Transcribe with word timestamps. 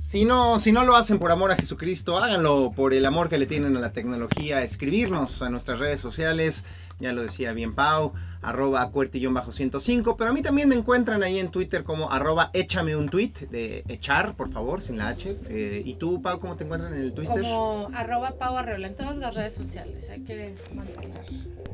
Si 0.00 0.24
no, 0.24 0.58
si 0.60 0.72
no 0.72 0.84
lo 0.84 0.96
hacen 0.96 1.18
por 1.18 1.30
amor 1.30 1.52
a 1.52 1.56
Jesucristo, 1.56 2.16
háganlo 2.16 2.72
por 2.74 2.94
el 2.94 3.04
amor 3.04 3.28
que 3.28 3.36
le 3.36 3.46
tienen 3.46 3.76
a 3.76 3.80
la 3.80 3.92
tecnología. 3.92 4.62
Escribirnos 4.62 5.42
a 5.42 5.50
nuestras 5.50 5.78
redes 5.78 6.00
sociales, 6.00 6.64
ya 7.00 7.12
lo 7.12 7.20
decía 7.20 7.52
bien 7.52 7.74
Pau, 7.74 8.14
arroba 8.40 8.90
bajo 8.90 9.52
105 9.52 10.16
pero 10.16 10.30
a 10.30 10.32
mí 10.32 10.40
también 10.40 10.70
me 10.70 10.74
encuentran 10.74 11.22
ahí 11.22 11.38
en 11.38 11.50
Twitter 11.50 11.84
como 11.84 12.10
arroba 12.10 12.48
échame 12.54 12.96
un 12.96 13.10
tweet, 13.10 13.34
de 13.50 13.84
echar, 13.88 14.34
por 14.36 14.50
favor, 14.50 14.80
sin 14.80 14.96
la 14.96 15.08
H. 15.08 15.36
Eh, 15.50 15.82
¿Y 15.84 15.94
tú, 15.96 16.22
Pau, 16.22 16.40
cómo 16.40 16.56
te 16.56 16.64
encuentran 16.64 16.94
en 16.94 17.02
el 17.02 17.12
Twitter? 17.12 17.42
Como 17.42 17.90
arroba 17.92 18.32
Pau 18.38 18.56
Arreola 18.56 18.88
en 18.88 18.96
todas 18.96 19.16
las 19.18 19.34
redes 19.34 19.52
sociales, 19.52 20.08
hay 20.08 20.20
que 20.20 20.54
mantener 20.74 21.10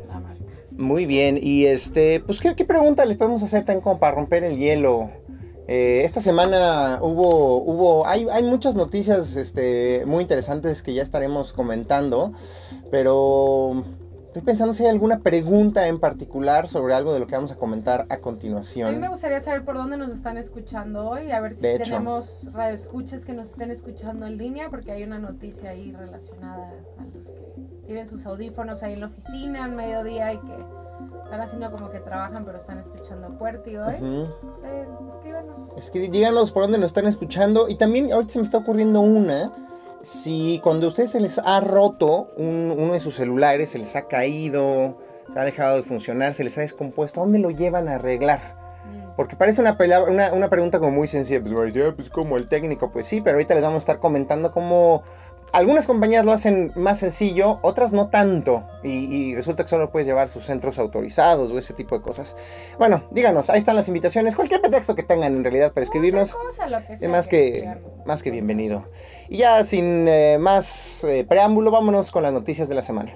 la 0.08 0.18
marca. 0.18 0.42
Muy 0.72 1.06
bien, 1.06 1.38
y 1.40 1.66
este, 1.66 2.18
pues, 2.20 2.40
¿qué, 2.40 2.56
qué 2.56 2.64
pregunta 2.64 3.04
les 3.04 3.16
podemos 3.16 3.44
hacer 3.44 3.64
tan 3.64 3.80
como 3.80 4.00
para 4.00 4.16
romper 4.16 4.42
el 4.42 4.58
hielo? 4.58 5.10
Eh, 5.68 6.02
esta 6.04 6.20
semana 6.20 7.00
hubo, 7.02 7.56
hubo 7.56 8.06
hay, 8.06 8.28
hay 8.30 8.42
muchas 8.44 8.76
noticias 8.76 9.34
este, 9.36 10.04
muy 10.06 10.22
interesantes 10.22 10.82
que 10.82 10.94
ya 10.94 11.02
estaremos 11.02 11.52
comentando, 11.52 12.32
pero 12.90 13.82
estoy 14.26 14.42
pensando 14.42 14.74
si 14.74 14.84
hay 14.84 14.90
alguna 14.90 15.20
pregunta 15.20 15.88
en 15.88 15.98
particular 15.98 16.68
sobre 16.68 16.94
algo 16.94 17.12
de 17.12 17.18
lo 17.18 17.26
que 17.26 17.34
vamos 17.34 17.50
a 17.50 17.56
comentar 17.56 18.06
a 18.10 18.18
continuación. 18.18 18.90
A 18.90 18.92
mí 18.92 18.98
me 18.98 19.08
gustaría 19.08 19.40
saber 19.40 19.64
por 19.64 19.76
dónde 19.76 19.96
nos 19.96 20.10
están 20.10 20.36
escuchando 20.36 21.08
hoy, 21.08 21.32
a 21.32 21.40
ver 21.40 21.54
si 21.54 21.62
tenemos 21.62 22.48
radioescuchas 22.52 23.24
que 23.24 23.32
nos 23.32 23.50
estén 23.50 23.72
escuchando 23.72 24.24
en 24.26 24.36
línea, 24.36 24.70
porque 24.70 24.92
hay 24.92 25.02
una 25.02 25.18
noticia 25.18 25.70
ahí 25.70 25.90
relacionada 25.90 26.70
a 26.98 27.04
los 27.12 27.30
que 27.30 27.42
tienen 27.86 28.06
sus 28.06 28.24
audífonos 28.24 28.84
ahí 28.84 28.92
en 28.92 29.00
la 29.00 29.06
oficina 29.06 29.64
en 29.64 29.74
mediodía 29.74 30.32
y 30.32 30.38
que 30.38 30.85
están 31.24 31.40
haciendo 31.40 31.70
como 31.70 31.90
que 31.90 32.00
trabajan, 32.00 32.44
pero 32.44 32.58
están 32.58 32.78
escuchando 32.78 33.30
Puerti 33.30 33.76
hoy. 33.76 34.00
No 34.00 34.52
sé, 34.52 34.86
escríbanos. 35.12 35.92
díganos 35.92 36.52
por 36.52 36.62
dónde 36.62 36.78
nos 36.78 36.86
están 36.86 37.06
escuchando. 37.06 37.68
Y 37.68 37.74
también 37.76 38.12
ahorita 38.12 38.34
se 38.34 38.38
me 38.38 38.44
está 38.44 38.58
ocurriendo 38.58 39.00
una. 39.00 39.52
Si 40.02 40.60
cuando 40.62 40.86
a 40.86 40.88
ustedes 40.88 41.10
se 41.10 41.20
les 41.20 41.38
ha 41.38 41.60
roto 41.60 42.28
uno 42.36 42.92
de 42.92 43.00
sus 43.00 43.16
celulares, 43.16 43.70
se 43.70 43.78
les 43.78 43.96
ha 43.96 44.06
caído, 44.06 44.98
se 45.32 45.38
ha 45.38 45.44
dejado 45.44 45.76
de 45.76 45.82
funcionar, 45.82 46.34
se 46.34 46.44
les 46.44 46.56
ha 46.58 46.60
descompuesto, 46.60 47.20
¿a 47.20 47.24
dónde 47.24 47.40
lo 47.40 47.50
llevan 47.50 47.88
a 47.88 47.96
arreglar? 47.96 48.40
Mm. 48.84 49.16
Porque 49.16 49.34
parece 49.34 49.60
una, 49.60 49.76
una, 50.08 50.32
una, 50.32 50.48
pregunta 50.48 50.78
como 50.78 50.92
muy 50.92 51.08
sencilla, 51.08 51.42
pues, 51.42 51.72
pues 51.96 52.08
como 52.08 52.36
el 52.36 52.46
técnico, 52.46 52.92
pues 52.92 53.06
sí, 53.06 53.20
pero 53.20 53.36
ahorita 53.36 53.54
les 53.54 53.64
vamos 53.64 53.76
a 53.76 53.84
estar 53.84 53.98
comentando 53.98 54.52
cómo 54.52 55.02
algunas 55.56 55.86
compañías 55.86 56.26
lo 56.26 56.32
hacen 56.32 56.70
más 56.76 56.98
sencillo, 56.98 57.60
otras 57.62 57.94
no 57.94 58.08
tanto. 58.08 58.68
Y, 58.84 59.34
resulta 59.34 59.62
que 59.62 59.70
solo 59.70 59.90
puedes 59.90 60.06
llevar 60.06 60.28
sus 60.28 60.44
centros 60.44 60.78
autorizados 60.78 61.50
o 61.50 61.58
ese 61.58 61.72
tipo 61.72 61.96
de 61.96 62.02
cosas. 62.02 62.36
Bueno, 62.78 63.04
díganos, 63.10 63.48
ahí 63.48 63.58
están 63.58 63.74
las 63.74 63.88
invitaciones. 63.88 64.36
Cualquier 64.36 64.60
pretexto 64.60 64.94
que 64.94 65.02
tengan 65.02 65.34
en 65.34 65.42
realidad 65.42 65.72
para 65.72 65.84
escribirnos. 65.84 66.36
es 66.90 67.08
más 67.08 67.26
que, 67.26 67.74
más 68.04 68.22
que 68.22 68.30
bienvenido. 68.30 68.90
Y 69.30 69.38
ya 69.38 69.64
sin 69.64 70.06
eh, 70.06 70.36
más 70.38 71.04
eh, 71.04 71.24
preámbulo, 71.26 71.70
vámonos 71.70 72.10
con 72.10 72.22
las 72.22 72.34
noticias 72.34 72.68
de 72.68 72.74
la 72.74 72.82
semana. 72.82 73.14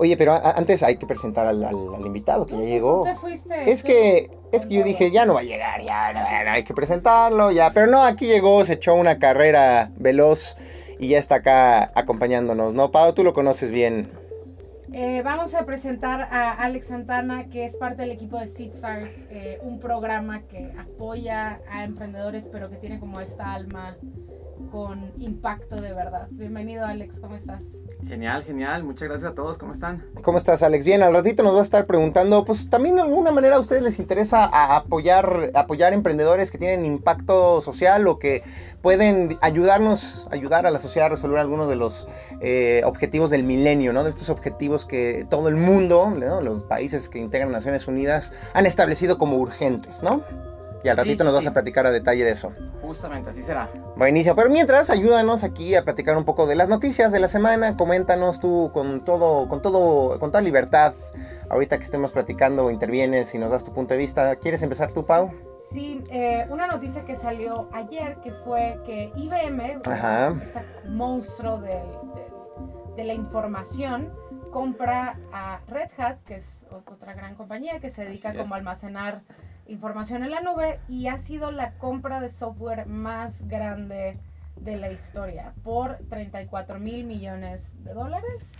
Oye, 0.00 0.16
pero 0.16 0.32
antes 0.32 0.82
hay 0.82 0.96
que 0.96 1.06
presentar 1.06 1.46
al, 1.46 1.68
invitado 2.06 2.46
que 2.46 2.54
ya 2.54 2.64
llegó. 2.64 3.04
Te 3.04 3.16
fuiste, 3.16 3.70
es 3.70 3.82
que 3.82 4.30
es 4.50 4.64
que 4.64 4.76
yo 4.76 4.82
dije, 4.82 5.10
ya 5.10 5.26
no 5.26 5.34
va 5.34 5.40
a 5.40 5.42
llegar, 5.42 5.82
ya 5.82 6.14
no, 6.14 6.50
hay 6.50 6.64
que 6.64 6.72
presentarlo, 6.72 7.50
ya. 7.50 7.74
Pero 7.74 7.86
no, 7.86 8.02
aquí 8.02 8.24
llegó, 8.24 8.64
se 8.64 8.72
echó 8.72 8.94
una 8.94 9.18
carrera 9.18 9.90
veloz 9.98 10.56
y 10.98 11.08
ya 11.08 11.18
está 11.18 11.34
acá 11.34 11.92
acompañándonos, 11.94 12.72
¿no? 12.72 12.90
Pau, 12.90 13.12
tú 13.12 13.24
lo 13.24 13.34
conoces 13.34 13.72
bien. 13.72 14.10
Eh, 14.90 15.20
vamos 15.22 15.52
a 15.52 15.66
presentar 15.66 16.22
a 16.30 16.52
Alex 16.52 16.86
Santana, 16.86 17.50
que 17.50 17.66
es 17.66 17.76
parte 17.76 18.00
del 18.00 18.12
equipo 18.12 18.38
de 18.38 18.46
SeedStars, 18.46 19.12
eh, 19.28 19.58
un 19.60 19.80
programa 19.80 20.44
que 20.48 20.72
apoya 20.78 21.60
a 21.70 21.84
emprendedores, 21.84 22.48
pero 22.50 22.70
que 22.70 22.76
tiene 22.76 22.98
como 22.98 23.20
esta 23.20 23.52
alma 23.52 23.98
con 24.70 25.12
impacto 25.18 25.80
de 25.80 25.92
verdad. 25.92 26.28
Bienvenido 26.30 26.84
Alex, 26.84 27.20
¿cómo 27.20 27.36
estás? 27.36 27.64
Genial, 28.06 28.42
genial. 28.44 28.82
Muchas 28.82 29.08
gracias 29.08 29.32
a 29.32 29.34
todos. 29.34 29.58
¿Cómo 29.58 29.72
están? 29.72 30.04
¿Cómo 30.22 30.38
estás, 30.38 30.62
Alex? 30.62 30.84
Bien, 30.84 31.02
al 31.02 31.12
ratito 31.12 31.42
nos 31.42 31.54
va 31.54 31.60
a 31.60 31.62
estar 31.62 31.86
preguntando, 31.86 32.44
pues 32.44 32.68
también 32.70 32.96
de 32.96 33.02
alguna 33.02 33.30
manera 33.30 33.56
a 33.56 33.60
ustedes 33.60 33.82
les 33.82 33.98
interesa 33.98 34.44
apoyar, 34.74 35.50
apoyar 35.54 35.92
emprendedores 35.92 36.50
que 36.50 36.58
tienen 36.58 36.84
impacto 36.86 37.60
social 37.60 38.06
o 38.08 38.18
que 38.18 38.42
pueden 38.82 39.38
ayudarnos, 39.42 40.26
ayudar 40.30 40.66
a 40.66 40.70
la 40.70 40.78
sociedad 40.78 41.06
a 41.06 41.10
resolver 41.10 41.38
algunos 41.38 41.68
de 41.68 41.76
los 41.76 42.06
eh, 42.40 42.82
objetivos 42.84 43.30
del 43.30 43.44
milenio, 43.44 43.92
¿no? 43.92 44.02
De 44.02 44.10
estos 44.10 44.30
objetivos 44.30 44.86
que 44.86 45.26
todo 45.28 45.48
el 45.48 45.56
mundo, 45.56 46.12
los 46.42 46.62
países 46.62 47.08
que 47.08 47.18
integran 47.18 47.52
Naciones 47.52 47.86
Unidas 47.86 48.32
han 48.54 48.66
establecido 48.66 49.18
como 49.18 49.36
urgentes, 49.36 50.02
¿no? 50.02 50.24
Y 50.82 50.88
al 50.88 50.96
ratito 50.96 51.24
nos 51.24 51.34
vas 51.34 51.46
a 51.46 51.52
platicar 51.52 51.86
a 51.86 51.90
detalle 51.90 52.24
de 52.24 52.30
eso. 52.30 52.52
Justamente, 52.82 53.30
así 53.30 53.42
será. 53.42 53.70
Buenísimo. 53.96 54.34
Pero 54.34 54.48
mientras, 54.48 54.90
ayúdanos 54.90 55.44
aquí 55.44 55.74
a 55.74 55.84
platicar 55.84 56.16
un 56.16 56.24
poco 56.24 56.46
de 56.46 56.54
las 56.54 56.68
noticias 56.68 57.12
de 57.12 57.20
la 57.20 57.28
semana. 57.28 57.76
Coméntanos 57.76 58.40
tú 58.40 58.70
con 58.72 59.04
todo, 59.04 59.46
con 59.48 59.60
todo, 59.60 60.18
con 60.18 60.30
toda 60.30 60.40
libertad. 60.40 60.94
Ahorita 61.50 61.78
que 61.78 61.84
estemos 61.84 62.12
platicando, 62.12 62.70
intervienes 62.70 63.34
y 63.34 63.38
nos 63.38 63.50
das 63.50 63.64
tu 63.64 63.72
punto 63.72 63.94
de 63.94 63.98
vista. 63.98 64.36
¿Quieres 64.36 64.62
empezar 64.62 64.92
tú, 64.92 65.04
Pau? 65.04 65.32
Sí, 65.70 66.02
eh, 66.10 66.46
una 66.48 66.66
noticia 66.66 67.04
que 67.04 67.16
salió 67.16 67.68
ayer 67.72 68.16
que 68.22 68.32
fue 68.44 68.80
que 68.86 69.12
IBM, 69.16 69.82
ese 70.42 70.62
monstruo 70.88 71.60
de, 71.60 71.80
de 72.96 73.04
la 73.04 73.12
información, 73.12 74.12
compra 74.50 75.18
a 75.32 75.60
Red 75.68 75.90
Hat, 75.98 76.18
que 76.26 76.36
es 76.36 76.68
otra 76.70 77.14
gran 77.14 77.34
compañía 77.34 77.80
que 77.80 77.90
se 77.90 78.04
dedica 78.04 78.34
como 78.34 78.54
a 78.54 78.58
almacenar 78.58 79.22
información 79.70 80.24
en 80.24 80.32
la 80.32 80.40
nube 80.40 80.80
y 80.88 81.06
ha 81.06 81.18
sido 81.18 81.52
la 81.52 81.74
compra 81.78 82.20
de 82.20 82.28
software 82.28 82.86
más 82.86 83.46
grande 83.46 84.18
de 84.56 84.76
la 84.76 84.90
historia 84.90 85.54
por 85.62 85.98
34 86.08 86.78
mil 86.78 87.04
millones 87.04 87.82
de 87.84 87.94
dólares. 87.94 88.52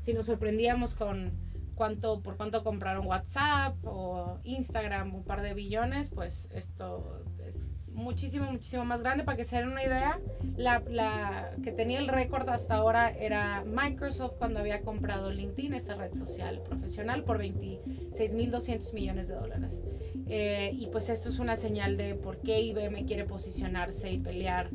Si 0.00 0.12
nos 0.12 0.26
sorprendíamos 0.26 0.94
con 0.94 1.32
cuánto, 1.74 2.20
por 2.22 2.36
cuánto 2.36 2.62
compraron 2.62 3.06
WhatsApp 3.06 3.76
o 3.84 4.38
Instagram, 4.44 5.14
un 5.14 5.24
par 5.24 5.42
de 5.42 5.54
billones, 5.54 6.10
pues 6.10 6.50
esto 6.52 7.24
es 7.46 7.67
muchísimo, 7.98 8.50
muchísimo 8.50 8.84
más 8.84 9.02
grande. 9.02 9.24
Para 9.24 9.36
que 9.36 9.44
se 9.44 9.56
den 9.56 9.68
una 9.68 9.84
idea, 9.84 10.20
la, 10.56 11.50
que 11.62 11.72
tenía 11.72 11.98
el 11.98 12.08
récord 12.08 12.48
hasta 12.48 12.76
ahora 12.76 13.10
era 13.10 13.64
Microsoft 13.64 14.36
cuando 14.38 14.60
había 14.60 14.80
comprado 14.82 15.30
LinkedIn, 15.30 15.74
esta 15.74 15.94
red 15.94 16.14
social 16.14 16.62
profesional, 16.62 17.24
por 17.24 17.38
26.200 17.38 18.94
millones 18.94 19.28
de 19.28 19.34
dólares. 19.34 19.82
Eh, 20.26 20.70
y 20.74 20.86
pues 20.86 21.08
esto 21.10 21.28
es 21.28 21.38
una 21.38 21.56
señal 21.56 21.96
de 21.96 22.14
por 22.14 22.38
qué 22.38 22.60
IBM 22.60 23.06
quiere 23.06 23.24
posicionarse 23.24 24.10
y 24.12 24.18
pelear 24.18 24.70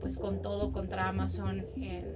pues 0.00 0.18
con 0.18 0.42
todo 0.42 0.70
contra 0.70 1.08
Amazon 1.08 1.64
en, 1.76 2.13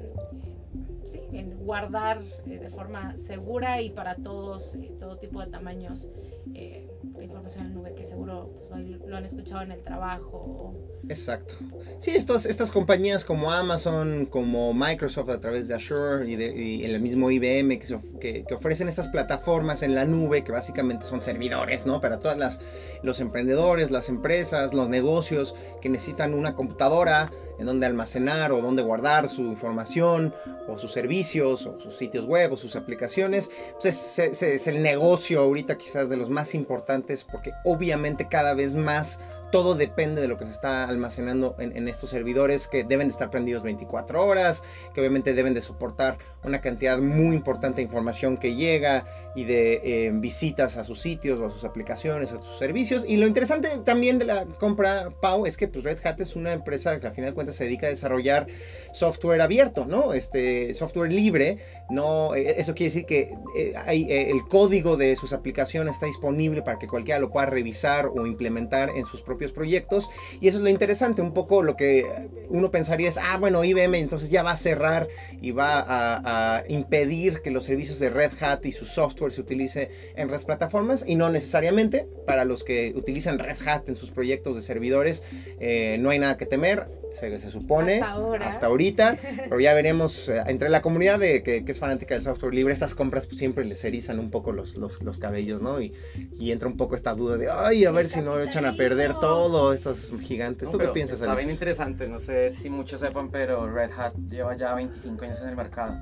en 1.15 1.59
guardar 1.59 2.23
eh, 2.47 2.59
de 2.59 2.71
forma 2.71 3.17
segura 3.17 3.81
y 3.81 3.91
para 3.91 4.17
todos, 4.17 4.75
eh, 4.77 4.93
todo 4.99 5.19
tipo 5.19 5.41
de 5.41 5.49
tamaños, 5.49 6.11
la 6.47 7.25
información 7.25 7.67
en 7.67 7.75
nube 7.75 7.95
que 7.95 8.05
seguro 8.05 8.51
pues, 8.59 8.71
lo, 9.07 9.17
han 9.17 9.25
escuchado 9.25 9.63
en 9.63 9.73
el 9.73 9.83
trabajo. 9.83 10.75
Exacto. 11.09 11.55
Sí, 12.01 12.13
estos, 12.13 12.47
estas 12.47 12.71
compañías 12.71 13.25
como 13.25 13.51
Amazon, 13.51 14.27
como 14.27 14.73
Microsoft 14.75 15.31
a 15.31 15.41
través 15.41 15.69
de 15.69 15.75
Azure 15.75 16.29
y, 16.29 16.37
de, 16.37 16.85
el 16.85 17.01
mismo 17.01 17.31
IBM 17.31 17.79
que, 17.79 18.45
que, 18.45 18.55
ofrecen 18.55 18.89
estas 18.89 19.09
plataformas 19.09 19.83
en 19.83 19.95
la 19.95 20.05
nube 20.05 20.43
que 20.45 20.53
básicamente 20.53 21.07
son 21.07 21.23
servidores, 21.23 21.87
¿no? 21.87 22.01
Para 22.01 22.19
todas 22.19 22.39
las 22.39 22.61
los 23.03 23.21
emprendedores, 23.21 23.91
las 23.91 24.09
empresas, 24.09 24.75
los 24.75 24.89
negocios 24.89 25.55
que 25.81 25.89
necesitan 25.89 26.35
una 26.35 26.55
computadora 26.55 27.31
en 27.59 27.67
donde 27.67 27.87
almacenar 27.87 28.53
o 28.53 28.61
donde 28.61 28.83
guardar 28.83 29.29
su 29.29 29.43
información 29.43 30.35
o 30.67 30.79
sus 30.79 30.93
servicios 30.93 31.67
o 31.67 31.79
sus 31.81 31.97
sitios 31.97 32.25
web 32.25 32.53
o 32.53 32.57
sus 32.57 32.77
aplicaciones. 32.77 33.51
Pues 33.81 34.19
es 34.19 34.67
el 34.67 34.83
negocio 34.83 35.41
ahorita 35.41 35.77
quizás 35.77 36.09
de 36.09 36.17
los 36.17 36.31
más 36.31 36.55
importantes 36.55 37.25
porque 37.25 37.53
obviamente 37.65 38.29
cada 38.29 38.55
vez 38.55 38.77
más 38.77 39.21
todo 39.51 39.75
depende 39.75 40.21
de 40.21 40.29
lo 40.29 40.39
que 40.39 40.47
se 40.47 40.53
está 40.53 40.85
almacenando 40.89 41.57
en, 41.59 41.89
estos 41.89 42.11
servidores 42.11 42.69
que 42.69 42.85
deben 42.85 43.09
de 43.09 43.13
estar 43.13 43.31
prendidos 43.31 43.63
24 43.63 44.25
horas, 44.25 44.63
que 44.93 45.01
obviamente 45.01 45.35
deben 45.35 45.55
de 45.55 45.61
soportar 45.61 46.19
una 46.45 46.61
cantidad 46.61 46.99
muy 46.99 47.35
importante 47.35 47.77
de 47.77 47.83
información 47.83 48.37
que 48.37 48.55
llega 48.55 49.07
y 49.35 49.45
de 49.45 49.81
eh, 49.85 50.11
visitas 50.15 50.77
a 50.77 50.85
sus 50.85 51.01
sitios 51.01 51.39
o 51.39 51.47
a 51.47 51.51
sus 51.51 51.65
aplicaciones, 51.65 52.33
a 52.33 52.43
sus 52.43 52.59
servicios. 52.59 53.05
Y 53.07 53.17
lo 53.17 53.27
interesante 53.27 53.69
también 53.85 54.19
de 54.19 54.25
la 54.25 54.45
compra 54.45 55.11
Pau 55.21 55.47
es 55.47 55.57
que 55.57 55.69
pues, 55.69 55.85
Red 55.85 55.99
Hat 56.05 56.21
es 56.21 56.37
una 56.37 56.53
empresa 56.53 56.99
que 57.01 57.07
a 57.07 57.13
final 57.13 57.31
de 57.31 57.35
cuentas 57.35 57.57
se 57.57 57.65
dedica 57.65 57.87
a 57.87 57.91
desarrollar 57.91 58.47
software 58.93 59.41
abierto, 59.41 59.85
¿no? 59.85 60.13
Este 60.13 60.75
software 60.75 61.13
libre. 61.13 61.59
No, 61.91 62.35
e, 62.35 62.61
eso 62.61 62.75
quiere 62.75 62.91
decir 62.93 63.07
que 63.07 63.35
eh, 63.57 63.75
hay, 63.77 64.11
eh, 64.11 64.31
el 64.31 64.47
código 64.49 64.97
de 64.97 65.17
sus 65.17 65.33
aplicaciones 65.33 65.95
está 65.95 66.07
disponible 66.07 66.63
para 66.63 66.79
que 66.79 66.87
cualquiera 66.87 67.21
lo 67.21 67.31
pueda 67.31 67.47
revisar 67.47 68.07
o 68.07 68.27
implementar 68.27 68.91
en 68.91 69.05
sus 69.05 69.23
propios 69.23 69.53
proyectos. 69.53 70.11
Y 70.41 70.49
eso 70.49 70.59
es 70.59 70.65
lo 70.65 70.71
interesante, 70.71 71.23
un 71.23 71.33
poco 71.33 71.63
lo 71.63 71.77
que 71.77 72.07
uno 72.49 72.71
pensaría 72.71 73.09
es, 73.09 73.19
ah, 73.19 73.37
bueno, 73.39 73.65
IBM 73.65 73.99
entonces 73.99 74.31
ya 74.31 74.43
va 74.43 74.53
a 74.53 74.57
cerrar 74.57 75.09
y 75.41 75.51
va 75.53 75.85
a, 75.87 76.65
impedir 76.69 77.41
que 77.43 77.51
los 77.51 77.65
servicios 77.65 77.99
de 77.99 78.11
Red 78.11 78.33
Hat 78.41 78.65
y 78.67 78.73
su 78.73 78.85
software 78.85 79.18
se 79.33 79.41
utilice 79.41 79.91
en 80.17 80.31
las 80.31 80.45
plataformas 80.45 81.05
y 81.07 81.15
no 81.15 81.31
necesariamente 81.31 82.07
para 82.27 82.45
los 82.45 82.65
que 82.65 82.93
utilizan 82.97 83.39
Red 83.39 83.57
Hat 83.67 83.89
en 83.89 83.97
sus 83.97 84.11
proyectos 84.11 84.57
de 84.57 84.63
servidores, 84.63 85.23
eh, 85.61 85.97
no 86.01 86.11
hay 86.11 86.19
nada 86.19 86.37
que 86.37 86.47
temer 86.47 86.87
se, 87.15 87.51
supone, 87.51 88.01
hasta, 88.41 88.67
ahorita, 88.67 89.17
pero 89.49 89.61
ya 89.61 89.75
veremos, 89.75 90.29
eh, 90.29 90.43
entre 90.47 90.69
la 90.69 90.83
comunidad 90.83 91.19
de, 91.19 91.43
que, 91.43 91.65
es 91.67 91.79
fanática 91.79 92.15
del 92.15 92.23
software 92.23 92.55
libre, 92.55 92.73
estas 92.73 92.95
compras 92.95 93.27
pues, 93.27 93.39
siempre 93.39 93.65
les 93.65 93.85
erizan 93.85 94.19
un 94.19 94.31
poco 94.31 94.53
los, 94.53 94.77
los, 94.77 95.03
los 95.03 95.19
cabellos, 95.19 95.61
¿no? 95.61 95.81
Y, 95.81 95.93
y, 96.39 96.53
entra 96.53 96.69
un 96.69 96.77
poco 96.77 96.95
esta 96.95 97.15
duda 97.15 97.37
de, 97.37 97.51
ay, 97.51 97.85
a 97.85 97.91
ver 97.91 98.09
si 98.09 98.21
no 98.21 98.41
echan 98.41 98.67
a 98.67 98.75
perder 98.75 99.15
todo 99.15 99.73
estos 99.73 100.13
gigantes. 100.23 100.71
¿Tú 100.71 100.79
qué 100.79 100.89
piensas, 100.89 101.21
Está 101.21 101.35
bien 101.35 101.51
interesante, 101.51 102.09
no 102.09 102.19
sé 102.19 102.51
si 102.51 102.71
muchos 102.71 103.01
sepan, 103.01 103.31
pero 103.31 103.69
Red 103.71 103.91
Hat 103.97 104.15
lleva 104.29 104.57
ya 104.57 104.75
25 104.75 105.25
años 105.25 105.41
en 105.43 105.49
el 105.49 105.57
mercado. 105.57 105.97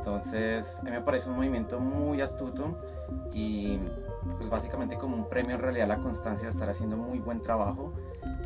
Entonces, 0.00 0.80
a 0.80 0.84
mí 0.84 0.92
me 0.92 1.02
parece 1.02 1.28
un 1.28 1.36
movimiento 1.36 1.78
muy 1.78 2.22
astuto 2.22 2.74
y 3.34 3.78
pues 4.38 4.48
básicamente 4.48 4.96
como 4.96 5.14
un 5.14 5.28
premio 5.28 5.56
en 5.56 5.60
realidad 5.60 5.90
a 5.90 5.96
la 5.96 6.02
constancia 6.02 6.46
de 6.48 6.52
estar 6.52 6.70
haciendo 6.70 6.96
muy 6.96 7.18
buen 7.18 7.42
trabajo 7.42 7.92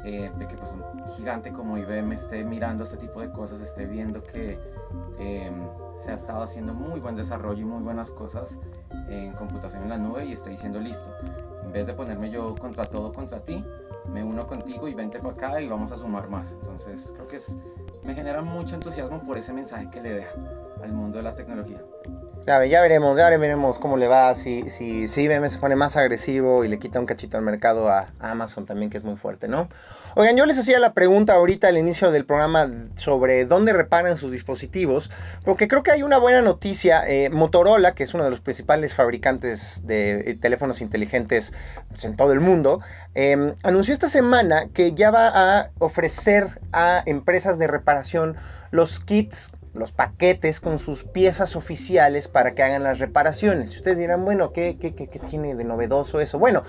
eh, 0.05 0.33
de 0.37 0.49
que 0.49 0.57
pues 0.57 0.73
un 0.73 1.09
gigante 1.11 1.53
como 1.53 1.79
IBM 1.79 2.13
esté 2.13 2.45
mirando 2.45 2.83
este 2.83 2.97
tipo 2.97 3.21
de 3.21 3.31
cosas, 3.31 3.61
esté 3.61 3.87
viendo 3.87 4.21
que 4.21 4.59
em, 5.21 5.55
se 5.97 6.11
ha 6.11 6.15
estado 6.15 6.43
haciendo 6.43 6.75
muy 6.75 6.99
buen 6.99 7.15
desarrollo 7.15 7.63
y 7.63 7.65
muy 7.65 7.83
buenas 7.85 8.11
cosas 8.11 8.59
en 9.09 9.33
computación 9.35 9.85
en 9.85 9.91
la 9.91 9.99
nube 9.99 10.25
y 10.25 10.33
esté 10.33 10.51
diciendo 10.51 10.81
listo, 10.81 11.09
en 11.63 11.71
vez 11.71 11.87
de 11.87 11.93
ponerme 11.93 12.31
yo 12.31 12.57
contra 12.57 12.85
todo 12.85 13.13
contra 13.13 13.39
ti, 13.45 13.65
me 14.13 14.25
uno 14.25 14.49
contigo 14.49 14.89
y 14.89 14.95
vente 14.95 15.21
para 15.21 15.35
acá 15.35 15.61
y 15.61 15.69
vamos 15.69 15.93
a 15.93 15.97
sumar 15.97 16.29
más. 16.29 16.51
Entonces 16.51 17.13
creo 17.15 17.29
que 17.29 17.39
me 18.03 18.13
genera 18.13 18.43
mucho 18.43 18.75
entusiasmo 18.75 19.21
por 19.23 19.39
ese 19.39 19.53
mensaje 19.53 19.89
que 19.89 20.03
le 20.03 20.15
deja 20.15 20.35
al 20.85 20.93
mundo 20.93 21.19
de 21.19 21.25
la 21.25 21.35
tecnología. 21.35 21.79
Ya, 22.47 22.59
veremos, 22.59 23.17
ya 23.17 23.31
veremos 23.31 23.79
cómo 23.79 23.97
le 23.97 24.07
va, 24.07 24.35
si, 24.35 24.69
si, 24.69 25.09
si 25.09 25.23
IBM 25.23 25.49
se 25.49 25.59
pone 25.59 25.77
más 25.77 25.97
agresivo 25.97 26.63
y 26.63 26.69
le 26.69 26.79
quita 26.79 27.01
un 27.01 27.07
cachito 27.07 27.39
al 27.39 27.43
mercado 27.43 27.89
a 27.89 28.09
Amazon 28.21 28.67
también, 28.67 28.91
que 28.91 28.99
es 28.99 29.05
muy 29.05 29.17
fuerte, 29.17 29.49
¿no? 29.49 29.69
Oigan, 30.17 30.37
yo 30.37 30.47
les 30.47 30.57
hacía 30.59 30.79
la 30.79 30.93
pregunta 30.93 31.33
ahorita 31.33 31.67
al 31.67 31.79
inicio 31.79 32.13
del 32.13 32.25
programa 32.25 32.71
sobre 32.95 33.47
dónde 33.47 33.73
reparan 33.73 34.17
sus 34.17 34.31
dispositivos, 34.31 35.11
porque 35.45 35.67
creo 35.67 35.83
que 35.83 35.91
hay 35.91 36.05
una 36.05 36.19
buena 36.19 36.41
noticia. 36.41 37.03
Eh, 37.09 37.31
Motorola, 37.31 37.93
que 37.93 38.05
es 38.05 38.15
uno 38.15 38.23
de 38.23 38.31
los 38.31 38.41
principales 38.41 38.95
fabricantes 38.95 39.87
de 39.87 40.31
eh, 40.31 40.35
teléfonos 40.35 40.83
inteligentes 40.83 41.53
pues, 41.89 42.05
en 42.05 42.15
todo 42.15 42.33
el 42.33 42.39
mundo, 42.39 42.81
em, 43.15 43.55
anunció 43.65 43.93
esta 43.93 44.09
semana 44.09 44.69
que 44.73 44.93
ya 44.93 45.11
va 45.11 45.33
a 45.35 45.71
ofrecer 45.81 46.61
a 46.73 47.03
empresas 47.07 47.59
de 47.59 47.67
reparación 47.67 48.37
los 48.71 49.01
kits 49.01 49.51
los 49.75 49.91
paquetes 49.91 50.61
con 50.61 50.79
sus 50.79 51.05
piezas 51.05 51.57
oficiales 51.57 52.29
para 52.29 52.55
que 52.55 52.63
hagan 52.63 52.85
las 52.85 53.01
reparaciones. 53.01 53.73
Y 53.73 53.77
ustedes 53.77 53.99
dirán, 53.99 54.25
bueno, 54.25 54.53
¿qué, 54.53 54.77
qué, 54.81 54.95
qué, 54.95 55.07
tiene 55.07 55.55
de 55.55 55.65
novedoso 55.65 56.21
eso? 56.21 56.39
Bueno, 56.39 56.63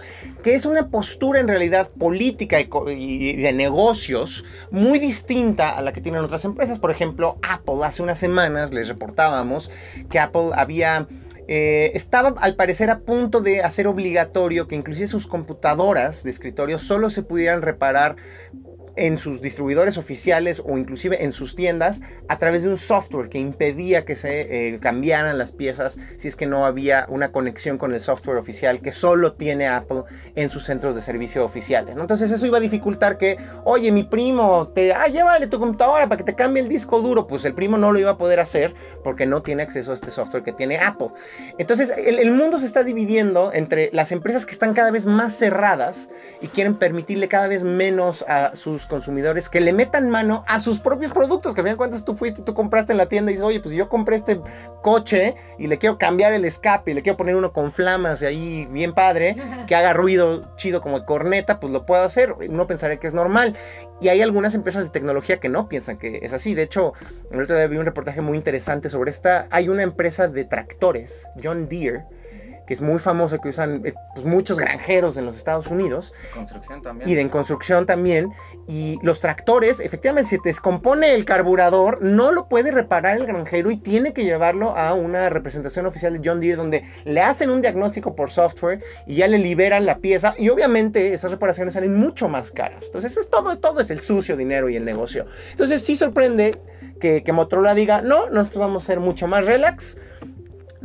que 0.44 0.56
es 0.56 0.66
una 0.66 0.90
postura 0.90 1.40
en 1.40 1.48
realidad 1.48 1.90
política 1.90 2.60
y, 2.60 3.36
de 3.36 3.54
negocios 3.54 4.44
muy 4.72 5.00
distinta 5.00 5.78
a 5.78 5.82
la 5.82 5.94
que 5.94 6.02
tienen 6.02 6.24
otras 6.24 6.46
empresas. 6.46 6.80
Por 6.80 6.92
ejemplo, 6.92 7.38
Apple, 7.48 7.84
hace 7.84 8.02
unas 8.02 8.18
semanas 8.18 8.72
les 8.72 8.88
reportábamos 8.88 9.70
que 10.10 10.20
Apple 10.20 10.50
había... 10.56 11.08
Eh, 11.48 11.92
estaba 11.94 12.34
al 12.42 12.56
parecer 12.56 12.90
a 12.90 13.02
punto 13.02 13.40
de 13.40 13.62
hacer 13.62 13.86
obligatorio 13.86 14.66
que 14.66 14.74
inclusive 14.74 15.06
sus 15.06 15.28
computadoras 15.28 16.24
de 16.24 16.32
escritorio 16.32 16.80
solo 16.80 17.12
se 17.12 17.22
pudieran 17.22 17.62
reparar 17.62 18.16
en 18.96 19.18
sus 19.18 19.42
distribuidores 19.42 19.98
oficiales 19.98 20.62
o 20.66 20.78
inclusive 20.78 21.24
en 21.24 21.32
sus 21.32 21.56
tiendas 21.56 22.02
a 22.28 22.40
través 22.40 22.64
de 22.64 22.70
un 22.70 22.78
software 22.78 23.30
que 23.30 23.38
impedía 23.38 24.06
que 24.06 24.16
se 24.16 24.74
eh, 24.74 24.80
cambiaran 24.80 25.38
las 25.38 25.52
piezas 25.52 25.98
si 26.18 26.28
es 26.28 26.36
que 26.36 26.46
no 26.46 26.66
había 26.66 27.06
una 27.10 27.32
conexión 27.32 27.78
con 27.78 27.94
el 27.94 28.00
software 28.00 28.38
oficial 28.38 28.82
que 28.82 28.92
solo 28.92 29.34
tiene 29.34 29.68
Apple 29.68 30.04
en 30.36 30.50
sus 30.50 30.64
centros 30.64 30.96
de 30.96 31.02
servicio 31.02 31.44
oficiales. 31.44 31.96
¿no? 31.96 32.02
Entonces 32.02 32.32
eso 32.32 32.46
iba 32.46 32.58
a 32.58 32.62
dificultar 32.62 33.18
que, 33.18 33.38
oye, 33.64 33.92
mi 33.92 34.04
primo, 34.04 34.70
te, 34.70 34.94
ah, 34.94 35.08
llévale 35.08 35.48
tu 35.48 35.60
computadora 35.60 36.08
para 36.08 36.18
que 36.18 36.24
te 36.24 36.36
cambie 36.36 36.64
el 36.64 36.70
disco 36.70 37.02
duro. 37.02 37.28
Pues 37.28 37.46
el 37.46 37.54
primo 37.54 37.78
no 37.78 37.92
lo 37.92 38.00
iba 38.00 38.12
a 38.12 38.18
poder 38.18 38.40
hacer 38.40 38.74
porque 39.04 39.26
no 39.26 39.42
tiene 39.42 39.64
acceso 39.64 39.92
a 39.92 39.94
este 39.94 40.12
software 40.12 40.44
que 40.44 40.54
tiene 40.54 40.78
Apple. 40.78 41.10
Entonces 41.58 41.92
el, 41.98 42.20
el 42.20 42.32
mundo 42.32 42.60
se 42.60 42.66
está 42.66 42.84
dividiendo 42.84 43.52
entre 43.54 43.90
las 43.94 44.12
empresas 44.12 44.46
que 44.46 44.52
están 44.52 44.74
cada 44.74 44.92
vez 44.92 45.06
más 45.06 45.38
cerradas 45.38 46.10
y 46.42 46.48
quieren 46.48 46.76
permitirle 46.76 47.28
cada 47.28 47.48
vez 47.48 47.64
menos 47.64 48.24
a 48.28 48.56
sus 48.56 48.85
consumidores 48.86 49.50
que 49.50 49.60
le 49.62 49.74
metan 49.74 50.10
mano 50.10 50.44
a 50.48 50.60
sus 50.60 50.80
propios 50.80 51.12
productos, 51.12 51.54
que 51.54 51.62
a 51.62 51.64
fin 51.64 51.74
de 51.74 51.78
cuentas 51.78 52.06
tú 52.06 52.16
fuiste, 52.16 52.42
tú 52.42 52.54
compraste 52.54 52.92
en 52.92 52.98
la 52.98 53.08
tienda 53.08 53.32
y 53.32 53.36
dices, 53.36 53.46
oye, 53.46 53.60
pues 53.60 53.76
yo 53.76 53.90
compré 53.90 54.16
este 54.16 54.40
coche 54.82 55.36
y 55.58 55.68
le 55.68 55.78
quiero 55.78 55.98
cambiar 55.98 56.34
el 56.34 56.46
escape 56.46 56.92
y 56.92 56.94
le 56.94 57.02
quiero 57.02 57.18
poner 57.18 57.36
uno 57.36 57.54
con 57.54 57.72
flamas 57.72 58.22
y 58.22 58.26
ahí 58.26 58.68
bien 58.70 58.94
padre, 58.94 59.36
que 59.68 59.76
haga 59.76 59.94
ruido 59.94 60.56
chido 60.56 60.82
como 60.82 61.06
corneta, 61.06 61.60
pues 61.60 61.72
lo 61.72 61.86
puedo 61.86 62.04
hacer. 62.04 62.34
Uno 62.34 62.68
pensaría 62.68 62.98
que 62.98 63.08
es 63.08 63.14
normal. 63.14 63.56
Y 64.02 64.10
hay 64.10 64.22
algunas 64.22 64.54
empresas 64.56 64.86
de 64.86 64.90
tecnología 64.90 65.40
que 65.40 65.50
no 65.50 65.70
piensan 65.70 65.98
que 65.98 66.20
es 66.22 66.34
así. 66.34 66.54
De 66.54 66.64
hecho, 66.64 66.94
el 67.32 67.42
otro 67.42 67.56
día 67.56 67.68
vi 67.68 67.78
un 67.78 67.86
reportaje 67.86 68.22
muy 68.22 68.38
interesante 68.38 68.90
sobre 68.90 69.12
esta. 69.12 69.48
Hay 69.52 69.70
una 69.70 69.84
empresa 69.84 70.28
de 70.28 70.44
tractores, 70.44 71.28
John 71.42 71.70
Deere, 71.70 72.06
que 72.66 72.74
es 72.74 72.82
muy 72.82 73.00
famoso, 73.00 73.40
que 73.40 73.50
usan 73.50 73.82
eh, 73.86 73.94
pues, 74.14 74.26
muchos 74.26 74.60
granjeros 74.60 75.18
en 75.18 75.26
los 75.26 75.38
Estados 75.38 75.68
Unidos. 75.68 76.14
construcción 76.34 76.82
también. 76.82 77.10
Y 77.10 77.16
de 77.16 77.22
en 77.22 77.30
construcción 77.30 77.86
también. 77.86 78.32
Y 78.68 79.00
los 79.02 79.20
tractores, 79.20 79.80
efectivamente, 79.80 80.30
si 80.30 80.42
te 80.42 80.50
descompone 80.50 81.14
el 81.14 81.26
carburador, 81.26 82.02
no 82.02 82.32
lo 82.32 82.48
puede 82.48 82.72
reparar 82.72 83.18
el 83.18 83.26
granjero 83.26 83.72
y 83.72 83.78
tiene 83.78 84.14
que 84.14 84.24
llevarlo 84.24 84.76
a 84.76 84.94
una 84.94 85.30
representación 85.30 85.86
oficial 85.86 86.14
de 86.14 86.28
John 86.28 86.40
Deere 86.40 86.56
donde 86.56 86.84
le 87.04 87.22
hacen 87.22 87.50
un 87.50 87.62
diagnóstico 87.62 88.16
por 88.16 88.32
software 88.32 88.84
y 89.06 89.16
ya 89.16 89.28
le 89.28 89.38
liberan 89.38 89.86
la 89.86 90.00
pieza. 90.00 90.34
Y 90.38 90.50
obviamente 90.50 91.14
esas 91.14 91.32
reparaciones 91.32 91.74
salen 91.74 91.96
mucho 91.96 92.30
más 92.30 92.52
caras. 92.52 92.86
Entonces 92.88 93.18
es 93.18 93.30
todo, 93.30 93.58
todo 93.58 93.82
es 93.82 93.92
el 93.92 94.00
sucio 94.00 94.36
dinero 94.36 94.70
y 94.70 94.76
el 94.76 94.86
negocio. 94.86 95.26
Entonces 95.52 95.84
sí 95.84 95.96
sorprende 95.96 96.58
que, 97.00 97.24
que 97.24 97.32
Motorola 97.32 97.76
diga, 97.76 98.02
no, 98.02 98.30
nosotros 98.30 98.62
vamos 98.62 98.84
a 98.84 98.86
ser 98.86 99.00
mucho 99.00 99.28
más 99.28 99.46
relax 99.46 99.98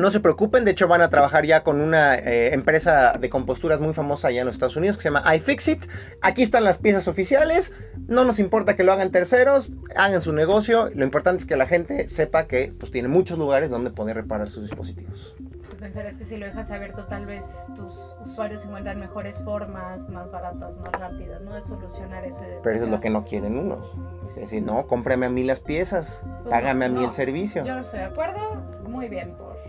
no 0.00 0.10
se 0.10 0.20
preocupen, 0.20 0.64
de 0.64 0.72
hecho 0.72 0.88
van 0.88 1.02
a 1.02 1.08
trabajar 1.08 1.46
ya 1.46 1.62
con 1.62 1.80
una 1.80 2.14
eh, 2.16 2.54
empresa 2.54 3.12
de 3.12 3.30
composturas 3.30 3.80
muy 3.80 3.92
famosa 3.92 4.28
allá 4.28 4.40
en 4.40 4.46
los 4.46 4.56
Estados 4.56 4.76
Unidos 4.76 4.96
que 4.96 5.02
se 5.02 5.10
llama 5.10 5.34
iFixit. 5.36 5.86
Aquí 6.22 6.42
están 6.42 6.64
las 6.64 6.78
piezas 6.78 7.08
oficiales, 7.08 7.72
no 8.08 8.24
nos 8.24 8.38
importa 8.38 8.76
que 8.76 8.82
lo 8.82 8.92
hagan 8.92 9.10
terceros, 9.10 9.70
hagan 9.96 10.20
su 10.20 10.32
negocio, 10.32 10.90
lo 10.94 11.04
importante 11.04 11.42
es 11.42 11.46
que 11.46 11.56
la 11.56 11.66
gente 11.66 12.08
sepa 12.08 12.46
que 12.46 12.72
pues, 12.78 12.90
tiene 12.90 13.08
muchos 13.08 13.38
lugares 13.38 13.70
donde 13.70 13.90
poder 13.90 14.16
reparar 14.16 14.50
sus 14.50 14.62
dispositivos. 14.62 15.36
Pensarás 15.78 16.16
que 16.16 16.24
si 16.24 16.36
lo 16.36 16.44
dejas 16.44 16.70
abierto 16.70 17.06
tal 17.06 17.24
vez 17.24 17.46
tus 17.74 17.94
usuarios 18.22 18.64
encuentran 18.64 19.00
mejores 19.00 19.42
formas, 19.42 20.10
más 20.10 20.30
baratas, 20.30 20.76
más 20.78 20.92
rápidas, 20.92 21.40
¿no? 21.40 21.54
De 21.54 21.62
solucionar 21.62 22.24
eso. 22.26 22.42
Pero 22.62 22.76
eso 22.76 22.84
es 22.84 22.90
lo 22.90 23.00
que 23.00 23.08
no 23.08 23.24
quieren 23.24 23.56
unos. 23.56 23.86
Es 24.28 24.36
decir, 24.36 24.62
no, 24.62 24.86
cómprame 24.86 25.26
a 25.26 25.30
mí 25.30 25.42
las 25.42 25.60
piezas, 25.60 26.22
pues 26.22 26.50
págame 26.50 26.84
a 26.84 26.88
mí 26.90 27.02
el 27.02 27.12
servicio. 27.12 27.64
Yo 27.64 27.74
no 27.74 27.80
estoy 27.80 28.00
de 28.00 28.04
acuerdo, 28.04 28.56
muy 28.86 29.08
bien 29.08 29.34
por 29.36 29.59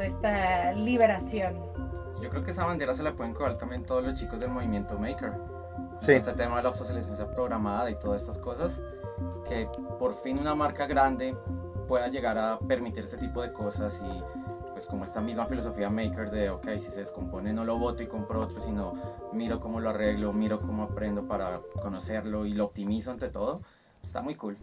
esta 0.00 0.72
liberación. 0.72 1.56
Yo 2.20 2.30
creo 2.30 2.42
que 2.42 2.50
esa 2.50 2.64
bandera 2.64 2.94
se 2.94 3.02
la 3.02 3.12
pueden 3.14 3.34
coger 3.34 3.58
también 3.58 3.84
todos 3.84 4.04
los 4.04 4.18
chicos 4.18 4.40
del 4.40 4.50
movimiento 4.50 4.98
Maker. 4.98 5.32
Sí. 6.00 6.12
Este 6.12 6.32
tema 6.32 6.56
de 6.56 6.64
la 6.64 6.70
obsolescencia 6.70 7.26
programada 7.30 7.90
y 7.90 7.96
todas 7.96 8.22
estas 8.22 8.38
cosas, 8.38 8.82
que 9.48 9.68
por 9.98 10.14
fin 10.14 10.38
una 10.38 10.54
marca 10.54 10.86
grande 10.86 11.36
pueda 11.86 12.08
llegar 12.08 12.38
a 12.38 12.58
permitir 12.58 13.04
ese 13.04 13.16
tipo 13.18 13.42
de 13.42 13.52
cosas 13.52 14.02
y 14.02 14.22
pues 14.72 14.86
como 14.86 15.04
esta 15.04 15.20
misma 15.20 15.46
filosofía 15.46 15.88
maker 15.88 16.30
de, 16.30 16.50
ok, 16.50 16.66
si 16.78 16.90
se 16.90 17.00
descompone 17.00 17.52
no 17.52 17.64
lo 17.64 17.78
voto 17.78 18.02
y 18.02 18.06
compro 18.06 18.40
otro, 18.40 18.60
sino 18.60 18.94
miro 19.32 19.60
cómo 19.60 19.78
lo 19.80 19.90
arreglo, 19.90 20.32
miro 20.32 20.58
cómo 20.58 20.82
aprendo 20.82 21.28
para 21.28 21.60
conocerlo 21.80 22.44
y 22.44 22.54
lo 22.54 22.64
optimizo 22.64 23.12
ante 23.12 23.28
todo, 23.28 23.60
está 24.02 24.20
muy 24.20 24.34
cool. 24.34 24.56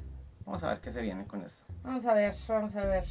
Vamos 0.46 0.63
a 0.63 0.70
ver 0.70 0.82
qué 0.82 0.92
se 0.92 1.01
viene 1.01 1.25
con 1.25 1.42
esto. 1.44 1.66
Vamos 1.84 2.06
a 2.06 2.13
ver, 2.13 2.34
vamos 2.50 2.75
a 2.75 2.86
ver. 2.86 3.06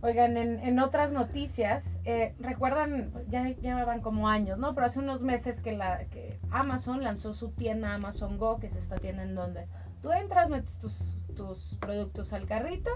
Oigan, 0.00 0.36
en, 0.36 0.78
otras 0.78 1.12
noticias, 1.12 1.98
eh, 2.04 2.32
recuerdan, 2.38 3.12
ya 3.28 3.48
llevaban 3.48 4.00
como 4.00 4.28
años, 4.28 4.56
¿no? 4.56 4.72
Pero 4.74 4.86
hace 4.86 5.00
unos 5.00 5.22
meses 5.22 5.60
que, 5.60 5.72
la, 5.72 6.04
que 6.04 6.38
Amazon 6.50 7.02
lanzó 7.02 7.34
su 7.34 7.50
tienda 7.50 7.94
Amazon 7.94 8.38
Go, 8.38 8.60
que 8.60 8.68
es 8.68 8.76
esta 8.76 8.96
tienda 8.96 9.24
en 9.24 9.34
donde 9.34 9.66
tú 10.00 10.12
entras, 10.12 10.50
metes 10.50 10.78
tus, 10.78 11.18
tus 11.34 11.76
productos 11.80 12.32
al 12.32 12.46
carrito 12.46 12.90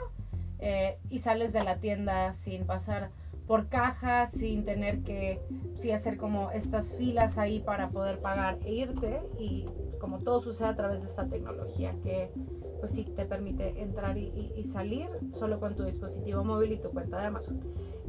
eh, 0.61 1.01
y 1.11 1.19
sales 1.19 1.53
de 1.53 1.65
la 1.65 1.79
tienda 1.79 2.35
sin 2.35 2.67
pasar 2.67 3.11
por 3.49 3.69
caja, 3.69 4.29
sin 4.29 4.65
tener 4.65 5.03
que 5.03 5.43
sí, 5.75 5.91
hacer 5.91 6.17
como 6.17 6.53
estas 6.53 6.95
filas 6.95 7.37
ahí 7.37 7.59
para 7.59 7.91
poder 7.91 8.21
pagar 8.21 8.59
e 8.65 8.73
irte. 8.75 9.21
Y 9.41 9.67
como 10.01 10.21
todo 10.21 10.41
sucede 10.41 10.69
a 10.69 10.77
través 10.77 11.03
de 11.03 11.09
esta 11.09 11.27
tecnología 11.27 11.95
que 12.03 12.31
pues 12.83 12.95
sí 12.95 13.05
te 13.05 13.27
permite 13.27 13.81
entrar 13.81 14.19
y, 14.19 14.65
salir 14.65 15.09
solo 15.31 15.61
con 15.61 15.77
tu 15.77 15.85
dispositivo 15.85 16.43
móvil 16.43 16.73
y 16.73 16.79
tu 16.79 16.91
cuenta 16.91 17.21
de 17.21 17.27
Amazon. 17.27 17.61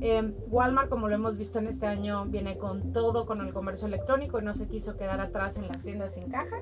Em, 0.01 0.33
Walmart, 0.49 0.89
como 0.89 1.07
lo 1.07 1.13
hemos 1.13 1.37
visto 1.37 1.59
en 1.59 1.67
este 1.67 1.85
año, 1.85 2.25
viene 2.25 2.57
con 2.57 2.91
todo, 2.91 3.27
con 3.27 3.41
el 3.41 3.53
comercio 3.53 3.87
electrónico 3.87 4.39
y 4.39 4.43
no 4.43 4.55
se 4.55 4.67
quiso 4.67 4.97
quedar 4.97 5.21
atrás 5.21 5.57
en 5.57 5.67
las 5.67 5.83
tiendas 5.83 6.15
sin 6.15 6.31
caja. 6.31 6.57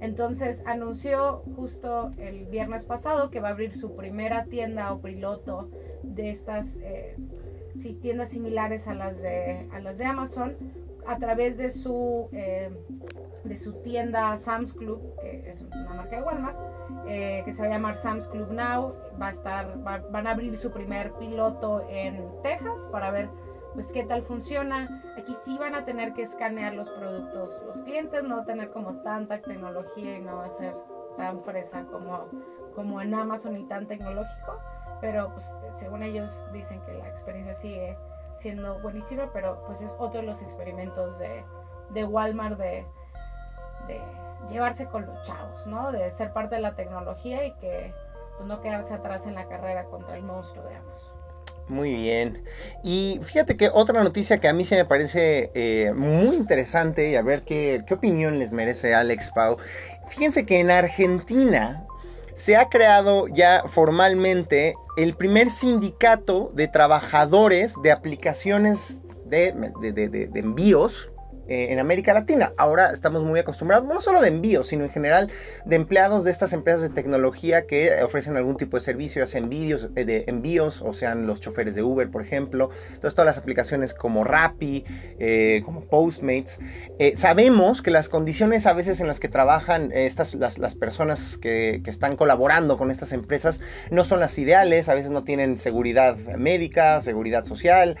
Entonces 0.00 0.62
anunció 0.66 1.42
justo 1.56 2.12
el 2.18 2.44
viernes 2.44 2.84
pasado 2.84 3.30
que 3.30 3.40
va 3.40 3.48
a 3.48 3.52
abrir 3.52 3.72
su 3.72 3.96
primera 3.96 4.44
tienda 4.44 4.92
o 4.92 5.00
piloto 5.00 5.70
de 6.02 6.32
estas 6.32 6.76
eh, 6.82 7.16
tiendas 8.02 8.28
similares 8.28 8.88
a 8.88 8.94
las, 8.94 9.16
de, 9.22 9.70
a 9.72 9.80
las 9.80 9.96
de 9.96 10.04
Amazon 10.04 10.54
a 11.06 11.16
través 11.16 11.56
de 11.56 11.70
su, 11.70 12.28
eh, 12.32 12.70
de 13.44 13.56
su 13.56 13.74
tienda 13.82 14.36
Sam's 14.38 14.72
Club, 14.72 15.14
que 15.20 15.50
es 15.50 15.62
una 15.62 15.94
marca 15.94 16.16
de 16.16 16.22
Walmart, 16.22 16.56
eh, 17.06 17.42
que 17.44 17.52
se 17.52 17.62
va 17.62 17.68
a 17.68 17.70
llamar 17.70 17.96
Sam's 17.96 18.26
Club 18.28 18.50
Now. 18.50 18.94
Va 19.20 19.28
a 19.28 19.32
estar, 19.32 19.78
van 19.78 20.26
a 20.26 20.30
abrir 20.30 20.56
su 20.56 20.70
primer 20.72 21.12
piloto 21.14 21.86
en 21.88 22.24
Texas 22.42 22.88
para 22.90 23.10
ver 23.10 23.28
pues 23.74 23.92
qué 23.92 24.04
tal 24.04 24.22
funciona. 24.22 25.02
Aquí 25.18 25.34
sí 25.44 25.58
van 25.58 25.74
a 25.74 25.84
tener 25.84 26.14
que 26.14 26.22
escanear 26.22 26.74
los 26.74 26.88
productos 26.90 27.60
los 27.66 27.82
clientes, 27.82 28.24
no 28.24 28.44
tener 28.44 28.70
como 28.70 29.02
tanta 29.02 29.40
tecnología 29.42 30.18
y 30.18 30.22
no 30.22 30.36
va 30.36 30.46
a 30.46 30.50
ser 30.50 30.74
tan 31.16 31.42
fresa 31.42 31.84
como, 31.86 32.26
como 32.74 33.00
en 33.00 33.14
Amazon 33.14 33.56
y 33.56 33.64
tan 33.64 33.86
tecnológico. 33.86 34.58
Pero 35.00 35.30
pues 35.32 35.58
según 35.74 36.02
ellos 36.02 36.46
dicen 36.52 36.80
que 36.82 36.94
la 36.94 37.08
experiencia 37.08 37.54
sigue 37.54 37.98
siendo 38.36 38.80
buenísima, 38.80 39.30
pero 39.32 39.62
pues 39.66 39.82
es 39.82 39.94
otro 39.98 40.20
de 40.20 40.26
los 40.26 40.40
experimentos 40.40 41.18
de, 41.18 41.44
de 41.90 42.04
Walmart 42.04 42.58
de, 42.58 42.86
de, 43.86 44.00
llevarse 44.50 44.86
con 44.86 45.06
los 45.06 45.22
chavos, 45.22 45.66
¿no? 45.66 45.92
De 45.92 46.10
ser 46.10 46.32
parte 46.32 46.56
de 46.56 46.60
la 46.60 46.74
tecnología 46.74 47.46
y 47.46 47.52
que 47.54 47.94
pues, 48.36 48.48
no 48.48 48.60
quedarse 48.60 48.94
atrás 48.94 49.26
en 49.26 49.34
la 49.34 49.46
carrera 49.46 49.84
contra 49.84 50.16
el 50.16 50.22
monstruo 50.22 50.64
de 50.64 50.76
Amazon. 50.76 51.12
Muy 51.68 51.94
bien. 51.94 52.44
Y 52.82 53.20
fíjate 53.22 53.56
que 53.56 53.70
otra 53.72 54.02
noticia 54.02 54.38
que 54.38 54.48
a 54.48 54.52
mí 54.52 54.66
se 54.66 54.76
me 54.76 54.84
parece 54.84 55.50
eh, 55.54 55.94
muy 55.94 56.36
interesante 56.36 57.10
y 57.10 57.16
a 57.16 57.22
ver 57.22 57.42
qué, 57.42 57.84
qué 57.86 57.94
opinión 57.94 58.38
les 58.38 58.52
merece 58.52 58.94
Alex 58.94 59.30
Pau. 59.30 59.56
Fíjense 60.08 60.44
que 60.44 60.60
en 60.60 60.70
Argentina 60.70 61.86
se 62.34 62.56
ha 62.56 62.68
creado 62.68 63.28
ya 63.28 63.62
formalmente 63.66 64.74
el 64.98 65.14
primer 65.14 65.48
sindicato 65.48 66.50
de 66.54 66.68
trabajadores 66.68 67.76
de 67.82 67.92
aplicaciones 67.92 69.00
de, 69.24 69.52
de 69.52 70.40
envíos 70.40 71.13
eh, 71.48 71.68
en 71.70 71.78
América 71.78 72.14
Latina. 72.14 72.52
Ahora 72.56 72.90
estamos 72.90 73.22
muy 73.22 73.38
acostumbrados, 73.38 73.86
no 73.86 74.00
solo 74.00 74.22
de 74.22 74.28
envíos, 74.28 74.68
sino 74.68 74.84
en 74.84 74.90
general 74.90 75.30
de 75.66 75.76
empleados 75.76 76.24
de 76.24 76.30
estas 76.30 76.54
empresas 76.54 76.80
de 76.80 76.88
tecnología 76.88 77.66
que 77.66 78.02
ofrecen 78.02 78.36
algún 78.36 78.56
tipo 78.56 78.78
de 78.78 78.82
servicio, 78.82 79.20
ya 79.20 79.26
sea 79.26 79.40
envíos, 79.40 79.90
eh, 79.94 80.04
de 80.06 80.24
envíos 80.26 80.80
o 80.80 80.94
sean 80.94 81.26
los 81.26 81.40
choferes 81.40 81.74
de 81.74 81.82
Uber, 81.82 82.10
por 82.10 82.22
ejemplo. 82.22 82.70
Entonces, 82.86 83.14
todas 83.14 83.26
las 83.26 83.38
aplicaciones 83.38 83.92
como 83.92 84.24
Rappi, 84.24 84.84
eh, 85.18 85.62
como 85.64 85.82
Postmates. 85.82 86.60
sabemos 87.14 87.82
que 87.82 87.90
las 87.90 88.08
condiciones 88.08 88.66
a 88.66 88.72
veces 88.72 89.00
en 89.00 89.06
las 89.06 89.20
que 89.20 89.28
trabajan 89.28 89.92
estas, 89.92 90.34
las, 90.34 90.74
personas 90.74 91.36
que, 91.36 91.82
están 91.84 92.16
colaborando 92.16 92.76
con 92.76 92.90
estas 92.90 93.12
empresas 93.12 93.60
no 93.90 94.04
son 94.04 94.18
las 94.18 94.38
ideales, 94.38 94.88
a 94.88 94.94
veces 94.94 95.10
no 95.10 95.22
tienen 95.24 95.56
seguridad 95.56 96.16
médica, 96.38 97.00
seguridad 97.00 97.44
social, 97.44 97.96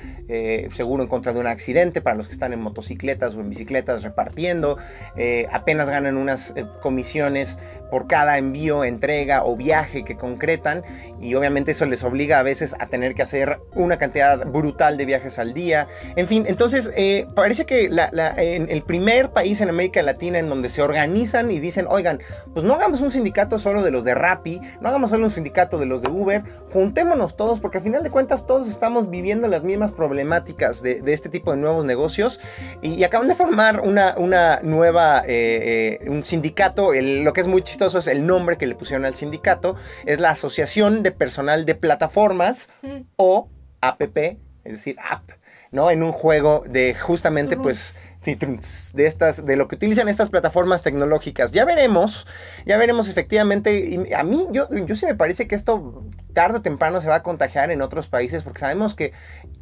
seguro 0.72 1.02
en 1.02 1.08
contra 1.08 1.32
de 1.32 1.40
un 1.40 1.46
accidente 1.46 2.00
para 2.00 2.16
los 2.16 2.26
que 2.26 2.32
están 2.32 2.52
en 2.52 2.60
motocicletas 2.60 3.33
en 3.40 3.48
bicicletas 3.48 4.02
repartiendo, 4.02 4.78
eh, 5.16 5.46
apenas 5.52 5.90
ganan 5.90 6.16
unas 6.16 6.52
eh, 6.56 6.66
comisiones 6.80 7.58
por 7.94 8.08
cada 8.08 8.38
envío, 8.38 8.82
entrega 8.82 9.44
o 9.44 9.54
viaje 9.54 10.02
que 10.02 10.16
concretan 10.16 10.82
y 11.20 11.32
obviamente 11.36 11.70
eso 11.70 11.86
les 11.86 12.02
obliga 12.02 12.40
a 12.40 12.42
veces 12.42 12.74
a 12.80 12.88
tener 12.88 13.14
que 13.14 13.22
hacer 13.22 13.60
una 13.72 13.98
cantidad 13.98 14.44
brutal 14.48 14.96
de 14.96 15.04
viajes 15.04 15.38
al 15.38 15.54
día. 15.54 15.86
En 16.16 16.26
fin, 16.26 16.42
entonces 16.48 16.90
eh, 16.96 17.28
parece 17.36 17.66
que 17.66 17.84
en 17.84 18.68
el 18.68 18.82
primer 18.82 19.30
país 19.30 19.60
en 19.60 19.68
América 19.68 20.02
Latina 20.02 20.40
en 20.40 20.48
donde 20.48 20.70
se 20.70 20.82
organizan 20.82 21.52
y 21.52 21.60
dicen, 21.60 21.86
oigan, 21.88 22.18
pues 22.52 22.64
no 22.64 22.74
hagamos 22.74 23.00
un 23.00 23.12
sindicato 23.12 23.60
solo 23.60 23.84
de 23.84 23.92
los 23.92 24.04
de 24.04 24.16
Rappi, 24.16 24.60
no 24.80 24.88
hagamos 24.88 25.10
solo 25.10 25.26
un 25.26 25.30
sindicato 25.30 25.78
de 25.78 25.86
los 25.86 26.02
de 26.02 26.10
Uber, 26.10 26.42
juntémonos 26.72 27.36
todos 27.36 27.60
porque 27.60 27.78
al 27.78 27.84
final 27.84 28.02
de 28.02 28.10
cuentas 28.10 28.44
todos 28.44 28.68
estamos 28.68 29.08
viviendo 29.08 29.46
las 29.46 29.62
mismas 29.62 29.92
problemáticas 29.92 30.82
de, 30.82 31.00
este 31.06 31.28
tipo 31.28 31.52
de 31.52 31.58
nuevos 31.58 31.84
negocios 31.84 32.40
y, 32.82 33.04
acaban 33.04 33.28
de 33.28 33.36
formar 33.36 33.82
una, 33.82 34.16
una 34.16 34.58
nueva, 34.64 35.22
eh, 35.28 36.00
eh, 36.02 36.10
un 36.10 36.24
sindicato, 36.24 36.92
lo 36.92 37.32
que 37.32 37.40
es 37.40 37.46
muy 37.46 37.62
chistoso 37.62 37.83
es 37.86 38.06
el 38.06 38.26
nombre 38.26 38.56
que 38.56 38.66
le 38.66 38.74
pusieron 38.74 39.04
al 39.04 39.14
sindicato, 39.14 39.76
es 40.06 40.18
la 40.20 40.30
Asociación 40.30 41.02
de 41.02 41.12
Personal 41.12 41.64
de 41.64 41.74
Plataformas 41.74 42.68
o 43.16 43.48
APP, 43.80 44.38
es 44.64 44.72
decir, 44.72 44.96
app, 44.98 45.30
¿no? 45.70 45.90
En 45.90 46.02
un 46.02 46.12
juego 46.12 46.64
de 46.66 46.94
justamente 46.94 47.56
pues 47.56 47.94
de 48.24 49.06
estas 49.06 49.44
de 49.44 49.56
lo 49.56 49.68
que 49.68 49.76
utilizan 49.76 50.08
estas 50.08 50.30
plataformas 50.30 50.82
tecnológicas. 50.82 51.52
Ya 51.52 51.64
veremos, 51.64 52.26
ya 52.64 52.78
veremos 52.78 53.08
efectivamente. 53.08 54.08
a 54.16 54.22
mí, 54.24 54.46
yo, 54.50 54.68
yo 54.72 54.96
sí 54.96 55.06
me 55.06 55.14
parece 55.14 55.46
que 55.46 55.54
esto 55.54 56.04
tarde 56.34 56.58
o 56.58 56.62
temprano 56.62 57.00
se 57.00 57.08
va 57.08 57.16
a 57.16 57.22
contagiar 57.22 57.70
en 57.70 57.80
otros 57.80 58.08
países 58.08 58.42
porque 58.42 58.60
sabemos 58.60 58.94
que 58.94 59.12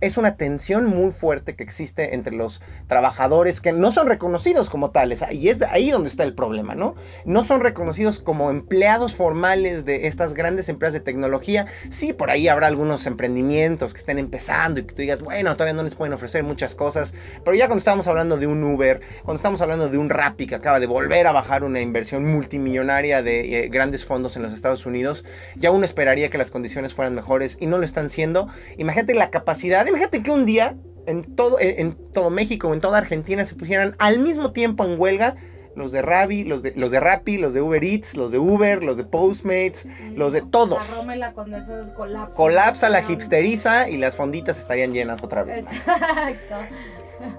es 0.00 0.16
una 0.16 0.36
tensión 0.36 0.86
muy 0.86 1.12
fuerte 1.12 1.54
que 1.54 1.62
existe 1.62 2.14
entre 2.14 2.34
los 2.34 2.60
trabajadores 2.88 3.60
que 3.60 3.72
no 3.72 3.92
son 3.92 4.08
reconocidos 4.08 4.68
como 4.68 4.90
tales. 4.90 5.24
Y 5.30 5.48
es 5.48 5.62
ahí 5.62 5.90
donde 5.90 6.08
está 6.08 6.24
el 6.24 6.34
problema, 6.34 6.74
¿no? 6.74 6.96
No 7.24 7.44
son 7.44 7.60
reconocidos 7.60 8.18
como 8.18 8.50
empleados 8.50 9.14
formales 9.14 9.84
de 9.84 10.08
estas 10.08 10.34
grandes 10.34 10.68
empresas 10.68 10.94
de 10.94 11.00
tecnología. 11.00 11.66
Sí, 11.90 12.12
por 12.12 12.30
ahí 12.30 12.48
habrá 12.48 12.66
algunos 12.66 13.06
emprendimientos 13.06 13.92
que 13.92 14.00
estén 14.00 14.18
empezando 14.18 14.80
y 14.80 14.84
que 14.84 14.94
tú 14.94 15.02
digas, 15.02 15.20
bueno, 15.20 15.52
todavía 15.54 15.74
no 15.74 15.82
les 15.82 15.94
pueden 15.94 16.14
ofrecer 16.14 16.42
muchas 16.42 16.74
cosas. 16.74 17.14
Pero 17.44 17.54
ya 17.54 17.66
cuando 17.66 17.78
estamos 17.78 18.08
hablando 18.08 18.38
de 18.38 18.46
un 18.46 18.64
Uber, 18.64 19.00
cuando 19.22 19.36
estamos 19.36 19.60
hablando 19.60 19.88
de 19.88 19.98
un 19.98 20.10
Rappi 20.10 20.46
que 20.46 20.54
acaba 20.54 20.80
de 20.80 20.86
volver 20.86 21.26
a 21.26 21.32
bajar 21.32 21.62
una 21.62 21.80
inversión 21.80 22.24
multimillonaria 22.24 23.22
de 23.22 23.64
eh, 23.64 23.68
grandes 23.68 24.04
fondos 24.04 24.36
en 24.36 24.42
los 24.42 24.52
Estados 24.52 24.86
Unidos, 24.86 25.24
ya 25.54 25.70
uno 25.70 25.84
esperaría 25.84 26.30
que 26.30 26.38
las 26.38 26.50
condiciones 26.50 26.61
fueran 26.94 27.14
mejores 27.14 27.56
y 27.60 27.66
no 27.66 27.78
lo 27.78 27.84
están 27.84 28.08
siendo. 28.08 28.48
Imagínate 28.78 29.14
la 29.14 29.30
capacidad, 29.30 29.86
imagínate 29.86 30.22
que 30.22 30.30
un 30.30 30.46
día 30.46 30.76
en 31.06 31.34
todo, 31.34 31.58
en, 31.60 31.94
todo 32.12 32.30
México, 32.30 32.72
en 32.72 32.80
toda 32.80 32.98
Argentina 32.98 33.44
se 33.44 33.54
pusieran 33.54 33.94
al 33.98 34.18
mismo 34.18 34.52
tiempo 34.52 34.84
en 34.84 34.98
huelga 35.00 35.36
los 35.74 35.92
de 35.92 36.02
Rappi, 36.02 36.44
los 36.44 36.62
de, 36.62 36.74
los 36.76 36.90
de 36.90 37.00
Rappi, 37.00 37.38
los 37.38 37.54
de 37.54 37.62
Uber 37.62 37.82
Eats, 37.82 38.14
los 38.14 38.30
de 38.30 38.38
Uber, 38.38 38.82
los 38.82 38.98
de 38.98 39.04
Postmates, 39.04 39.86
los 40.14 40.32
de 40.32 40.42
todos. 40.42 40.78
La 41.16 41.32
colapsa. 41.32 42.32
Colapsa 42.34 42.88
la 42.90 43.00
hipsteriza 43.00 43.88
y 43.88 43.96
las 43.96 44.14
fonditas 44.14 44.58
estarían 44.58 44.92
llenas 44.92 45.22
otra 45.22 45.44
vez. 45.44 45.60
Exacto. 45.60 46.56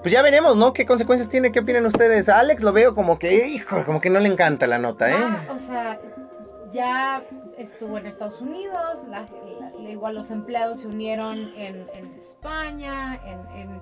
Pues 0.02 0.12
ya 0.12 0.22
veremos, 0.22 0.56
¿no? 0.56 0.74
¿Qué 0.74 0.86
consecuencias 0.86 1.30
tiene? 1.30 1.52
¿Qué 1.52 1.60
opinan 1.60 1.86
ustedes? 1.86 2.30
Alex 2.30 2.64
lo 2.64 2.72
veo 2.72 2.96
como 2.96 3.20
que, 3.20 3.48
hijo, 3.48 3.86
como 3.86 4.00
que 4.02 4.10
no 4.10 4.20
le 4.20 4.30
encanta 4.30 4.66
la 4.66 4.80
nota, 4.80 5.12
¿eh? 5.12 5.16
Ah, 5.18 5.46
o 5.54 5.60
sea, 5.60 6.00
ya 6.74 7.24
estuvo 7.58 7.98
en 7.98 8.08
Estados 8.08 8.42
Unidos, 8.42 9.06
igual 9.80 10.16
los 10.16 10.32
empleados 10.32 10.82
se 10.82 10.88
unieron 10.88 11.54
en, 11.56 11.88
España, 12.18 13.20
en, 13.26 13.82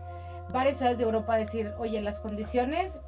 varias 0.51 0.77
ciudades 0.77 0.97
de 0.97 1.05
Europa 1.05 1.35
a 1.35 1.37
decir, 1.37 1.73
oye, 1.77 2.01
las 2.01 2.19
condiciones 2.19 2.99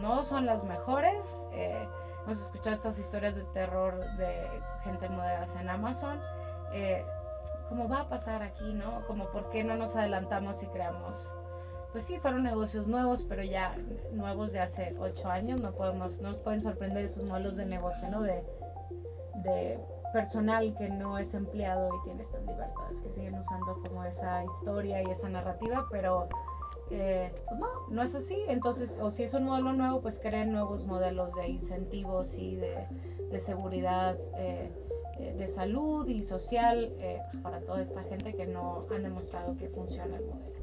no 0.00 0.24
son 0.24 0.46
las 0.46 0.62
mejores. 0.62 1.46
Eh, 1.52 1.88
hemos 2.24 2.40
escuchado 2.40 2.76
estas 2.76 2.98
historias 3.00 3.34
de 3.34 3.42
terror 3.52 3.98
de 4.16 4.48
gente 4.84 5.06
en 5.06 5.16
modelos 5.16 5.56
en 5.56 5.68
Amazon. 5.68 6.20
Eh, 6.72 7.04
¿Cómo 7.68 7.88
va 7.88 8.02
a 8.02 8.08
pasar 8.08 8.42
aquí, 8.42 8.72
no? 8.72 9.04
Como 9.06 9.26
por 9.30 9.50
qué 9.50 9.64
no 9.64 9.76
nos 9.76 9.96
adelantamos 9.96 10.62
y 10.62 10.66
creamos 10.66 11.32
pues 11.92 12.04
sí, 12.04 12.18
fueron 12.18 12.42
negocios 12.42 12.86
nuevos, 12.86 13.24
pero 13.28 13.42
ya 13.42 13.76
nuevos 14.12 14.52
de 14.52 14.60
hace 14.60 14.94
ocho 14.98 15.30
años, 15.30 15.60
no 15.60 15.72
podemos, 15.72 16.18
no 16.18 16.28
nos 16.28 16.40
pueden 16.40 16.60
sorprender 16.60 17.04
esos 17.04 17.24
modelos 17.24 17.56
de 17.56 17.66
negocio, 17.66 18.10
¿no? 18.10 18.22
De, 18.22 18.44
de 19.42 19.78
personal 20.12 20.74
que 20.76 20.88
no 20.88 21.18
es 21.18 21.34
empleado 21.34 21.90
y 21.94 22.04
tiene 22.04 22.22
estas 22.22 22.40
libertades, 22.42 23.00
que 23.00 23.10
siguen 23.10 23.34
usando 23.38 23.80
como 23.82 24.04
esa 24.04 24.44
historia 24.44 25.02
y 25.02 25.10
esa 25.10 25.28
narrativa, 25.28 25.86
pero 25.90 26.28
eh, 26.90 27.32
pues 27.46 27.60
no, 27.60 27.66
no 27.90 28.02
es 28.02 28.14
así. 28.14 28.38
Entonces, 28.48 28.98
o 29.00 29.10
si 29.10 29.24
es 29.24 29.34
un 29.34 29.44
modelo 29.44 29.72
nuevo, 29.72 30.00
pues 30.00 30.18
creen 30.20 30.52
nuevos 30.52 30.86
modelos 30.86 31.34
de 31.34 31.48
incentivos 31.48 32.34
y 32.34 32.56
de, 32.56 32.86
de 33.30 33.40
seguridad. 33.40 34.16
Eh, 34.36 34.72
eh, 35.18 35.34
de 35.36 35.48
salud 35.48 36.06
y 36.06 36.22
social 36.22 36.92
eh, 37.00 37.20
para 37.42 37.60
toda 37.60 37.82
esta 37.82 38.04
gente 38.04 38.34
que 38.34 38.46
no 38.46 38.86
han 38.94 39.02
demostrado 39.02 39.56
que 39.56 39.68
funciona 39.68 40.16
el 40.16 40.24
modelo. 40.24 40.54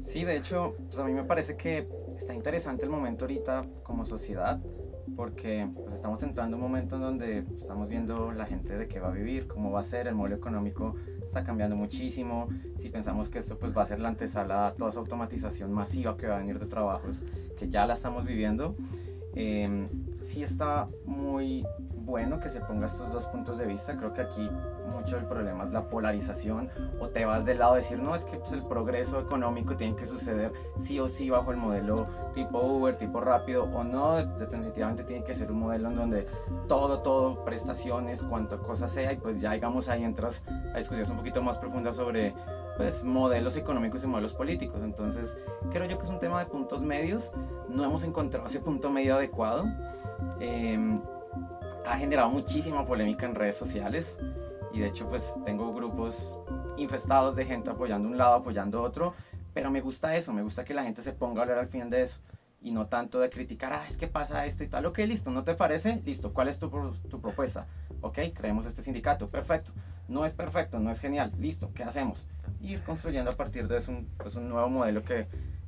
Sí, 0.00 0.24
de 0.24 0.36
hecho, 0.36 0.74
pues 0.86 0.98
a 0.98 1.04
mí 1.04 1.12
me 1.12 1.24
parece 1.24 1.58
que 1.58 1.86
está 2.16 2.32
interesante 2.32 2.84
el 2.84 2.90
momento 2.90 3.26
ahorita 3.26 3.66
como 3.82 4.06
sociedad, 4.06 4.58
porque 5.16 5.68
pues 5.74 5.94
estamos 5.94 6.22
entrando 6.22 6.56
en 6.56 6.62
un 6.62 6.68
momento 6.68 6.96
en 6.96 7.02
donde 7.02 7.38
estamos 7.56 7.88
viendo 7.88 8.32
la 8.32 8.46
gente 8.46 8.76
de 8.76 8.88
qué 8.88 9.00
va 9.00 9.08
a 9.08 9.12
vivir, 9.12 9.46
cómo 9.46 9.70
va 9.70 9.80
a 9.80 9.84
ser, 9.84 10.06
el 10.06 10.14
modelo 10.14 10.36
económico 10.36 10.94
está 11.22 11.44
cambiando 11.44 11.76
muchísimo, 11.76 12.48
si 12.76 12.88
pensamos 12.88 13.28
que 13.28 13.38
esto 13.38 13.58
pues 13.58 13.76
va 13.76 13.82
a 13.82 13.86
ser 13.86 14.00
la 14.00 14.08
antesala 14.08 14.68
a 14.68 14.74
toda 14.74 14.90
esa 14.90 15.00
automatización 15.00 15.72
masiva 15.72 16.16
que 16.16 16.26
va 16.26 16.36
a 16.36 16.38
venir 16.38 16.58
de 16.58 16.66
trabajos, 16.66 17.22
que 17.58 17.68
ya 17.68 17.86
la 17.86 17.94
estamos 17.94 18.24
viviendo, 18.24 18.76
eh, 19.34 19.88
sí 20.20 20.42
está 20.42 20.88
muy 21.06 21.64
bueno 22.04 22.38
que 22.40 22.48
se 22.48 22.60
ponga 22.60 22.86
estos 22.86 23.12
dos 23.12 23.26
puntos 23.26 23.58
de 23.58 23.66
vista. 23.66 23.96
Creo 23.96 24.12
que 24.12 24.22
aquí 24.22 24.50
mucho 24.92 25.16
del 25.16 25.24
problema 25.24 25.64
es 25.64 25.70
la 25.70 25.88
polarización 25.88 26.70
o 27.00 27.08
te 27.08 27.24
vas 27.24 27.44
del 27.44 27.58
lado 27.58 27.74
de 27.74 27.80
decir, 27.80 27.98
no, 27.98 28.14
es 28.14 28.24
que 28.24 28.38
pues, 28.38 28.52
el 28.52 28.64
progreso 28.64 29.20
económico 29.20 29.76
tiene 29.76 29.96
que 29.96 30.06
suceder 30.06 30.52
sí 30.76 30.98
o 31.00 31.08
sí 31.08 31.30
bajo 31.30 31.50
el 31.50 31.56
modelo 31.56 32.06
tipo 32.34 32.60
Uber, 32.60 32.96
tipo 32.96 33.20
rápido 33.20 33.64
o 33.64 33.84
no, 33.84 34.24
definitivamente 34.24 35.04
tiene 35.04 35.24
que 35.24 35.34
ser 35.34 35.50
un 35.50 35.60
modelo 35.60 35.90
en 35.90 35.96
donde 35.96 36.26
todo, 36.68 37.00
todo, 37.00 37.44
prestaciones, 37.44 38.22
cuanto 38.22 38.62
cosa 38.62 38.88
sea 38.88 39.12
y 39.12 39.16
pues 39.16 39.40
ya 39.40 39.52
digamos 39.52 39.88
ahí 39.88 40.04
entras 40.04 40.44
a 40.74 40.78
discusiones 40.78 41.10
un 41.10 41.16
poquito 41.16 41.42
más 41.42 41.58
profundas 41.58 41.96
sobre 41.96 42.34
pues, 42.76 43.04
modelos 43.04 43.56
económicos 43.56 44.02
y 44.04 44.06
modelos 44.06 44.34
políticos. 44.34 44.80
Entonces, 44.82 45.38
creo 45.70 45.86
yo 45.86 45.98
que 45.98 46.04
es 46.04 46.10
un 46.10 46.18
tema 46.18 46.40
de 46.40 46.46
puntos 46.46 46.82
medios. 46.82 47.32
No 47.68 47.84
hemos 47.84 48.04
encontrado 48.04 48.46
ese 48.46 48.60
punto 48.60 48.90
medio 48.90 49.14
adecuado. 49.14 49.66
Em, 50.40 51.00
ha 51.86 51.96
generado 51.96 52.30
muchísima 52.30 52.86
polémica 52.86 53.26
en 53.26 53.34
redes 53.34 53.56
sociales 53.56 54.18
y 54.72 54.80
de 54.80 54.88
hecho 54.88 55.08
pues 55.08 55.34
tengo 55.44 55.72
grupos 55.74 56.38
infestados 56.76 57.36
de 57.36 57.44
gente 57.44 57.70
apoyando 57.70 58.08
un 58.08 58.16
lado, 58.16 58.34
apoyando 58.34 58.82
otro, 58.82 59.14
pero 59.52 59.70
me 59.70 59.80
gusta 59.80 60.16
eso, 60.16 60.32
me 60.32 60.42
gusta 60.42 60.64
que 60.64 60.74
la 60.74 60.84
gente 60.84 61.02
se 61.02 61.12
ponga 61.12 61.40
a 61.40 61.42
hablar 61.42 61.58
al 61.58 61.68
fin 61.68 61.90
de 61.90 62.02
eso 62.02 62.20
y 62.62 62.70
no 62.70 62.86
tanto 62.86 63.18
de 63.18 63.28
criticar, 63.28 63.72
ah, 63.72 63.84
es 63.86 63.96
que 63.96 64.06
pasa 64.06 64.46
esto 64.46 64.62
y 64.64 64.68
tal, 64.68 64.86
ok, 64.86 64.98
listo, 64.98 65.30
¿no 65.30 65.42
te 65.42 65.54
parece? 65.54 66.00
Listo, 66.04 66.32
¿cuál 66.32 66.48
es 66.48 66.58
tu, 66.58 66.70
tu 67.10 67.20
propuesta? 67.20 67.66
Ok, 68.00 68.18
creemos 68.34 68.66
este 68.66 68.82
sindicato, 68.82 69.28
perfecto, 69.28 69.72
no 70.08 70.24
es 70.24 70.32
perfecto, 70.32 70.78
no 70.78 70.90
es 70.90 71.00
genial, 71.00 71.32
listo, 71.38 71.70
¿qué 71.74 71.82
hacemos? 71.82 72.26
Ir 72.60 72.82
construyendo 72.84 73.32
a 73.32 73.34
partir 73.34 73.66
de 73.66 73.78
eso 73.78 73.90
un, 73.90 74.06
pues, 74.16 74.36
un 74.36 74.48
nuevo 74.48 74.68
modelo 74.68 75.02
que 75.02 75.26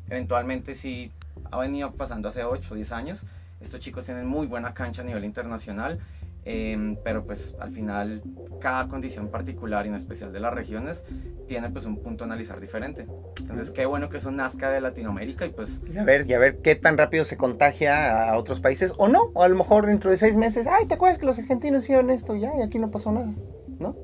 eventualmente 0.09 0.75
sí 0.75 1.11
ha 1.51 1.59
venido 1.59 1.93
pasando 1.93 2.29
hace 2.29 2.45
8 2.45 2.73
o 2.73 2.77
10 2.77 2.93
años, 2.93 3.25
estos 3.61 3.81
chicos 3.81 4.05
tienen 4.05 4.27
muy 4.27 4.47
buena 4.47 4.75
cancha 4.75 5.03
a 5.03 5.05
nivel 5.05 5.25
internacional, 5.25 5.99
em, 6.45 6.97
pero 7.03 7.25
pues 7.25 7.55
al 7.59 7.71
final 7.71 8.23
cada 8.61 8.89
condición 8.89 9.29
particular 9.29 9.87
y 9.87 9.89
en 9.89 9.95
especial 9.95 10.33
de 10.33 10.41
las 10.41 10.53
regiones 10.53 11.05
tiene 11.49 11.71
pues 11.71 11.87
un 11.87 11.99
punto 11.99 12.25
a 12.25 12.27
analizar 12.27 12.61
diferente. 12.61 13.07
Entonces 13.41 13.71
qué 13.71 13.87
bueno 13.87 14.11
que 14.11 14.19
eso 14.19 14.31
nazca 14.31 14.71
de 14.71 14.81
Latinoamérica 14.81 15.47
y 15.47 15.51
pues... 15.51 15.81
Y 15.93 15.99
a 15.99 16.05
ver, 16.05 16.29
y 16.29 16.35
a 16.35 16.39
ver 16.39 16.59
qué 16.59 16.75
tan 16.75 16.99
rápido 16.99 17.25
se 17.25 17.37
contagia 17.37 18.29
a 18.29 18.37
otros 18.37 18.61
países 18.61 18.93
o 18.99 19.09
no, 19.09 19.31
o 19.33 19.43
a 19.43 19.49
lo 19.49 19.57
mejor 19.57 19.87
dentro 19.87 20.11
de 20.11 20.17
seis 20.17 20.37
meses, 20.37 20.67
ay, 20.67 20.87
¿te 20.87 20.95
acuerdas 20.95 21.19
que 21.19 21.27
los 21.27 21.39
argentinos 21.39 21.85
hicieron 21.85 22.11
esto 22.11 22.37
ya 22.37 22.53
y 22.59 22.63
aquí 22.63 22.79
no 22.79 22.91
pasó 22.91 23.13
nada? 23.13 23.33
¿No? 23.79 23.97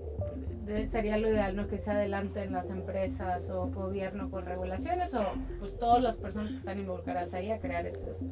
sería 0.86 1.16
lo 1.18 1.28
ideal, 1.28 1.56
¿no? 1.56 1.66
Que 1.66 1.78
se 1.78 1.90
adelanten 1.90 2.52
las 2.52 2.70
empresas 2.70 3.50
o 3.50 3.66
gobierno 3.68 4.30
con 4.30 4.46
regulaciones 4.46 5.14
o 5.14 5.24
pues 5.58 5.76
todas 5.78 6.02
las 6.02 6.16
personas 6.16 6.52
que 6.52 6.58
están 6.58 6.78
involucradas 6.78 7.34
ahí 7.34 7.50
a 7.50 7.58
crear 7.58 7.86
esos 7.86 8.24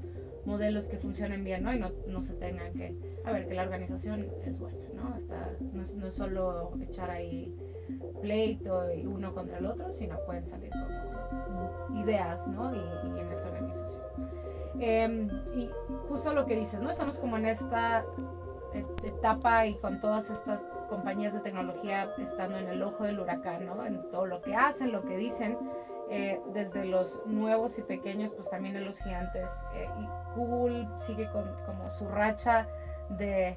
modelos 0.48 0.88
que 0.88 0.96
funcionen 0.96 1.44
bien, 1.44 1.62
¿no? 1.62 1.72
Y 1.72 1.78
no, 1.78 1.92
no 2.08 2.22
se 2.22 2.34
tengan 2.34 2.72
que, 2.72 2.96
a 3.24 3.32
ver, 3.32 3.46
que 3.46 3.54
la 3.54 3.62
organización 3.62 4.26
es 4.44 4.58
buena, 4.58 4.78
¿no? 4.94 5.16
Está, 5.16 5.52
no, 5.72 5.82
es, 5.82 5.94
no 5.94 6.10
solo 6.10 6.72
echar 6.80 7.10
ahí 7.10 7.54
pleito 8.20 8.92
y 8.92 9.06
uno 9.06 9.34
contra 9.34 9.58
el 9.58 9.66
otro, 9.66 9.92
sino 9.92 10.18
pueden 10.26 10.44
salir 10.46 10.70
como 10.70 12.02
ideas, 12.02 12.48
¿no? 12.48 12.74
Y, 12.74 13.20
en 13.20 13.30
esta 13.30 13.48
organización. 13.48 14.04
Em, 14.80 15.28
y 15.54 15.70
justo 16.08 16.32
lo 16.32 16.46
que 16.46 16.56
dices, 16.56 16.80
¿no? 16.80 16.90
Estamos 16.90 17.18
como 17.18 17.36
en 17.36 17.46
esta 17.46 18.04
etapa 19.02 19.66
y 19.66 19.74
con 19.76 20.00
todas 20.00 20.30
estas 20.30 20.64
compañías 20.88 21.34
de 21.34 21.40
tecnología 21.40 22.12
estando 22.18 22.58
en 22.58 22.68
el 22.68 22.82
ojo 22.82 23.04
del 23.04 23.20
huracán, 23.20 23.66
¿no? 23.66 23.84
En 23.84 24.10
todo 24.10 24.26
lo 24.26 24.40
que 24.40 24.54
hacen, 24.54 24.92
lo 24.92 25.04
que 25.04 25.16
dicen, 25.16 25.58
eh, 26.10 26.40
desde 26.54 26.86
los 26.86 27.20
nuevos 27.26 27.78
y 27.78 27.82
pequeños, 27.82 28.32
pues 28.32 28.48
también 28.48 28.76
en 28.76 28.84
los 28.84 28.98
gigantes. 28.98 29.66
Eh, 29.74 29.88
y 30.00 30.38
Google 30.38 30.88
sigue 30.96 31.30
con 31.30 31.44
como 31.66 31.90
su 31.90 32.08
racha 32.08 32.66
de 33.10 33.56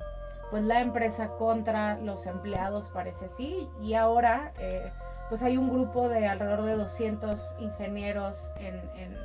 pues 0.50 0.64
la 0.64 0.82
empresa 0.82 1.30
contra 1.38 1.98
los 1.98 2.28
empleados, 2.28 2.90
parece 2.90 3.26
así, 3.26 3.70
y 3.80 3.94
ahora 3.94 4.52
eh, 4.60 4.92
pues 5.30 5.44
hay 5.44 5.56
un 5.56 5.70
grupo 5.70 6.10
de 6.10 6.28
alrededor 6.28 6.64
de 6.64 6.76
200 6.76 7.56
ingenieros 7.60 8.52
en, 8.58 8.76
en, 8.98 9.16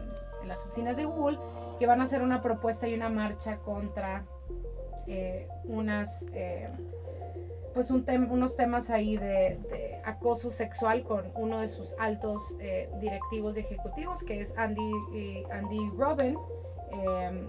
en, 0.42 0.48
las 0.48 0.62
oficinas 0.62 0.96
de 0.96 1.04
Google 1.04 1.40
que 1.80 1.88
van 1.88 2.00
a 2.00 2.04
hacer 2.04 2.22
una 2.22 2.40
propuesta 2.42 2.86
y 2.86 2.94
una 2.94 3.08
marcha 3.08 3.56
contra 3.56 4.24
unas 5.64 6.24
pues 7.76 7.90
un 7.90 8.06
unos 8.30 8.56
temas 8.56 8.88
ahí 8.88 9.18
de, 9.18 10.00
acoso 10.02 10.50
sexual 10.50 11.02
con 11.02 11.30
uno 11.34 11.60
de 11.60 11.68
sus 11.68 11.94
altos 11.98 12.56
eh, 12.58 12.88
directivos 13.00 13.54
y 13.58 13.60
ejecutivos, 13.60 14.22
que 14.22 14.40
es 14.40 14.56
Andy, 14.56 15.44
Andy 15.52 15.90
Robin. 15.98 16.38
Em, 16.90 17.48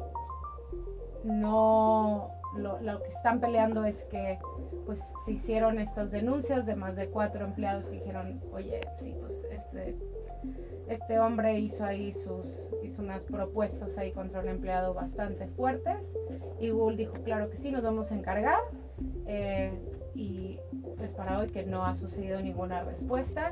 no, 1.24 2.32
lo, 2.58 3.02
que 3.04 3.08
están 3.08 3.40
peleando 3.40 3.86
es 3.86 4.04
que 4.04 4.38
pues 4.86 5.02
se 5.26 5.32
hicieron 5.32 5.80
estas 5.80 6.12
denuncias 6.12 6.66
de 6.66 6.76
más 6.76 6.98
de 6.98 7.08
cuatro 7.10 7.46
empleados 7.46 7.86
que 7.86 8.00
dijeron, 8.00 8.42
oye, 8.52 8.82
sí, 8.98 9.16
pues 9.18 9.48
este, 9.50 9.96
este 10.90 11.20
hombre 11.20 11.58
hizo 11.58 11.86
ahí 11.86 12.12
sus, 12.12 12.70
hizo 12.84 13.02
unas 13.02 13.24
propuestas 13.24 13.98
ahí 13.98 14.12
contra 14.12 14.42
un 14.42 14.50
empleado 14.50 14.94
bastante 14.94 15.48
fuertes 15.48 16.14
y 16.60 16.70
Google 16.70 16.98
dijo, 16.98 17.14
claro 17.24 17.50
que 17.50 17.56
sí, 17.56 17.72
nos 17.72 17.84
vamos 17.84 18.12
a 18.12 18.16
encargar. 18.16 18.60
Eh, 19.26 19.72
y 20.18 20.60
pues 20.98 21.14
para 21.14 21.38
hoy 21.38 21.48
que 21.48 21.64
no 21.64 21.84
ha 21.86 21.96
sucedido 21.96 22.42
ninguna 22.42 22.84
respuesta. 22.84 23.52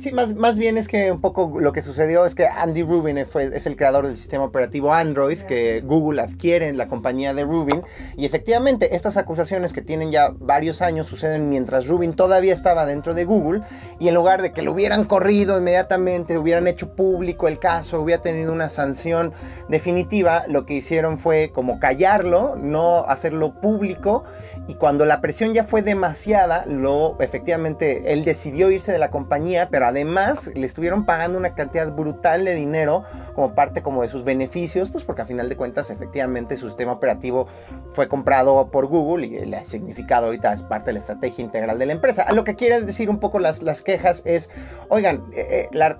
Sí, 0.00 0.10
más, 0.10 0.34
más 0.34 0.58
bien 0.58 0.76
es 0.76 0.88
que 0.88 1.12
un 1.12 1.20
poco 1.20 1.60
lo 1.60 1.72
que 1.72 1.80
sucedió 1.80 2.26
es 2.26 2.34
que 2.34 2.48
Andy 2.48 2.82
Rubin 2.82 3.24
fue, 3.26 3.56
es 3.56 3.64
el 3.66 3.76
creador 3.76 4.06
del 4.06 4.16
sistema 4.16 4.44
operativo 4.44 4.92
Android 4.92 5.38
que 5.42 5.82
Google 5.82 6.20
adquiere 6.20 6.66
en 6.66 6.76
la 6.76 6.88
compañía 6.88 7.32
de 7.32 7.44
Rubin. 7.44 7.82
Y 8.16 8.26
efectivamente, 8.26 8.96
estas 8.96 9.16
acusaciones 9.16 9.72
que 9.72 9.82
tienen 9.82 10.10
ya 10.10 10.30
varios 10.36 10.82
años 10.82 11.06
suceden 11.06 11.48
mientras 11.48 11.86
Rubin 11.86 12.14
todavía 12.14 12.52
estaba 12.52 12.86
dentro 12.86 13.14
de 13.14 13.24
Google. 13.24 13.62
Y 14.00 14.08
en 14.08 14.14
lugar 14.14 14.42
de 14.42 14.52
que 14.52 14.62
lo 14.62 14.72
hubieran 14.72 15.04
corrido 15.04 15.56
inmediatamente, 15.58 16.38
hubieran 16.38 16.66
hecho 16.66 16.96
público 16.96 17.46
el 17.46 17.60
caso, 17.60 18.00
hubiera 18.00 18.20
tenido 18.20 18.52
una 18.52 18.70
sanción 18.70 19.32
definitiva, 19.68 20.44
lo 20.48 20.66
que 20.66 20.74
hicieron 20.74 21.18
fue 21.18 21.52
como 21.54 21.78
callarlo, 21.78 22.56
no 22.56 23.06
hacerlo 23.06 23.60
público. 23.60 24.24
Y 24.66 24.74
cuando 24.74 25.06
la 25.06 25.20
presión 25.20 25.54
ya 25.54 25.62
fue 25.62 25.82
demasiada, 25.82 26.66
lo 26.66 27.16
efectivamente 27.20 28.12
él 28.12 28.24
decidió 28.24 28.72
irse 28.72 28.90
de 28.90 28.98
la 28.98 29.12
compañía, 29.12 29.68
pero 29.70 29.83
además 29.84 30.50
le 30.54 30.66
estuvieron 30.66 31.04
pagando 31.04 31.38
una 31.38 31.54
cantidad 31.54 31.92
brutal 31.92 32.44
de 32.44 32.54
dinero 32.54 33.04
como 33.34 33.54
parte 33.54 33.82
como 33.82 34.02
de 34.02 34.08
sus 34.08 34.24
beneficios, 34.24 34.90
pues 34.90 35.04
porque 35.04 35.22
a 35.22 35.26
final 35.26 35.48
de 35.48 35.56
cuentas 35.56 35.90
efectivamente 35.90 36.56
su 36.56 36.66
sistema 36.68 36.92
operativo 36.92 37.46
fue 37.92 38.08
comprado 38.08 38.70
por 38.70 38.86
Google 38.86 39.26
y 39.26 39.44
le 39.46 39.56
ha 39.56 39.64
significado 39.64 40.26
ahorita 40.26 40.52
es 40.52 40.62
parte 40.62 40.86
de 40.86 40.94
la 40.94 40.98
estrategia 41.00 41.44
integral 41.44 41.78
de 41.78 41.86
la 41.86 41.92
empresa. 41.92 42.22
A 42.22 42.32
lo 42.32 42.44
que 42.44 42.54
quiere 42.54 42.80
decir 42.80 43.10
un 43.10 43.18
poco 43.18 43.38
las, 43.38 43.62
las 43.62 43.82
quejas 43.82 44.22
es, 44.24 44.50
oigan, 44.88 45.24
eh, 45.32 45.46
eh, 45.48 45.68
la, 45.72 45.96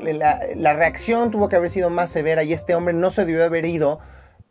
la 0.54 0.74
reacción 0.74 1.30
tuvo 1.30 1.48
que 1.48 1.56
haber 1.56 1.70
sido 1.70 1.90
más 1.90 2.10
severa 2.10 2.42
y 2.42 2.52
este 2.52 2.74
hombre 2.74 2.94
no 2.94 3.10
se 3.10 3.24
debió 3.24 3.44
haber 3.44 3.64
ido 3.64 4.00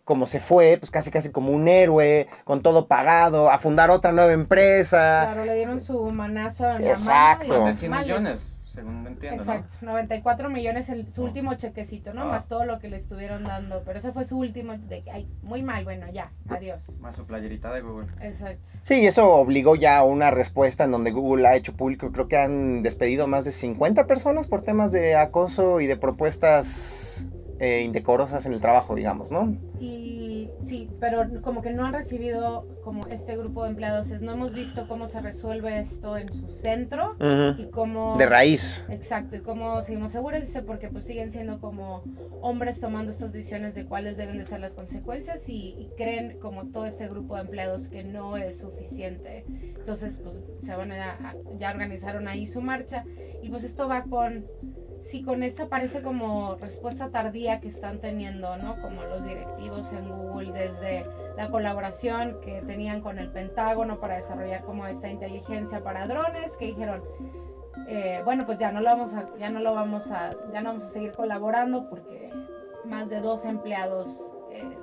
como 0.04 0.28
se 0.28 0.40
fue, 0.40 0.78
pues 0.78 0.92
casi 0.92 1.12
casi 1.12 1.32
como 1.32 1.52
un 1.52 1.68
héroe, 1.68 2.28
con 2.44 2.62
todo 2.62 2.88
pagado, 2.88 3.50
a 3.50 3.58
fundar 3.58 3.90
otra 3.90 4.12
nueva 4.12 4.34
empresa. 4.34 5.30
Claro, 5.32 5.46
le 5.46 5.56
dieron 5.56 5.80
su 5.80 6.04
manazo 6.12 6.66
a 6.66 6.78
Exacto. 6.80 7.66
millones 7.90 8.53
según 8.74 9.06
entiendo. 9.06 9.42
Exacto, 9.42 9.74
94 9.82 10.50
millones 10.50 10.90
el, 10.90 11.12
su 11.12 11.24
último 11.24 11.54
chequecito, 11.56 12.14
¿no? 12.14 12.24
Ah. 12.24 12.26
Más 12.26 12.48
todo 12.48 12.66
lo 12.66 12.80
que 12.80 12.90
le 12.90 12.98
estuvieron 12.98 13.44
dando. 13.44 13.84
Pero 13.86 14.00
ese 14.00 14.12
fue 14.12 14.26
su 14.26 14.38
último, 14.38 14.78
de, 14.78 15.04
ay, 15.12 15.30
muy 15.44 15.62
mal, 15.64 15.84
bueno, 15.84 16.08
ya, 16.12 16.32
adiós. 16.50 16.90
Más 17.00 17.16
su 17.16 17.26
playerita 17.26 17.72
de 17.72 17.82
Google. 17.82 18.08
Exacto. 18.22 18.70
Sí, 18.82 19.06
eso 19.06 19.32
obligó 19.34 19.76
ya 19.76 19.98
a 19.98 20.04
una 20.04 20.32
respuesta 20.32 20.84
en 20.84 20.92
donde 20.92 21.12
Google 21.12 21.48
ha 21.48 21.56
hecho 21.56 21.74
público, 21.74 22.12
creo 22.12 22.28
que 22.28 22.38
han 22.38 22.82
despedido 22.82 23.28
más 23.28 23.46
de 23.46 23.52
50 23.52 24.08
personas 24.08 24.48
por 24.48 24.62
temas 24.62 24.92
de 24.92 25.16
acoso 25.16 25.80
y 25.80 25.88
de 25.88 25.98
propuestas 25.98 27.28
eh, 27.64 27.82
indecorosas 27.82 28.46
en 28.46 28.54
el 28.54 28.60
trabajo, 28.60 28.96
digamos, 28.96 29.32
¿no? 29.32 29.56
Y 29.80 30.24
Sí, 30.64 30.90
pero 31.00 31.42
como 31.42 31.62
que 31.62 31.72
no 31.72 31.86
han 31.86 31.94
recibido 31.94 32.66
como 32.84 33.06
este 33.08 33.36
grupo 33.36 33.64
de 33.64 33.70
empleados, 33.70 34.10
no 34.22 34.32
hemos 34.32 34.54
visto 34.54 34.88
cómo 34.88 35.08
se 35.08 35.20
resuelve 35.22 35.80
esto 35.80 36.18
en 36.18 36.34
su 36.34 36.50
centro 36.50 37.16
y 37.58 37.66
cómo... 37.66 38.18
De 38.18 38.26
raíz. 38.26 38.86
Exacto, 38.90 39.36
y 39.36 39.42
cómo 39.42 39.82
seguimos 39.84 40.12
seguros, 40.12 40.42
dice, 40.42 40.62
porque 40.62 40.90
pues 40.90 41.06
siguen 41.06 41.32
siendo 41.32 41.60
como 41.60 42.04
hombres 42.42 42.80
tomando 42.80 43.12
estas 43.12 43.34
decisiones 43.34 43.76
de 43.76 43.86
cuáles 43.86 44.16
deben 44.18 44.38
de 44.38 44.46
ser 44.46 44.62
las 44.62 44.74
consecuencias 44.74 45.48
y, 45.48 45.90
creen 45.98 46.40
como 46.40 46.66
todo 46.68 46.86
este 46.86 47.08
grupo 47.08 47.36
de 47.36 47.42
empleados 47.42 47.90
que 47.90 48.04
no 48.04 48.38
es 48.38 48.58
suficiente. 48.60 49.46
Entonces, 49.48 50.18
pues 50.18 50.40
se 50.62 50.76
van 50.76 50.92
a, 50.92 51.36
ya 51.60 51.72
organizaron 51.72 52.28
ahí 52.28 52.48
su 52.48 52.62
marcha 52.62 53.06
y 53.42 53.50
pues 53.50 53.64
esto 53.64 53.88
va 53.88 54.04
con 54.04 54.46
Sí, 55.04 55.22
con 55.22 55.44
esta 55.44 55.68
parece 55.68 56.02
como 56.02 56.56
respuesta 56.56 57.10
tardía 57.10 57.60
que 57.60 57.68
están 57.68 58.00
teniendo, 58.00 58.56
¿no? 58.58 58.82
Como 58.82 59.04
los 59.04 59.26
directivos 59.26 59.92
en 59.92 60.10
Google 60.10 60.54
desde 60.54 61.06
la 61.36 61.52
colaboración 61.52 62.40
que 62.40 62.62
tenían 62.62 63.02
con 63.02 63.20
el 63.20 63.30
Pentágono 63.30 64.00
para 64.00 64.16
desarrollar 64.16 64.64
como 64.64 64.88
esta 64.88 65.10
inteligencia 65.10 65.84
para 65.84 66.08
drones, 66.08 66.56
que 66.58 66.68
dijeron, 66.68 67.04
eh, 67.88 68.22
bueno, 68.24 68.46
pues 68.46 68.60
ya 68.60 68.72
no 68.72 68.80
lo 68.80 68.86
vamos 68.92 69.14
a, 69.14 69.28
ya 69.38 69.50
no 69.50 69.60
lo 69.60 69.76
vamos 69.76 70.10
a, 70.10 70.32
ya 70.54 70.62
no 70.62 70.70
vamos 70.70 70.86
a 70.86 70.90
seguir 70.90 71.12
colaborando 71.12 71.90
porque 71.90 72.32
más 72.86 73.10
de 73.10 73.20
dos 73.20 73.44
empleados 73.44 74.24
eh, 74.52 74.78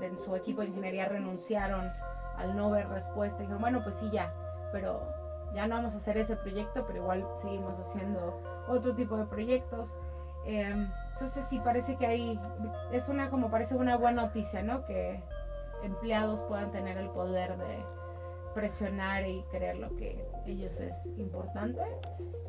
en 0.00 0.18
su 0.20 0.36
equipo 0.36 0.60
de 0.60 0.68
ingeniería 0.68 1.06
renunciaron 1.06 1.90
al 2.36 2.56
no 2.56 2.70
ver 2.70 2.88
respuesta, 2.88 3.40
dijeron, 3.40 3.60
bueno, 3.60 3.82
pues 3.82 3.96
sí, 3.96 4.08
ya, 4.12 4.32
pero 4.70 5.13
ya 5.54 5.66
no 5.66 5.76
vamos 5.76 5.94
a 5.94 5.98
hacer 5.98 6.16
ese 6.16 6.36
proyecto, 6.36 6.84
pero 6.86 7.00
igual 7.00 7.26
seguimos 7.40 7.78
haciendo 7.78 8.40
otro 8.68 8.94
tipo 8.94 9.16
de 9.16 9.24
proyectos. 9.26 9.96
Em, 10.44 10.90
entonces 11.12 11.44
sí 11.46 11.60
parece 11.64 11.96
que 11.96 12.06
ahí 12.06 12.40
es 12.92 13.08
una 13.08 13.30
como 13.30 13.50
parece 13.50 13.74
una 13.76 13.96
buena 13.96 14.22
noticia, 14.22 14.62
¿no? 14.62 14.84
Que 14.84 15.22
empleados 15.82 16.42
puedan 16.42 16.70
tener 16.70 16.98
el 16.98 17.08
poder 17.10 17.56
de 17.56 17.84
presionar 18.54 19.26
y 19.26 19.42
creer 19.50 19.76
lo 19.76 19.94
que 19.96 20.24
ellos 20.46 20.80
es 20.80 21.12
importante 21.18 21.82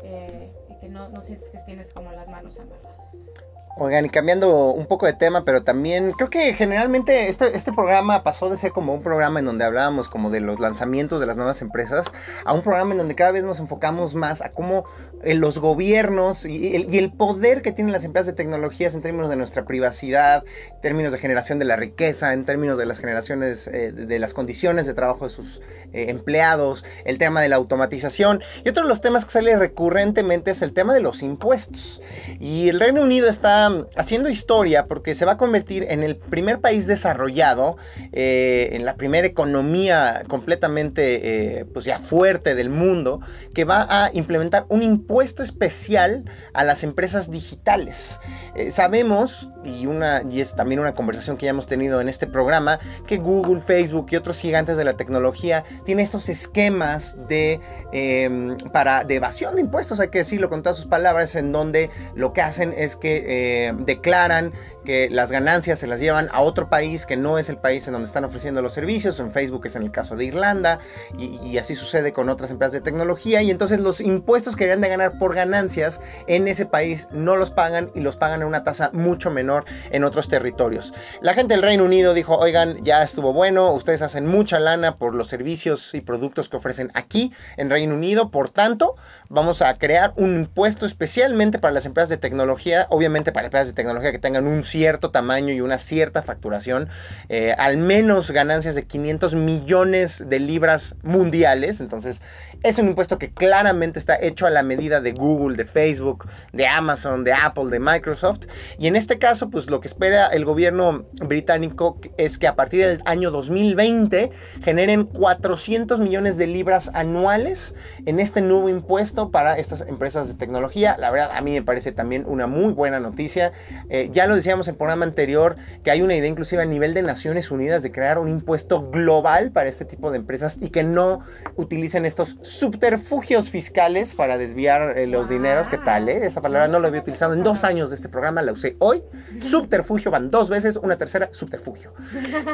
eh, 0.04 0.54
y 0.70 0.78
que 0.80 0.90
no, 0.90 1.10
no 1.10 1.22
sientes 1.22 1.50
que 1.50 1.58
tienes 1.60 1.94
como 1.94 2.12
las 2.12 2.28
manos 2.30 2.60
amarradas. 2.60 3.32
Oigan, 3.78 4.06
y 4.06 4.10
cambiando 4.10 4.72
un 4.72 4.86
poco 4.86 5.06
de 5.06 5.12
tema, 5.12 5.44
pero 5.44 5.64
también 5.64 6.14
creo 6.14 6.30
que 6.30 6.54
generalmente 6.54 7.28
este, 7.28 7.58
este 7.58 7.74
programa 7.74 8.24
pasó 8.24 8.50
de 8.50 8.56
ser 8.56 8.72
como 8.72 8.94
un 8.94 9.02
programa 9.02 9.40
en 9.40 9.46
donde 9.46 9.66
hablábamos 9.66 10.08
como 10.08 10.30
de 10.30 10.40
los 10.40 10.62
lanzamientos 10.62 11.20
de 11.20 11.26
las 11.26 11.36
nuevas 11.36 11.62
empresas 11.62 12.06
a 12.46 12.54
un 12.54 12.62
programa 12.62 12.94
en 12.94 13.00
donde 13.00 13.16
cada 13.16 13.32
vez 13.32 13.44
nos 13.44 13.60
enfocamos 13.60 14.16
más 14.16 14.42
a 14.42 14.50
cómo 14.50 14.86
eh, 15.26 15.34
los 15.34 15.58
gobiernos 15.58 16.46
y 16.46 16.76
el, 16.76 17.12
poder 17.12 17.64
que 17.64 17.72
tienen 17.72 17.92
las 17.92 18.04
empresas 18.04 18.28
de 18.28 18.34
tecnologías 18.34 18.94
en 18.94 19.02
términos 19.02 19.30
de 19.30 19.36
nuestra 19.36 19.66
privacidad, 19.66 20.44
en 20.72 20.82
términos 20.82 21.12
de 21.12 21.18
generación 21.18 21.58
de 21.58 21.66
la 21.66 21.76
riqueza, 21.76 22.34
en 22.34 22.46
términos 22.46 22.78
de 22.78 22.86
las 22.86 23.00
generaciones 23.00 23.68
eh, 23.68 23.92
de 23.92 24.20
las 24.20 24.36
condiciones 24.36 24.86
de 24.86 24.94
trabajo 24.94 25.26
de 25.26 25.32
sus 25.32 25.62
eh, 25.94 26.10
empleados, 26.10 26.86
el 27.06 27.18
tema 27.18 27.42
de 27.42 27.50
la 27.50 27.56
automatización. 27.56 28.42
Y 28.64 28.70
otro 28.70 28.84
de 28.84 28.90
los 28.90 29.02
temas 29.02 29.26
que 29.26 29.32
sale 29.32 29.58
recurrentemente 29.58 30.52
es 30.52 30.62
el 30.62 30.74
tema 30.74 30.94
de 30.94 31.00
los 31.02 31.24
impuestos. 31.24 32.02
Y 32.40 32.70
el 32.70 32.80
Reino 32.80 33.02
Unido 33.02 33.28
está 33.28 33.72
haciendo 33.96 34.30
historia 34.30 34.86
porque 34.86 35.16
se 35.16 35.26
va 35.26 35.34
a 35.34 35.38
convertir 35.38 35.88
en 35.90 36.04
el 36.04 36.18
primer 36.18 36.60
país 36.60 36.86
desarrollado, 36.86 37.78
eh, 38.12 38.70
en 38.74 38.86
la 38.86 38.96
primera 38.96 39.26
economía 39.26 40.24
completamente 40.28 41.60
eh, 41.60 41.66
pues 41.66 41.86
ya 41.86 41.98
fuerte 41.98 42.54
del 42.54 42.70
mundo, 42.70 43.22
que 43.56 43.64
va 43.64 43.88
a 43.90 44.12
implementar 44.14 44.66
un 44.70 44.84
impuesto 44.84 45.15
especial 45.22 46.26
a 46.54 46.64
las 46.64 46.84
empresas 46.84 47.32
digitales. 47.32 48.20
Eh, 48.56 48.72
sabemos, 48.72 49.50
y, 49.64 49.86
una, 49.86 50.24
y 50.30 50.42
es 50.42 50.56
también 50.56 50.80
una 50.80 50.94
conversación 50.94 51.38
que 51.38 51.46
ya 51.46 51.52
hemos 51.52 51.68
tenido 51.68 52.02
en 52.02 52.10
este 52.10 52.28
programa, 52.28 52.80
que 53.08 53.18
Google, 53.18 53.62
Facebook 53.62 54.08
y 54.12 54.16
otros 54.16 54.40
gigantes 54.40 54.78
de 54.78 54.84
la 54.84 54.98
tecnología 54.98 55.64
tienen 55.86 56.04
estos 56.04 56.30
esquemas 56.30 57.18
de, 57.28 57.60
em, 57.92 58.58
para, 58.72 59.04
de 59.04 59.16
evasión 59.16 59.56
de 59.56 59.62
impuestos, 59.62 60.00
hay 60.00 60.10
que 60.10 60.20
decirlo 60.20 60.50
con 60.50 60.64
todas 60.64 60.78
sus 60.78 60.88
palabras, 60.88 61.36
en 61.36 61.52
donde 61.52 61.90
lo 62.16 62.34
que 62.34 62.42
hacen 62.42 62.74
es 62.76 62.96
que 62.96 63.24
eh, 63.68 63.74
declaran 63.80 64.54
que 64.86 65.10
las 65.10 65.32
ganancias 65.32 65.80
se 65.80 65.88
las 65.88 66.00
llevan 66.00 66.30
a 66.32 66.42
otro 66.42 66.70
país 66.70 67.06
que 67.06 67.18
no 67.18 67.38
es 67.38 67.50
el 67.50 67.58
país 67.58 67.86
en 67.88 67.94
donde 67.94 68.06
están 68.06 68.24
ofreciendo 68.24 68.62
los 68.62 68.72
servicios. 68.72 69.20
En 69.20 69.32
Facebook 69.32 69.66
es 69.66 69.76
en 69.76 69.84
el 69.84 69.92
caso 69.92 70.16
de 70.16 70.26
Irlanda 70.26 70.80
y, 71.18 71.58
así 71.58 71.76
sucede 71.76 72.14
con 72.14 72.30
otras 72.30 72.52
empresas 72.52 72.72
de 72.72 72.82
tecnología. 72.82 73.42
Y 73.42 73.52
entonces 73.52 73.82
los 73.82 74.00
impuestos 74.00 74.56
que 74.56 74.64
deberían 74.64 74.82
de 74.82 74.90
ganar 74.90 75.18
por 75.18 75.36
ganancias 75.36 76.00
en 76.28 76.48
ese 76.48 76.66
país 76.66 77.10
no 77.12 77.36
los 77.36 77.52
pagan 77.52 77.92
y 77.96 78.00
los 78.00 78.16
pagan 78.16 78.42
a 78.42 78.46
una 78.46 78.64
tasa 78.64 78.92
mucho 78.94 79.32
menor 79.32 79.66
en 79.92 80.04
otros 80.04 80.30
territorios. 80.30 80.94
La 81.22 81.34
gente 81.34 81.56
del 81.56 81.64
Reino 81.64 81.84
Unido 81.84 82.14
dijo, 82.14 82.38
oigan, 82.38 82.84
ya 82.84 83.04
estuvo 83.04 83.34
bueno, 83.34 83.74
ustedes 83.74 84.02
hacen 84.02 84.26
mucha 84.26 84.60
lana 84.60 84.98
por 84.98 85.16
los 85.16 85.28
servicios 85.28 85.94
y 85.94 86.02
productos 86.02 86.48
que 86.48 86.58
ofrecen 86.58 86.92
aquí 86.94 87.34
en 87.58 87.70
Reino 87.70 87.96
Unido, 87.96 88.30
por 88.30 88.50
tanto, 88.50 88.96
vamos 89.30 89.62
a 89.62 89.78
crear 89.78 90.14
un 90.16 90.36
impuesto 90.36 90.86
especialmente 90.86 91.60
para 91.60 91.74
las 91.74 91.86
empresas 91.86 92.10
de 92.10 92.18
tecnología, 92.18 92.88
obviamente 92.90 93.32
para 93.32 93.48
empresas 93.48 93.68
de 93.68 93.74
tecnología 93.74 94.12
que 94.12 94.20
tengan 94.20 94.48
un 94.48 94.64
cierto 94.64 95.12
tamaño 95.12 95.54
y 95.54 95.62
una 95.62 95.78
cierta 95.78 96.22
facturación, 96.22 96.90
eh, 97.30 97.54
al 97.58 97.78
menos 97.78 98.32
ganancias 98.32 98.76
de 98.76 98.84
500 98.84 99.36
millones 99.36 100.24
de 100.30 100.40
libras 100.40 100.96
mundiales, 101.04 101.80
entonces 101.80 102.22
es 102.64 102.80
un 102.80 102.88
impuesto 102.88 103.18
que 103.18 103.32
claramente 103.32 104.00
está 104.00 104.18
hecho 104.20 104.46
a 104.46 104.50
la 104.50 104.64
medida 104.64 105.02
de 105.02 105.12
Google, 105.12 105.58
de 105.58 105.66
Facebook, 105.66 106.28
de 106.54 106.68
Amazon, 106.68 107.24
de 107.24 107.34
Apple, 107.34 107.70
de 107.70 107.80
Microsoft. 107.80 108.48
Y 108.80 108.88
en 108.88 108.96
este 108.96 109.20
caso, 109.20 109.50
pues 109.50 109.70
lo 109.70 109.80
que 109.82 109.88
espera 109.88 110.28
el 110.28 110.46
gobierno 110.46 111.06
británico 111.14 112.00
es 112.18 112.38
que 112.38 112.48
a 112.48 112.56
partir 112.56 112.86
del 112.86 113.02
año 113.06 113.32
2020 113.32 114.32
generen 114.64 115.06
400 115.06 116.00
millones 116.00 116.38
de 116.38 116.48
libras 116.48 116.92
anuales 116.94 117.76
en 118.06 118.20
este 118.20 118.42
nuevo 118.42 118.70
impuesto 118.70 119.32
para 119.32 119.58
estas 119.58 119.82
empresas 119.82 120.28
de 120.28 120.34
tecnología. 120.34 120.96
La 121.00 121.12
verdad, 121.12 121.32
a 121.36 121.42
mí 121.42 121.54
me 121.54 121.62
parece 121.62 121.92
también 121.92 122.26
una 122.28 122.48
muy 122.48 122.74
buena 122.74 123.00
noticia. 123.00 123.52
Eh, 123.90 124.10
ya 124.12 124.28
lo 124.28 124.36
decíamos 124.36 124.68
en 124.68 124.74
el 124.74 124.78
programa 124.78 125.06
anterior, 125.06 125.56
que 125.84 125.92
hay 125.92 126.02
una 126.02 126.16
idea 126.16 126.30
inclusive 126.30 126.62
a 126.62 126.66
nivel 126.66 126.94
de 126.94 127.02
Naciones 127.02 127.52
Unidas 127.52 127.84
de 127.84 127.92
crear 127.92 128.20
un 128.20 128.30
impuesto 128.30 128.90
global 128.90 129.52
para 129.52 129.70
este 129.70 129.86
tipo 129.86 130.12
de 130.12 130.18
empresas 130.18 130.58
y 130.62 130.70
que 130.70 130.84
no 130.84 131.22
utilicen 131.56 132.06
estos 132.06 132.38
subterfugios 132.58 133.50
fiscales 133.50 134.16
para 134.16 134.38
desviar 134.38 134.98
eh, 134.98 135.08
los 135.08 135.30
dineros. 135.30 135.68
¿Qué 135.68 135.78
tal? 135.78 136.10
Eh? 136.10 136.26
Esa 136.26 136.42
palabra 136.42 136.68
no 136.68 136.80
la 136.80 136.88
había 136.88 137.02
utilizado 137.02 137.34
en 137.34 137.44
dos 137.44 137.64
años 137.64 137.90
de 137.90 137.96
este 137.96 138.10
programa, 138.10 138.42
la 138.42 138.52
usé 138.52 138.76
hoy. 138.80 139.04
Subterfugio 139.42 140.12
van 140.12 140.32
dos 140.32 140.50
veces, 140.50 140.78
una 140.78 140.96
tercera, 140.96 141.30
subterfugio. 141.32 141.94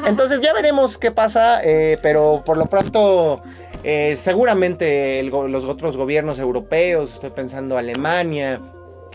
Entonces 0.05 0.41
ya 0.41 0.53
veremos 0.53 0.97
qué 0.97 1.11
pasa, 1.11 1.61
eh, 1.63 1.97
pero 2.01 2.43
por 2.45 2.57
lo 2.57 2.65
pronto... 2.65 3.43
seguramente 4.15 5.23
los 5.23 5.65
otros 5.65 5.97
gobiernos 5.97 6.37
europeos, 6.37 7.15
estoy 7.15 7.31
pensando 7.31 7.77
Alemania, 7.79 8.59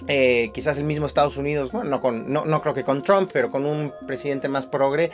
eh, 0.09 0.51
quizás 0.53 0.77
el 0.79 0.85
mismo 0.85 1.07
Estados 1.07 1.37
Unidos, 1.37 1.73
bueno, 1.73 1.91
no, 1.91 2.01
con, 2.01 2.33
no, 2.33 2.45
no, 2.45 2.61
creo 2.61 2.75
que 2.75 2.85
con 2.85 3.03
Trump, 3.03 3.31
pero 3.33 3.51
con 3.51 3.65
un 3.65 3.93
presidente 4.07 4.49
más 4.49 4.67
progre, 4.67 5.11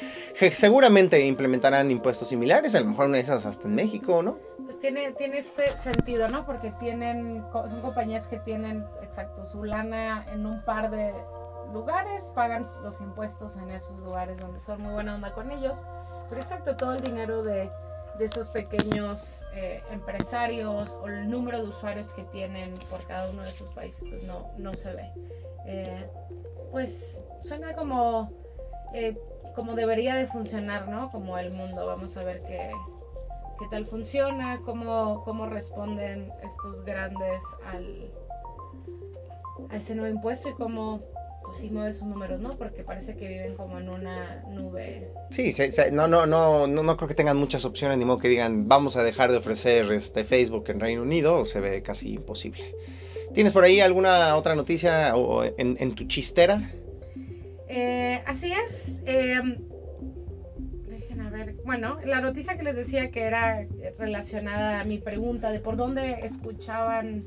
seguramente 0.53 1.25
implementarán 1.25 1.91
impuestos 1.91 2.29
similares, 2.29 2.75
a 2.75 2.81
lo 2.81 2.87
mejor 2.87 3.07
una 3.07 3.17
de 3.17 3.23
esas 3.23 3.47
hasta 3.47 3.69
en 3.69 3.75
México, 3.75 4.23
¿no? 4.23 4.39
Pues 4.65 4.79
tiene, 4.81 5.13
tiene 5.13 5.39
este 5.39 5.77
sentido, 5.79 6.29
¿no? 6.29 6.45
Porque 6.45 6.73
tienen, 6.81 7.45
son 7.53 7.81
compañías 7.81 8.29
que 8.29 8.39
tienen, 8.39 8.85
exacto, 9.03 9.47
su 9.47 9.65
lana 9.65 10.25
en 10.33 10.47
un 10.47 10.65
par 10.65 10.91
de 10.91 11.15
lugares, 11.73 12.33
pagan 12.35 12.67
los 12.83 13.01
impuestos 13.01 13.57
en 13.57 13.71
esos 13.71 13.99
lugares 13.99 14.41
donde 14.41 14.61
son 14.61 14.83
muy 14.83 14.93
buena 14.93 15.15
onda 15.15 15.33
con 15.33 15.51
ellos, 15.51 15.83
pero 16.29 16.41
exacto, 16.41 16.77
todo 16.77 16.95
el 16.95 17.03
dinero 17.03 17.43
de 17.43 17.71
de 18.19 18.25
esos 18.27 18.49
pequeños 18.49 19.45
eh, 19.55 19.83
empresarios 19.91 20.91
o 21.03 21.09
el 21.09 21.29
número 21.31 21.63
de 21.63 21.69
usuarios 21.69 22.13
que 22.15 22.23
tienen 22.25 22.75
por 22.91 23.07
cada 23.07 23.31
uno 23.31 23.43
de 23.43 23.51
esos 23.51 23.73
países, 23.73 24.05
pues 24.09 24.25
no, 24.25 24.51
no 24.59 24.75
se 24.75 24.93
ve. 24.93 25.11
Eh, 25.67 26.11
pues 26.71 27.21
suena 27.41 27.75
como, 27.75 28.31
eh, 28.95 29.19
como 29.55 29.75
debería 29.75 30.17
de 30.17 30.27
funcionar, 30.27 30.89
¿no? 30.89 31.11
Como 31.11 31.39
el 31.39 31.53
mundo. 31.53 31.87
Vamos 31.87 32.17
a 32.17 32.25
ver 32.25 32.43
qué, 32.43 32.71
qué 33.59 33.67
tal 33.71 33.87
funciona, 33.87 34.61
cómo, 34.65 35.23
cómo 35.25 35.47
responden 35.47 36.33
estos 36.43 36.85
grandes 36.85 37.43
al, 37.67 38.13
a 39.71 39.77
ese 39.77 39.95
nuevo 39.95 40.15
impuesto 40.15 40.49
y 40.49 40.55
cómo 40.55 41.03
sí 41.53 41.71
mueve 41.71 41.93
sus 41.93 42.07
números, 42.07 42.41
¿no? 42.41 42.57
Porque 42.57 42.83
parece 42.83 43.17
que 43.17 43.29
viven 43.29 43.55
como 43.55 43.79
en 43.79 43.89
una 43.89 44.43
nube. 44.51 45.13
Sí, 45.31 45.53
no, 45.93 46.09
no, 46.09 46.27
no, 46.27 46.67
no, 46.67 46.83
no 46.83 46.97
creo 46.97 47.09
que 47.09 47.15
tengan 47.15 47.37
muchas 47.37 47.65
opciones, 47.65 47.99
ni 47.99 48.05
modo 48.05 48.19
que 48.19 48.29
digan, 48.29 48.69
vamos 48.69 48.97
a 48.97 49.05
dejar 49.05 49.31
de 49.31 49.39
ofrecer 49.39 49.91
este 49.93 50.25
Facebook 50.25 50.65
en 50.69 50.81
Reino 50.81 51.03
Unido, 51.03 51.45
se 51.45 51.61
ve 51.61 51.83
casi 51.83 52.15
imposible. 52.15 52.75
¿Tienes 53.35 53.53
por 53.53 53.65
ahí 53.65 53.81
alguna 53.81 54.37
otra 54.37 54.55
noticia 54.55 55.17
o 55.17 55.45
en, 55.45 55.95
tu 55.95 56.05
chistera? 56.07 56.71
Eh, 57.69 58.23
así 58.27 58.53
es. 58.53 59.01
Em, 59.07 59.57
dejen 60.87 61.21
a 61.23 61.31
ver. 61.31 61.57
Bueno, 61.65 61.99
la 62.05 62.21
noticia 62.21 62.59
que 62.59 62.63
les 62.63 62.77
decía 62.77 63.11
que 63.11 63.23
era 63.23 63.67
relacionada 63.99 64.81
a 64.81 64.85
mi 64.85 64.99
pregunta 64.99 65.51
de 65.51 65.61
por 65.61 65.77
dónde 65.77 66.21
escuchaban 66.23 67.25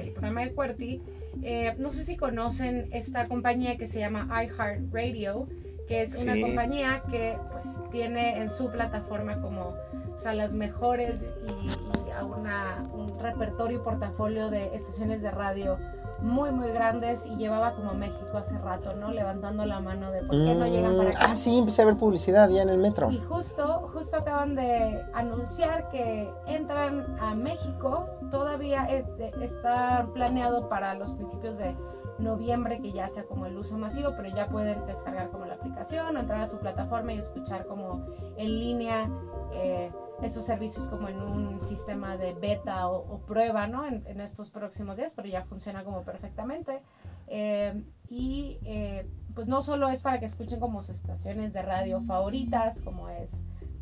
el 0.00 0.12
programa 0.12 0.42
de 0.42 0.52
Cuerti 0.52 1.02
eh, 1.42 1.74
no 1.78 1.92
sé 1.92 2.04
si 2.04 2.16
conocen 2.16 2.88
esta 2.92 3.26
compañía 3.26 3.76
que 3.76 3.86
se 3.86 3.98
llama 3.98 4.28
iHeartRadio, 4.30 5.48
que 5.88 6.02
es 6.02 6.14
una 6.14 6.40
compañía 6.40 7.02
que 7.10 7.36
pues 7.50 7.80
tiene 7.90 8.38
en 8.38 8.50
su 8.50 8.70
plataforma 8.70 9.40
como 9.40 9.74
o 10.16 10.20
sea, 10.20 10.34
las 10.34 10.54
mejores 10.54 11.28
y, 11.44 11.50
y 11.50 12.24
una, 12.24 12.88
un 12.92 13.18
repertorio 13.18 13.78
y 13.78 13.82
portafolio 13.82 14.50
de 14.50 14.74
estaciones 14.74 15.22
de 15.22 15.30
radio 15.30 15.78
muy, 16.22 16.52
muy 16.52 16.70
grandes 16.70 17.26
y 17.26 17.36
llevaba 17.36 17.74
como 17.74 17.92
México 17.94 18.36
hace 18.36 18.56
rato, 18.58 18.94
¿no? 18.94 19.10
Levantando 19.10 19.66
la 19.66 19.80
mano 19.80 20.10
de 20.10 20.22
por 20.22 20.30
qué 20.30 20.54
no 20.54 20.66
llegan 20.66 20.96
para 20.96 21.10
acá. 21.10 21.18
Ah, 21.30 21.36
sí, 21.36 21.58
empecé 21.58 21.82
a 21.82 21.86
ver 21.86 21.96
publicidad 21.96 22.48
ya 22.48 22.62
en 22.62 22.68
el 22.68 22.78
metro. 22.78 23.10
Y 23.10 23.18
justo, 23.20 23.90
justo 23.92 24.16
acaban 24.16 24.54
de 24.54 25.04
anunciar 25.12 25.88
que 25.90 26.32
entran 26.46 27.16
a 27.20 27.34
México. 27.34 28.06
Todavía 28.30 28.86
eh, 28.88 29.04
está 29.40 30.06
planeado 30.14 30.68
para 30.68 30.94
los 30.94 31.10
principios 31.12 31.58
de 31.58 31.76
noviembre 32.18 32.80
que 32.80 32.92
ya 32.92 33.08
sea 33.08 33.24
como 33.24 33.46
el 33.46 33.56
uso 33.56 33.76
masivo, 33.76 34.12
pero 34.16 34.28
ya 34.28 34.48
pueden 34.48 34.86
descargar 34.86 35.30
como 35.30 35.46
la 35.46 35.54
aplicación 35.54 36.16
o 36.16 36.20
entrar 36.20 36.40
a 36.40 36.46
su 36.46 36.58
plataforma 36.58 37.12
y 37.12 37.18
escuchar 37.18 37.66
como 37.66 38.06
en 38.36 38.48
línea. 38.48 39.10
Eh, 39.52 39.90
esos 40.22 40.44
servicios 40.44 40.86
como 40.86 41.08
en 41.08 41.20
un 41.20 41.62
sistema 41.64 42.16
de 42.16 42.32
beta 42.34 42.88
o, 42.88 43.18
prueba, 43.26 43.66
¿no? 43.66 43.86
En, 43.86 44.20
estos 44.20 44.50
próximos 44.50 44.96
días, 44.96 45.12
pero 45.14 45.28
ya 45.28 45.44
funciona 45.44 45.84
como 45.84 46.02
perfectamente. 46.02 46.80
Eh, 47.26 47.84
y 48.08 48.58
eh, 48.64 49.06
pues 49.34 49.48
no 49.48 49.62
solo 49.62 49.88
es 49.88 50.02
para 50.02 50.20
que 50.20 50.26
escuchen 50.26 50.60
como 50.60 50.80
sus 50.82 50.96
estaciones 50.96 51.52
de 51.52 51.62
radio 51.62 52.00
favoritas, 52.02 52.80
como 52.80 53.08
es 53.08 53.32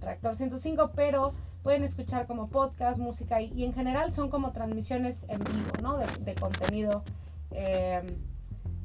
Reactor 0.01 0.35
105, 0.35 0.93
pero 0.95 1.35
pueden 1.63 1.83
escuchar 1.85 2.27
como 2.27 2.49
podcast, 2.49 2.99
música 2.99 3.41
y, 3.43 3.65
en 3.65 3.75
general 3.75 4.13
son 4.13 4.31
como 4.31 4.53
transmisiones 4.53 5.27
en 5.29 5.41
vivo, 5.45 5.73
¿no? 5.83 5.99
De, 5.99 6.35
contenido. 6.37 7.05
Eh, 7.51 8.17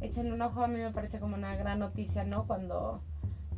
échenle 0.02 0.34
un 0.34 0.42
ojo, 0.42 0.62
a 0.62 0.68
mí 0.68 0.78
me 0.78 0.92
parece 0.92 1.20
como 1.20 1.36
una 1.36 1.56
gran 1.56 1.80
noticia, 1.80 2.26
¿no? 2.26 2.46
Cuando 2.46 3.02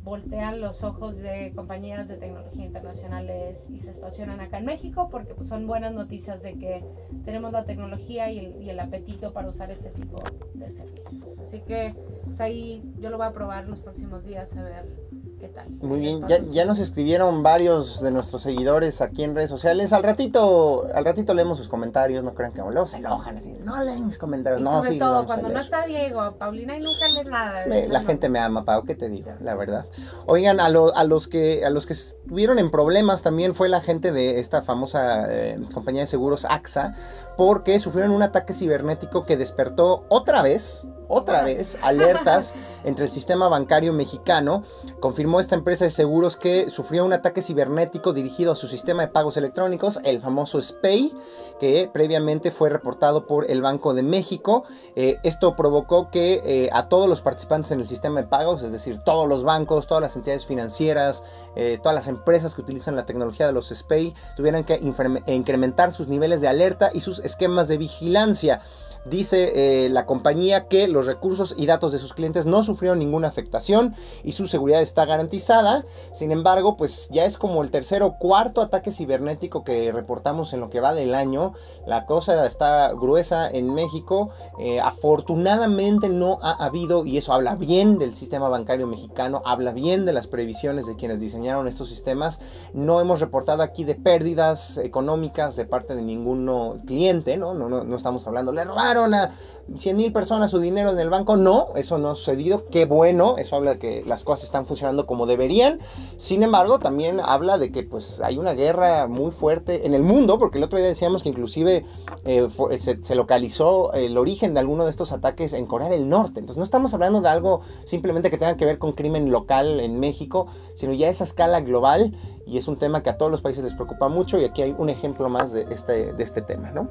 voltean 0.02 0.60
los 0.60 0.84
ojos 0.84 1.18
de 1.18 1.52
compañías 1.54 2.08
de 2.08 2.16
tecnología 2.16 2.64
internacionales 2.64 3.66
y 3.68 3.80
se 3.80 3.90
estacionan 3.90 4.40
acá 4.40 4.58
en 4.58 4.66
México 4.66 5.08
porque 5.10 5.34
pues, 5.34 5.48
son 5.48 5.66
buenas 5.66 5.92
noticias 5.92 6.42
de 6.42 6.54
que 6.54 6.84
tenemos 7.24 7.52
la 7.52 7.64
tecnología 7.64 8.30
y 8.30 8.38
el, 8.38 8.62
y 8.62 8.70
el 8.70 8.80
apetito 8.80 9.32
para 9.32 9.48
usar 9.48 9.70
este 9.70 9.90
tipo 9.90 10.22
de 10.54 10.70
servicios. 10.70 11.38
Así 11.38 11.60
que 11.60 11.94
pues, 12.24 12.40
ahí 12.40 12.82
yo 13.00 13.10
lo 13.10 13.18
voy 13.18 13.26
a 13.26 13.32
probar 13.32 13.64
en 13.64 13.70
los 13.70 13.82
próximos 13.82 14.24
días 14.24 14.56
a 14.56 14.62
ver 14.62 15.07
¿Qué 15.40 15.48
tal? 15.48 15.68
Muy 15.70 16.00
bien, 16.00 16.26
ya, 16.26 16.40
ya, 16.48 16.64
nos 16.64 16.80
escribieron 16.80 17.44
varios 17.44 18.00
de 18.00 18.10
nuestros 18.10 18.42
seguidores 18.42 19.00
aquí 19.00 19.22
en 19.22 19.36
redes 19.36 19.50
sociales. 19.50 19.92
Al 19.92 20.02
ratito, 20.02 20.88
al 20.92 21.04
ratito 21.04 21.32
leemos 21.32 21.58
sus 21.58 21.68
comentarios, 21.68 22.24
no 22.24 22.34
crean 22.34 22.52
que 22.52 22.60
luego 22.60 22.88
se 22.88 22.96
enojan, 22.96 23.36
así, 23.36 23.56
no 23.62 23.80
leen 23.84 24.06
mis 24.06 24.18
comentarios. 24.18 24.60
no, 24.60 24.82
sobre 24.82 24.98
todo, 24.98 25.26
cuando 25.26 25.48
no 25.48 25.60
está 25.60 25.86
Diego, 25.86 26.34
Paulina 26.38 26.76
y 26.76 26.80
nunca 26.80 27.06
lee 27.06 27.22
nada. 27.30 27.64
la 27.66 28.02
gente 28.02 28.28
me 28.28 28.40
ama, 28.40 28.64
Pau, 28.64 28.82
¿qué 28.84 28.96
te 28.96 29.08
digo? 29.08 29.30
La 29.38 29.54
verdad. 29.54 29.86
Oigan, 30.26 30.58
a, 30.58 30.66
a, 30.66 31.04
los 31.04 31.28
que, 31.28 31.64
a 31.64 31.70
los 31.70 31.86
que 31.86 31.92
estuvieron 31.92 32.58
en 32.58 32.72
problemas 32.72 33.22
también 33.22 33.54
fue 33.54 33.68
la 33.68 33.80
gente 33.80 34.10
de 34.10 34.40
esta 34.40 34.62
famosa 34.62 35.32
eh, 35.32 35.60
compañía 35.72 36.02
de 36.02 36.08
seguros 36.08 36.46
AXA, 36.46 36.94
porque 37.36 37.78
sufrieron 37.78 38.12
un 38.12 38.22
ataque 38.22 38.54
cibernético 38.54 39.24
que 39.24 39.36
despertó 39.36 40.04
otra 40.08 40.42
vez 40.42 40.88
otra 41.08 41.42
vez 41.42 41.78
alertas 41.82 42.54
entre 42.84 43.06
el 43.06 43.10
sistema 43.10 43.48
bancario 43.48 43.92
mexicano. 43.92 44.62
Confirmó 45.28 45.40
esta 45.40 45.56
empresa 45.56 45.84
de 45.84 45.90
seguros 45.90 46.38
que 46.38 46.70
sufrió 46.70 47.04
un 47.04 47.12
ataque 47.12 47.42
cibernético 47.42 48.14
dirigido 48.14 48.52
a 48.52 48.56
su 48.56 48.66
sistema 48.66 49.02
de 49.02 49.08
pagos 49.08 49.36
electrónicos, 49.36 50.00
el 50.02 50.22
famoso 50.22 50.58
SPAY, 50.62 51.12
que 51.60 51.90
previamente 51.92 52.50
fue 52.50 52.70
reportado 52.70 53.26
por 53.26 53.50
el 53.50 53.60
Banco 53.60 53.92
de 53.92 54.02
México. 54.02 54.64
Eh, 54.96 55.18
esto 55.24 55.54
provocó 55.54 56.10
que 56.10 56.40
eh, 56.46 56.70
a 56.72 56.88
todos 56.88 57.10
los 57.10 57.20
participantes 57.20 57.72
en 57.72 57.80
el 57.80 57.86
sistema 57.86 58.22
de 58.22 58.26
pagos, 58.26 58.62
es 58.62 58.72
decir, 58.72 59.00
todos 59.04 59.28
los 59.28 59.44
bancos, 59.44 59.86
todas 59.86 60.00
las 60.00 60.16
entidades 60.16 60.46
financieras, 60.46 61.22
eh, 61.56 61.76
todas 61.76 61.94
las 61.94 62.08
empresas 62.08 62.54
que 62.54 62.62
utilizan 62.62 62.96
la 62.96 63.04
tecnología 63.04 63.46
de 63.46 63.52
los 63.52 63.68
SPAY, 63.68 64.14
tuvieran 64.34 64.64
que 64.64 64.80
incrementar 65.26 65.92
sus 65.92 66.08
niveles 66.08 66.40
de 66.40 66.48
alerta 66.48 66.88
y 66.94 67.02
sus 67.02 67.18
esquemas 67.18 67.68
de 67.68 67.76
vigilancia. 67.76 68.62
Dice 69.10 69.86
eh, 69.86 69.88
la 69.88 70.06
compañía 70.06 70.68
que 70.68 70.88
los 70.88 71.06
recursos 71.06 71.54
y 71.56 71.66
datos 71.66 71.92
de 71.92 71.98
sus 71.98 72.14
clientes 72.14 72.46
no 72.46 72.62
sufrieron 72.62 72.98
ninguna 72.98 73.28
afectación 73.28 73.94
y 74.22 74.32
su 74.32 74.46
seguridad 74.46 74.82
está 74.82 75.04
garantizada. 75.04 75.84
Sin 76.12 76.30
embargo, 76.30 76.76
pues 76.76 77.08
ya 77.10 77.24
es 77.24 77.36
como 77.36 77.62
el 77.62 77.70
tercer 77.70 78.02
o 78.02 78.18
cuarto 78.18 78.60
ataque 78.60 78.90
cibernético 78.90 79.64
que 79.64 79.92
reportamos 79.92 80.52
en 80.52 80.60
lo 80.60 80.70
que 80.70 80.80
va 80.80 80.94
del 80.94 81.14
año. 81.14 81.54
La 81.86 82.06
cosa 82.06 82.46
está 82.46 82.92
gruesa 82.92 83.48
en 83.48 83.72
México. 83.72 84.30
Eh, 84.58 84.80
afortunadamente 84.80 86.08
no 86.08 86.38
ha 86.42 86.64
habido, 86.64 87.04
y 87.06 87.18
eso 87.18 87.32
habla 87.32 87.54
bien 87.54 87.98
del 87.98 88.14
sistema 88.14 88.48
bancario 88.48 88.86
mexicano, 88.86 89.42
habla 89.44 89.72
bien 89.72 90.04
de 90.06 90.12
las 90.12 90.26
previsiones 90.26 90.86
de 90.86 90.96
quienes 90.96 91.20
diseñaron 91.20 91.68
estos 91.68 91.88
sistemas. 91.88 92.40
No 92.74 93.00
hemos 93.00 93.20
reportado 93.20 93.62
aquí 93.62 93.84
de 93.84 93.94
pérdidas 93.94 94.76
económicas 94.78 95.56
de 95.56 95.64
parte 95.64 95.94
de 95.94 96.02
ningún 96.02 96.48
cliente, 96.86 97.36
¿no? 97.36 97.54
No, 97.54 97.68
no, 97.68 97.84
no 97.84 97.96
estamos 97.96 98.26
hablando, 98.26 98.52
le 98.52 98.64
a 99.04 99.30
100 99.76 99.96
mil 99.96 100.12
personas 100.12 100.50
su 100.50 100.60
dinero 100.60 100.90
en 100.90 100.98
el 100.98 101.10
banco. 101.10 101.36
No, 101.36 101.68
eso 101.76 101.98
no 101.98 102.10
ha 102.10 102.14
sucedido. 102.14 102.66
Qué 102.70 102.86
bueno, 102.86 103.36
eso 103.38 103.56
habla 103.56 103.72
de 103.72 103.78
que 103.78 104.04
las 104.06 104.24
cosas 104.24 104.44
están 104.44 104.66
funcionando 104.66 105.06
como 105.06 105.26
deberían. 105.26 105.78
Sin 106.16 106.42
embargo, 106.42 106.78
también 106.78 107.20
habla 107.20 107.58
de 107.58 107.70
que 107.70 107.82
pues 107.82 108.20
hay 108.20 108.38
una 108.38 108.52
guerra 108.54 109.06
muy 109.06 109.30
fuerte 109.30 109.86
en 109.86 109.94
el 109.94 110.02
mundo, 110.02 110.38
porque 110.38 110.58
el 110.58 110.64
otro 110.64 110.78
día 110.78 110.88
decíamos 110.88 111.22
que 111.22 111.28
inclusive 111.28 111.84
eh, 112.24 112.48
se, 112.78 113.14
localizó 113.14 113.92
el 113.92 114.16
origen 114.16 114.54
de 114.54 114.60
alguno 114.60 114.84
de 114.84 114.90
estos 114.90 115.12
ataques 115.12 115.52
en 115.52 115.66
Corea 115.66 115.88
del 115.88 116.08
Norte. 116.08 116.40
Entonces 116.40 116.58
no 116.58 116.64
estamos 116.64 116.94
hablando 116.94 117.20
de 117.20 117.28
algo 117.28 117.60
simplemente 117.84 118.30
que 118.30 118.38
tenga 118.38 118.56
que 118.56 118.64
ver 118.64 118.78
con 118.78 118.92
crimen 118.92 119.30
local 119.30 119.80
en 119.80 120.00
México, 120.00 120.46
sino 120.74 120.92
ya 120.92 121.08
esa 121.08 121.24
escala 121.24 121.60
global 121.60 122.14
y 122.46 122.56
es 122.56 122.68
un 122.68 122.78
tema 122.78 123.02
que 123.02 123.10
a 123.10 123.18
todos 123.18 123.30
los 123.30 123.42
países 123.42 123.64
les 123.64 123.74
preocupa 123.74 124.08
mucho 124.08 124.38
y 124.38 124.44
aquí 124.44 124.62
hay 124.62 124.74
un 124.78 124.88
ejemplo 124.88 125.28
más 125.28 125.52
de 125.52 125.66
este, 125.70 126.12
de 126.12 126.24
este 126.24 126.40
tema, 126.40 126.70
¿no? 126.70 126.88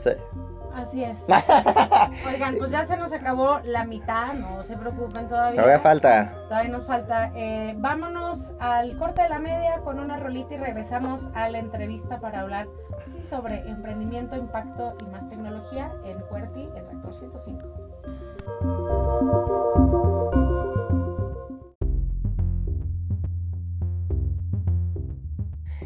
Sí. 0.00 0.10
Así 0.74 1.04
es. 1.04 1.26
Oigan, 2.26 2.56
pues 2.56 2.70
ya 2.70 2.86
se 2.86 2.96
nos 2.96 3.12
acabó 3.12 3.60
la 3.64 3.84
mitad, 3.84 4.32
no 4.34 4.62
se 4.62 4.78
preocupen 4.78 5.28
todavía. 5.28 5.60
Todavía 5.60 5.80
falta. 5.80 6.32
Todavía 6.48 6.70
nos 6.70 6.86
falta. 6.86 7.32
Eh, 7.34 7.74
vámonos 7.76 8.52
al 8.60 8.96
corte 8.96 9.20
de 9.22 9.28
la 9.28 9.40
media 9.40 9.80
con 9.80 9.98
una 9.98 10.16
rolita 10.16 10.54
y 10.54 10.58
regresamos 10.58 11.28
a 11.34 11.50
la 11.50 11.58
entrevista 11.58 12.20
para 12.20 12.40
hablar 12.40 12.68
pues 12.94 13.10
sí, 13.10 13.22
sobre 13.22 13.68
emprendimiento, 13.68 14.36
impacto 14.36 14.96
y 15.02 15.06
más 15.10 15.28
tecnología 15.28 15.92
en 16.04 16.18
Cuerti 16.20 16.70
en 16.74 16.86
Reactor 16.86 17.14
105. 17.14 17.68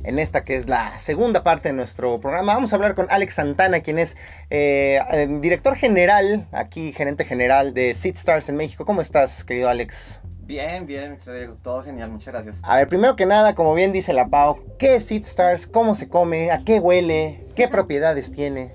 En 0.04 0.18
esta 0.18 0.44
que 0.44 0.54
es 0.54 0.68
la 0.68 0.98
segunda 0.98 1.42
parte 1.42 1.70
de 1.70 1.72
nuestro 1.74 2.20
programa. 2.20 2.54
Vamos 2.54 2.72
a 2.72 2.76
hablar 2.76 2.94
con 2.94 3.06
Alex 3.10 3.34
Santana, 3.34 3.80
quien 3.80 3.98
es 3.98 4.16
eh, 4.50 5.00
eh, 5.10 5.28
director 5.40 5.74
general, 5.74 6.46
aquí 6.52 6.92
gerente 6.92 7.24
general 7.24 7.74
de 7.74 7.94
Seed 7.94 8.14
Stars 8.14 8.48
en 8.50 8.56
México. 8.56 8.84
¿Cómo 8.84 9.00
estás, 9.00 9.42
querido 9.42 9.68
Alex? 9.68 10.20
Bien, 10.42 10.86
bien, 10.86 11.18
todo 11.62 11.82
genial, 11.82 12.10
muchas 12.10 12.34
gracias. 12.34 12.58
A 12.62 12.76
ver, 12.76 12.88
primero 12.88 13.16
que 13.16 13.24
nada, 13.24 13.54
como 13.54 13.72
bien 13.72 13.92
dice 13.92 14.12
la 14.12 14.28
Pau, 14.28 14.58
¿qué 14.78 14.96
es 14.96 15.06
Seed 15.06 15.22
Stars? 15.22 15.66
¿Cómo 15.66 15.94
se 15.94 16.08
come? 16.10 16.50
¿A 16.50 16.58
qué 16.58 16.80
huele? 16.80 17.46
¿Qué 17.56 17.66
propiedades 17.66 18.30
tiene? 18.30 18.74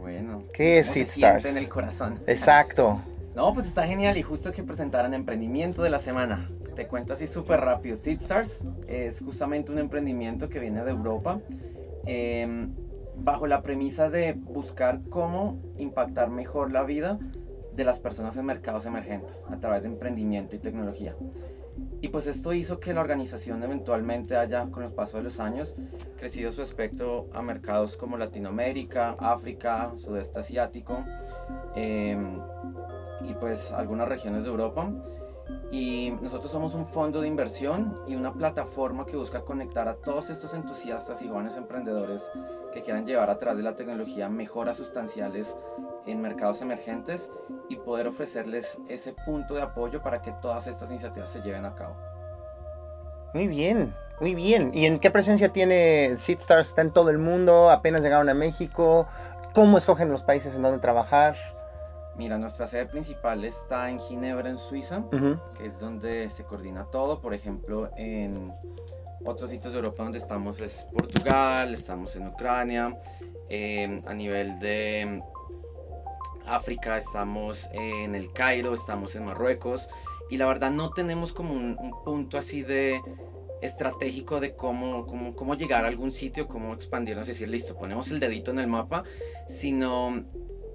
bueno. 0.00 0.44
¿Qué 0.52 0.80
es 0.80 0.88
Seed 0.88 1.06
Stars? 1.06 1.46
en 1.46 1.56
el 1.56 1.70
corazón. 1.70 2.20
Exacto. 2.26 3.00
No, 3.34 3.54
pues 3.54 3.66
está 3.66 3.86
genial 3.86 4.18
y 4.18 4.22
justo 4.22 4.52
que 4.52 4.62
presentaran 4.62 5.14
emprendimiento 5.14 5.82
de 5.82 5.88
la 5.88 5.98
semana. 5.98 6.50
Te 6.74 6.86
cuento 6.86 7.12
así 7.12 7.26
súper 7.26 7.60
rápido. 7.60 7.96
SeedStars 7.96 8.64
es 8.86 9.20
justamente 9.20 9.72
un 9.72 9.78
emprendimiento 9.78 10.48
que 10.48 10.58
viene 10.58 10.82
de 10.84 10.90
Europa 10.90 11.40
em, 12.06 12.72
bajo 13.16 13.46
la 13.46 13.62
premisa 13.62 14.08
de 14.08 14.32
buscar 14.32 15.00
cómo 15.10 15.60
impactar 15.76 16.30
mejor 16.30 16.72
la 16.72 16.82
vida 16.82 17.18
de 17.74 17.84
las 17.84 18.00
personas 18.00 18.36
en 18.36 18.46
mercados 18.46 18.86
emergentes 18.86 19.44
a 19.50 19.58
través 19.58 19.82
de 19.82 19.90
emprendimiento 19.90 20.56
y 20.56 20.58
tecnología. 20.58 21.14
Y 22.00 22.08
pues 22.08 22.26
esto 22.26 22.52
hizo 22.52 22.80
que 22.80 22.92
la 22.92 23.00
organización 23.00 23.62
eventualmente 23.62 24.36
haya, 24.36 24.66
con 24.66 24.82
los 24.82 24.92
pasos 24.92 25.14
de 25.14 25.22
los 25.22 25.40
años, 25.40 25.76
crecido 26.18 26.52
su 26.52 26.62
espectro 26.62 27.28
a 27.32 27.42
mercados 27.42 27.96
como 27.96 28.18
Latinoamérica, 28.18 29.16
África, 29.18 29.92
Sudeste 29.96 30.40
Asiático 30.40 31.04
em, 31.74 32.40
y 33.28 33.34
pues 33.34 33.70
algunas 33.72 34.08
regiones 34.08 34.44
de 34.44 34.50
Europa. 34.50 34.90
Y 35.72 36.10
nosotros 36.20 36.52
somos 36.52 36.74
un 36.74 36.86
fondo 36.86 37.22
de 37.22 37.28
inversión 37.28 37.98
y 38.06 38.14
una 38.14 38.34
plataforma 38.34 39.06
que 39.06 39.16
busca 39.16 39.40
conectar 39.40 39.88
a 39.88 39.94
todos 39.94 40.28
estos 40.28 40.52
entusiastas 40.52 41.22
y 41.22 41.28
jóvenes 41.28 41.56
emprendedores 41.56 42.30
que 42.74 42.82
quieran 42.82 43.06
llevar 43.06 43.30
a 43.30 43.38
través 43.38 43.56
de 43.56 43.64
la 43.64 43.74
tecnología 43.74 44.28
mejoras 44.28 44.76
sustanciales 44.76 45.56
en 46.04 46.20
mercados 46.20 46.60
emergentes 46.60 47.30
y 47.70 47.76
poder 47.76 48.06
ofrecerles 48.06 48.78
ese 48.86 49.14
punto 49.24 49.54
de 49.54 49.62
apoyo 49.62 50.02
para 50.02 50.20
que 50.20 50.32
todas 50.42 50.66
estas 50.66 50.90
iniciativas 50.90 51.30
se 51.30 51.40
lleven 51.40 51.64
a 51.64 51.74
cabo. 51.74 51.96
Muy 53.32 53.48
bien, 53.48 53.94
muy 54.20 54.34
bien. 54.34 54.72
¿Y 54.74 54.84
en 54.84 54.98
qué 54.98 55.10
presencia 55.10 55.48
tiene 55.54 56.18
SeedStars? 56.18 56.68
¿Está 56.68 56.82
en 56.82 56.92
todo 56.92 57.08
el 57.08 57.16
mundo? 57.16 57.70
¿Apenas 57.70 58.02
llegaron 58.02 58.28
a 58.28 58.34
México? 58.34 59.06
¿Cómo 59.54 59.78
escogen 59.78 60.10
los 60.10 60.22
países 60.22 60.54
en 60.54 60.60
donde 60.60 60.80
trabajar? 60.80 61.34
Mira, 62.16 62.36
nuestra 62.38 62.66
sede 62.66 62.86
principal 62.86 63.44
está 63.44 63.88
en 63.90 63.98
Ginebra, 63.98 64.50
en 64.50 64.58
Suiza, 64.58 65.04
que 65.56 65.66
es 65.66 65.78
donde 65.80 66.28
se 66.28 66.44
coordina 66.44 66.84
todo. 66.84 67.20
Por 67.20 67.32
ejemplo, 67.32 67.90
en 67.96 68.52
otros 69.24 69.50
sitios 69.50 69.72
de 69.72 69.78
Europa 69.78 70.02
donde 70.02 70.18
estamos 70.18 70.60
es 70.60 70.86
Portugal, 70.92 71.72
estamos 71.72 72.14
en 72.16 72.28
Ucrania, 72.28 72.98
em, 73.48 74.02
a 74.06 74.14
nivel 74.14 74.58
de 74.58 75.22
África 76.46 76.96
estamos 76.96 77.68
en 77.72 78.14
el 78.14 78.32
Cairo, 78.32 78.74
estamos 78.74 79.14
en 79.14 79.24
Marruecos 79.24 79.88
y 80.30 80.36
la 80.36 80.46
verdad 80.46 80.70
no 80.70 80.90
tenemos 80.90 81.32
como 81.32 81.54
un, 81.54 81.76
punto 82.04 82.36
así 82.36 82.62
de 82.62 83.00
estratégico 83.60 84.40
de 84.40 84.56
cómo, 84.56 85.06
cómo, 85.06 85.36
cómo, 85.36 85.54
llegar 85.54 85.84
a 85.84 85.88
algún 85.88 86.10
sitio, 86.10 86.48
cómo 86.48 86.74
expandirnos 86.74 87.28
y 87.28 87.30
decir, 87.30 87.48
listo, 87.48 87.76
ponemos 87.76 88.10
el 88.10 88.18
dedito 88.18 88.50
en 88.50 88.58
el 88.58 88.66
mapa, 88.66 89.04
sino 89.46 90.24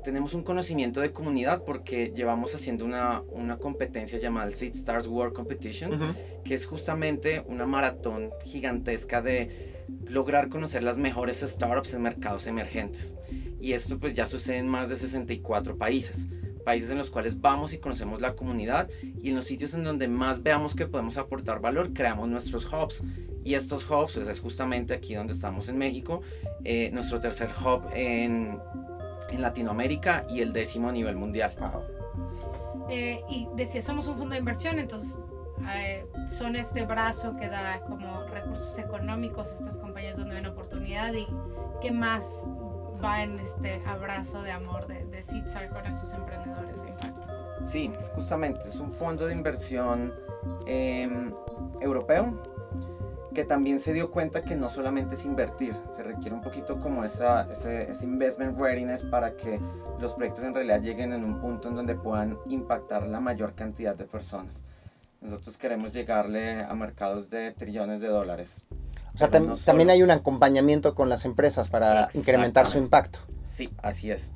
tenemos 0.08 0.34
un 0.34 0.42
conocimiento 0.42 1.02
de 1.02 1.12
comunidad 1.12 1.66
porque 1.66 2.14
llevamos 2.16 2.56
haciendo 2.56 2.86
una, 2.86 3.24
una 3.30 3.58
competencia 3.58 4.18
llamada 4.18 4.50
Seed 4.52 4.74
Stars 4.74 5.06
World 5.06 5.34
Competition, 5.34 6.16
que 6.46 6.54
es 6.54 6.66
justamente 6.66 7.44
una 7.46 7.66
maratón 7.66 8.30
gigantesca 8.46 9.22
de 9.22 9.84
lograr 10.06 10.48
conocer 10.48 10.86
las 10.86 10.98
mejores 10.98 11.42
startups 11.42 11.94
en 11.94 12.04
mercados 12.04 12.48
emergentes. 12.48 13.16
Y 13.60 13.74
esto 13.74 14.00
pues 14.00 14.14
ya 14.14 14.28
sucede 14.28 14.60
en 14.60 14.70
más 14.70 14.88
de 14.88 14.96
64 14.96 15.78
países 15.78 16.28
países 16.64 16.92
en 16.92 16.98
los 16.98 17.10
cuales 17.10 17.40
vamos 17.40 17.72
y 17.72 17.78
conocemos 17.78 18.20
la 18.20 18.36
comunidad 18.36 18.90
y 19.22 19.30
en 19.30 19.36
los 19.38 19.46
sitios 19.46 19.74
en 19.74 19.86
donde 19.86 20.10
más 20.10 20.44
veamos 20.44 20.76
que 20.76 20.86
podemos 20.86 21.16
aportar 21.16 21.62
valor, 21.62 21.94
creamos 21.94 22.28
nuestros 22.28 22.66
hubs. 22.66 23.04
Y 23.46 23.54
estos 23.56 23.90
hubs 23.90 24.16
pues, 24.16 24.28
es 24.28 24.40
justamente 24.42 24.94
aquí 24.94 25.16
donde 25.16 25.32
estamos 25.32 25.70
en 25.70 25.78
México, 25.78 26.22
eh, 26.66 26.90
nuestro 26.92 27.22
tercer 27.22 27.52
hub 27.64 27.84
en, 27.94 28.60
en, 29.30 29.42
Latinoamérica 29.42 30.26
y 30.30 30.42
el 30.42 30.54
décimo 30.54 30.90
a 30.90 30.92
nivel 30.92 31.16
mundial. 31.16 31.54
Eh, 32.90 33.22
y 33.30 33.48
decía, 33.56 33.82
somos 33.82 34.08
un 34.08 34.18
fondo 34.18 34.34
de 34.34 34.40
inversión, 34.40 34.80
entonces 34.80 35.18
eh, 35.76 36.06
son 36.28 36.56
este 36.56 36.86
brazo 36.86 37.36
que 37.38 37.48
da 37.50 37.82
como 37.82 38.24
recursos 38.26 38.78
económicos 38.80 39.52
a 39.52 39.56
estas 39.56 39.80
compañías 39.80 40.18
donde 40.18 40.36
ven 40.36 40.46
oportunidad 40.46 41.14
y 41.14 41.28
qué 41.82 41.92
más 41.92 42.46
va 43.04 43.24
en 43.24 43.40
este 43.40 43.82
abrazo 43.86 44.42
de 44.42 44.52
amor 44.52 44.88
de, 44.88 45.06
de 45.06 45.24
con 45.70 45.86
estos 45.86 46.14
emprendedores 46.14 46.82
de 46.82 46.90
impacto. 46.90 47.28
Sí, 47.64 47.92
justamente, 48.16 48.68
es 48.68 48.78
un 48.78 48.90
fondo 48.90 49.26
de 49.26 49.34
inversión 49.34 50.14
em, 50.66 51.34
europeo 51.82 52.57
que 53.38 53.46
también 53.46 53.78
se 53.78 53.94
dio 53.94 54.10
cuenta 54.10 54.42
que 54.42 54.56
no 54.56 54.68
solamente 54.68 55.14
es 55.14 55.24
invertir, 55.24 55.76
se 55.92 56.02
requiere 56.02 56.34
un 56.34 56.42
poquito 56.42 56.80
como 56.80 57.04
esa, 57.04 57.48
ese, 57.52 57.84
ese, 57.88 58.04
investment 58.04 58.58
readiness 58.58 59.04
para 59.04 59.38
que 59.38 59.62
los 60.00 60.16
proyectos 60.16 60.44
en 60.44 60.56
realidad 60.56 60.82
lleguen 60.82 61.14
en 61.14 61.24
un 61.24 61.40
punto 61.40 61.68
en 61.68 61.76
donde 61.76 61.94
puedan 61.94 62.40
impactar 62.50 63.06
la 63.06 63.20
mayor 63.20 63.54
cantidad 63.54 63.94
de 63.94 64.06
personas. 64.06 64.64
Nosotros 65.22 65.56
queremos 65.60 65.92
llegarle 65.92 66.64
a 66.64 66.74
mercados 66.74 67.30
de 67.30 67.52
trillones 67.52 68.02
de 68.02 68.08
dólares. 68.08 68.66
O 69.14 69.18
sea, 69.20 69.30
también 69.30 69.92
hay 69.92 70.02
un 70.02 70.10
acompañamiento 70.10 70.96
con 70.96 71.08
las 71.08 71.24
empresas 71.24 71.70
para 71.70 72.10
incrementar 72.16 72.66
su 72.66 72.80
impacto. 72.80 73.20
Sí, 73.44 73.70
así 73.84 74.10
es. 74.10 74.34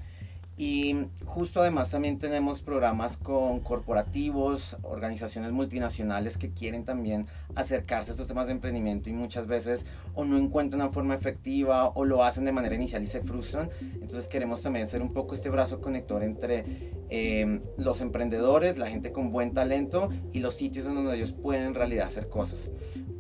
Y 0.58 1.08
justo 1.26 1.62
además 1.62 1.90
también 1.90 2.20
tenemos 2.20 2.62
programas 2.62 3.18
con 3.18 3.62
corporativos, 3.62 4.78
organizaciones 4.84 5.52
multinacionales 5.52 6.38
que 6.38 6.52
quieren 6.52 6.84
también 6.84 7.26
acercarse 7.56 8.12
a 8.12 8.14
estos 8.14 8.28
temas 8.28 8.48
de 8.48 8.54
emprendimiento 8.54 9.10
y 9.10 9.14
muchas 9.14 9.48
veces 9.48 9.86
o 10.14 10.26
no 10.26 10.38
encuentran 10.38 10.82
una 10.82 10.92
forma 10.92 11.16
efectiva 11.16 11.90
o 11.90 12.06
lo 12.06 12.24
hacen 12.24 12.46
de 12.46 12.52
manera 12.52 12.76
inicial 12.76 13.02
y 13.02 13.08
se 13.08 13.22
frustran. 13.22 13.70
Entonces 13.82 14.28
queremos 14.28 14.62
también 14.62 14.88
ser 14.88 15.02
un 15.02 15.14
poco 15.14 15.36
este 15.36 15.50
brazo 15.50 15.82
conector 15.82 16.22
entre 16.22 16.92
eh, 17.10 17.62
los 17.78 18.02
emprendedores, 18.02 18.78
la 18.78 18.88
gente 18.88 19.12
con 19.12 19.32
buen 19.32 19.54
talento 19.54 20.10
y 20.32 20.42
los 20.42 20.56
sitios 20.56 20.86
donde 20.86 21.16
ellos 21.16 21.32
pueden 21.32 21.64
en 21.64 21.74
realidad 21.74 22.06
hacer 22.06 22.28
cosas 22.28 22.72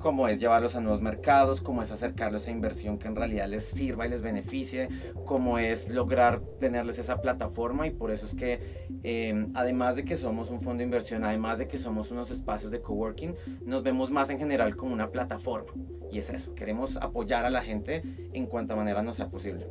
como 0.02 0.28
es 0.28 0.40
llevarlos 0.40 0.76
a 0.76 0.82
nuevos 0.82 1.02
mercados, 1.02 1.62
como 1.62 1.82
es 1.82 1.92
acercarlos 1.92 2.48
a 2.48 2.52
inversión 2.52 2.98
que 2.98 3.08
en 3.08 3.16
realidad 3.16 3.48
les 3.48 3.66
sirva 3.66 4.06
y 4.06 4.10
les 4.10 4.22
beneficie, 4.22 4.90
como 5.26 5.58
es 5.58 5.90
lograr 5.90 6.42
tenerles 6.60 7.00
esa 7.00 7.21
plataforma 7.22 7.88
y 7.88 7.92
por 7.92 8.12
eso 8.12 8.26
es 8.26 8.36
que 8.36 8.60
eh, 9.04 9.48
además 9.54 9.96
de 9.96 10.04
que 10.04 10.18
somos 10.18 10.50
un 10.50 10.60
fondo 10.60 10.80
de 10.80 10.86
inversión, 10.86 11.24
además 11.24 11.60
de 11.60 11.68
que 11.68 11.78
somos 11.78 12.12
unos 12.12 12.32
espacios 12.32 12.72
de 12.72 12.82
coworking, 12.82 13.36
nos 13.66 13.84
vemos 13.84 14.12
más 14.12 14.30
en 14.30 14.40
general 14.40 14.76
como 14.76 14.94
una 14.94 15.10
plataforma 15.10 15.72
y 16.12 16.18
es 16.18 16.30
eso, 16.30 16.54
queremos 16.56 16.98
apoyar 16.98 17.46
a 17.46 17.50
la 17.50 17.62
gente 17.62 18.04
en 18.34 18.46
cuanta 18.46 18.76
manera 18.76 19.02
nos 19.02 19.18
sea 19.18 19.30
posible. 19.30 19.68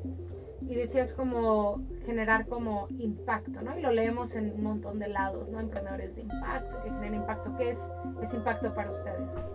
Y 0.69 0.75
decías 0.77 1.15
como 1.15 1.83
generar 2.07 2.47
como 2.47 2.87
impacto, 2.99 3.61
¿no? 3.61 3.77
Y 3.77 3.83
lo 3.83 3.91
leemos 3.91 4.37
en 4.37 4.53
un 4.53 4.63
montón 4.63 5.01
de 5.01 5.09
lados, 5.09 5.51
¿no? 5.51 5.59
Emprendedores 5.59 6.15
de 6.15 6.23
impacto, 6.23 6.81
que 6.85 6.91
generan 6.91 7.15
impacto. 7.15 7.57
¿Qué 7.57 7.71
es 7.71 7.79
ese 8.23 8.37
impacto 8.37 8.73
para 8.73 8.93
ustedes? 8.93 9.51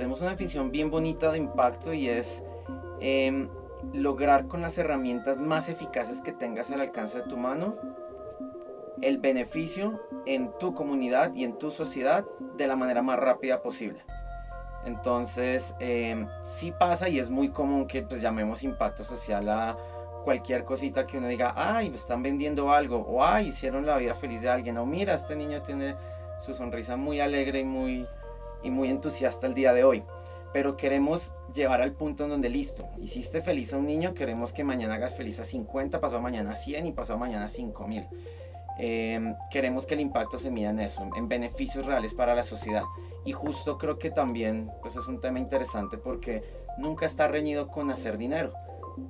tenemos 0.00 0.20
una 0.20 0.30
definición 0.30 0.70
bien 0.70 0.90
bonita 0.90 1.30
de 1.30 1.38
impacto 1.38 1.92
y 1.92 2.08
es 2.08 2.42
em, 3.00 3.48
lograr 3.92 4.46
con 4.46 4.62
las 4.62 4.78
herramientas 4.78 5.40
más 5.40 5.68
eficaces 5.68 6.20
que 6.20 6.32
tengas 6.32 6.70
al 6.70 6.80
alcance 6.80 7.18
de 7.18 7.24
tu 7.24 7.36
mano 7.36 7.76
el 9.02 9.18
beneficio 9.18 10.00
en 10.26 10.50
tu 10.58 10.74
comunidad 10.74 11.34
y 11.34 11.44
en 11.44 11.58
tu 11.58 11.70
sociedad 11.70 12.24
de 12.56 12.66
la 12.66 12.76
manera 12.76 13.02
más 13.02 13.18
rápida 13.18 13.62
posible. 13.62 14.02
Entonces, 14.84 15.74
eh, 15.78 16.26
sí 16.42 16.72
pasa 16.72 17.08
y 17.08 17.18
es 17.18 17.30
muy 17.30 17.50
común 17.50 17.86
que 17.86 18.02
pues 18.02 18.20
llamemos 18.20 18.62
impacto 18.62 19.04
social 19.04 19.48
a 19.48 19.76
cualquier 20.24 20.64
cosita 20.64 21.06
que 21.06 21.18
uno 21.18 21.28
diga, 21.28 21.54
ay, 21.56 21.92
están 21.94 22.22
vendiendo 22.22 22.72
algo, 22.72 22.98
o 22.98 23.24
ay, 23.24 23.48
hicieron 23.48 23.86
la 23.86 23.96
vida 23.96 24.14
feliz 24.14 24.42
de 24.42 24.50
alguien, 24.50 24.76
o 24.78 24.86
mira, 24.86 25.14
este 25.14 25.34
niño 25.36 25.62
tiene 25.62 25.96
su 26.44 26.54
sonrisa 26.54 26.96
muy 26.96 27.20
alegre 27.20 27.60
y 27.60 27.64
muy, 27.64 28.06
y 28.62 28.70
muy 28.70 28.88
entusiasta 28.88 29.46
el 29.46 29.54
día 29.54 29.72
de 29.72 29.84
hoy. 29.84 30.02
Pero 30.52 30.76
queremos 30.76 31.32
llevar 31.54 31.80
al 31.80 31.92
punto 31.92 32.24
en 32.24 32.30
donde 32.30 32.48
listo, 32.48 32.88
hiciste 32.98 33.42
feliz 33.42 33.72
a 33.72 33.78
un 33.78 33.86
niño, 33.86 34.14
queremos 34.14 34.52
que 34.52 34.64
mañana 34.64 34.94
hagas 34.94 35.14
feliz 35.14 35.38
a 35.38 35.44
50, 35.44 36.00
pasó 36.00 36.20
mañana 36.20 36.52
a 36.52 36.54
100 36.56 36.86
y 36.86 36.92
pasó 36.92 37.16
mañana 37.16 37.44
a 37.44 37.48
5000. 37.48 38.06
Eh, 38.82 39.34
queremos 39.50 39.84
que 39.84 39.94
el 39.94 40.00
impacto 40.00 40.38
se 40.38 40.50
mida 40.50 40.70
en 40.70 40.80
eso, 40.80 41.06
en 41.14 41.28
beneficios 41.28 41.84
reales 41.84 42.14
para 42.14 42.34
la 42.34 42.44
sociedad. 42.44 42.84
Y 43.24 43.32
justo 43.32 43.76
creo 43.76 43.98
que 43.98 44.10
también 44.10 44.70
pues 44.80 44.96
es 44.96 45.06
un 45.06 45.20
tema 45.20 45.38
interesante 45.38 45.98
porque 45.98 46.42
nunca 46.78 47.06
está 47.06 47.28
reñido 47.28 47.68
con 47.68 47.90
hacer 47.90 48.16
dinero. 48.16 48.54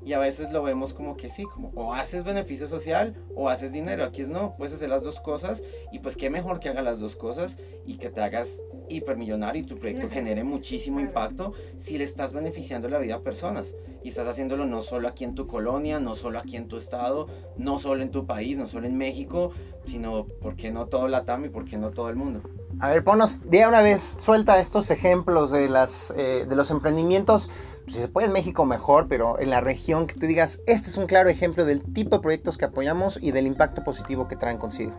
Y 0.05 0.13
a 0.13 0.19
veces 0.19 0.51
lo 0.53 0.63
vemos 0.63 0.95
como 0.95 1.17
que 1.17 1.31
sí, 1.31 1.45
como 1.45 1.71
o 1.75 1.95
haces 1.95 2.25
beneficio 2.25 2.69
social 2.69 3.15
o 3.35 3.49
haces 3.49 3.73
dinero. 3.73 4.05
Aquí 4.05 4.23
es 4.23 4.29
no, 4.29 4.55
puedes 4.57 4.75
hacer 4.75 4.89
las 4.89 5.03
dos 5.03 5.21
cosas 5.21 5.63
y 5.93 5.99
pues 6.01 6.17
qué 6.17 6.31
mejor 6.31 6.61
que 6.61 6.69
hagas 6.69 6.85
las 6.85 7.01
dos 7.01 7.17
cosas 7.17 7.59
y 7.87 7.99
que 7.99 8.11
te 8.11 8.21
hagas 8.21 8.61
hipermillonario 8.89 9.63
y 9.63 9.67
tu 9.67 9.79
proyecto 9.79 10.09
genere 10.09 10.45
muchísimo 10.45 11.01
impacto 11.01 11.53
si 11.79 11.99
le 11.99 12.05
estás 12.05 12.33
beneficiando 12.33 12.89
la 12.89 12.99
vida 12.99 13.17
a 13.17 13.21
personas 13.21 13.75
y 14.03 14.09
estás 14.09 14.29
haciéndolo 14.29 14.67
no 14.67 14.83
solo 14.83 15.09
aquí 15.09 15.25
en 15.25 15.35
tu 15.35 15.47
colonia, 15.47 16.01
no 16.01 16.15
solo 16.15 16.39
aquí 16.39 16.57
en 16.57 16.69
tu 16.69 16.77
estado, 16.77 17.29
no 17.57 17.79
solo 17.79 18.03
en 18.03 18.11
tu 18.11 18.27
país, 18.27 18.57
no 18.57 18.67
solo 18.67 18.87
en 18.87 18.97
México, 18.97 19.53
sino, 19.87 20.25
¿por 20.25 20.57
qué 20.57 20.71
no 20.71 20.87
todo 20.87 21.09
Latam 21.09 21.45
y 21.45 21.49
por 21.49 21.65
qué 21.65 21.77
no 21.77 21.91
todo 21.91 22.09
el 22.09 22.17
mundo? 22.17 22.41
A 22.81 22.91
ver, 22.91 23.05
ponos 23.05 23.51
de 23.51 23.67
una 23.67 23.83
vez, 23.83 24.01
suelta 24.01 24.59
estos 24.59 24.91
ejemplos 24.91 25.51
de, 25.51 25.69
las, 25.69 26.15
eh, 26.17 26.47
de 26.49 26.57
los 26.57 26.71
emprendimientos, 26.71 27.51
si 27.91 28.01
se 28.01 28.09
puede 28.09 28.29
en 28.29 28.33
México 28.33 28.65
mejor, 28.65 29.09
pero 29.09 29.39
en 29.41 29.51
la 29.51 29.61
región 29.61 30.07
que 30.07 30.15
tú 30.15 30.27
digas, 30.27 30.61
este 30.67 30.89
es 30.89 30.97
un 30.97 31.07
claro 31.07 31.29
ejemplo 31.29 31.65
del 31.65 31.83
tipo 31.93 32.17
de 32.17 32.23
proyectos 32.23 32.57
que 32.57 32.65
apoyamos 32.65 33.19
y 33.21 33.33
del 33.33 33.47
impacto 33.47 33.83
positivo 33.83 34.29
que 34.29 34.37
traen 34.37 34.59
consigo. 34.59 34.93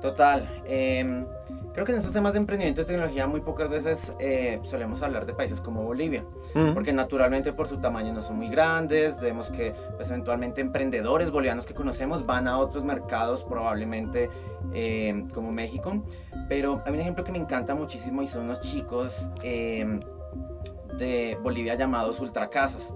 Total. 0.00 0.62
Eh, 0.66 1.24
Creo 1.78 1.86
que 1.86 1.92
en 1.92 1.98
estos 1.98 2.12
temas 2.12 2.32
de 2.32 2.40
emprendimiento 2.40 2.82
y 2.82 2.84
tecnología 2.84 3.28
muy 3.28 3.40
pocas 3.40 3.68
veces 3.68 4.12
eh, 4.18 4.58
solemos 4.64 5.00
hablar 5.02 5.26
de 5.26 5.32
países 5.32 5.60
como 5.60 5.84
Bolivia, 5.84 6.24
porque 6.74 6.92
naturalmente 6.92 7.52
por 7.52 7.68
su 7.68 7.78
tamaño 7.78 8.12
no 8.12 8.20
son 8.20 8.36
muy 8.36 8.48
grandes, 8.48 9.20
vemos 9.20 9.48
que 9.52 9.76
pues, 9.96 10.10
eventualmente 10.10 10.60
emprendedores 10.60 11.30
bolivianos 11.30 11.66
que 11.66 11.74
conocemos 11.74 12.26
van 12.26 12.48
a 12.48 12.58
otros 12.58 12.82
mercados 12.82 13.44
probablemente 13.44 14.28
eh, 14.74 15.24
como 15.32 15.52
México, 15.52 16.02
pero 16.48 16.82
hay 16.84 16.94
un 16.94 16.98
ejemplo 16.98 17.22
que 17.22 17.30
me 17.30 17.38
encanta 17.38 17.76
muchísimo 17.76 18.22
y 18.22 18.26
son 18.26 18.46
unos 18.46 18.60
chicos 18.60 19.30
eh, 19.44 20.00
de 20.98 21.38
Bolivia 21.42 21.74
llamados 21.76 22.20
Ultracasas 22.20 22.92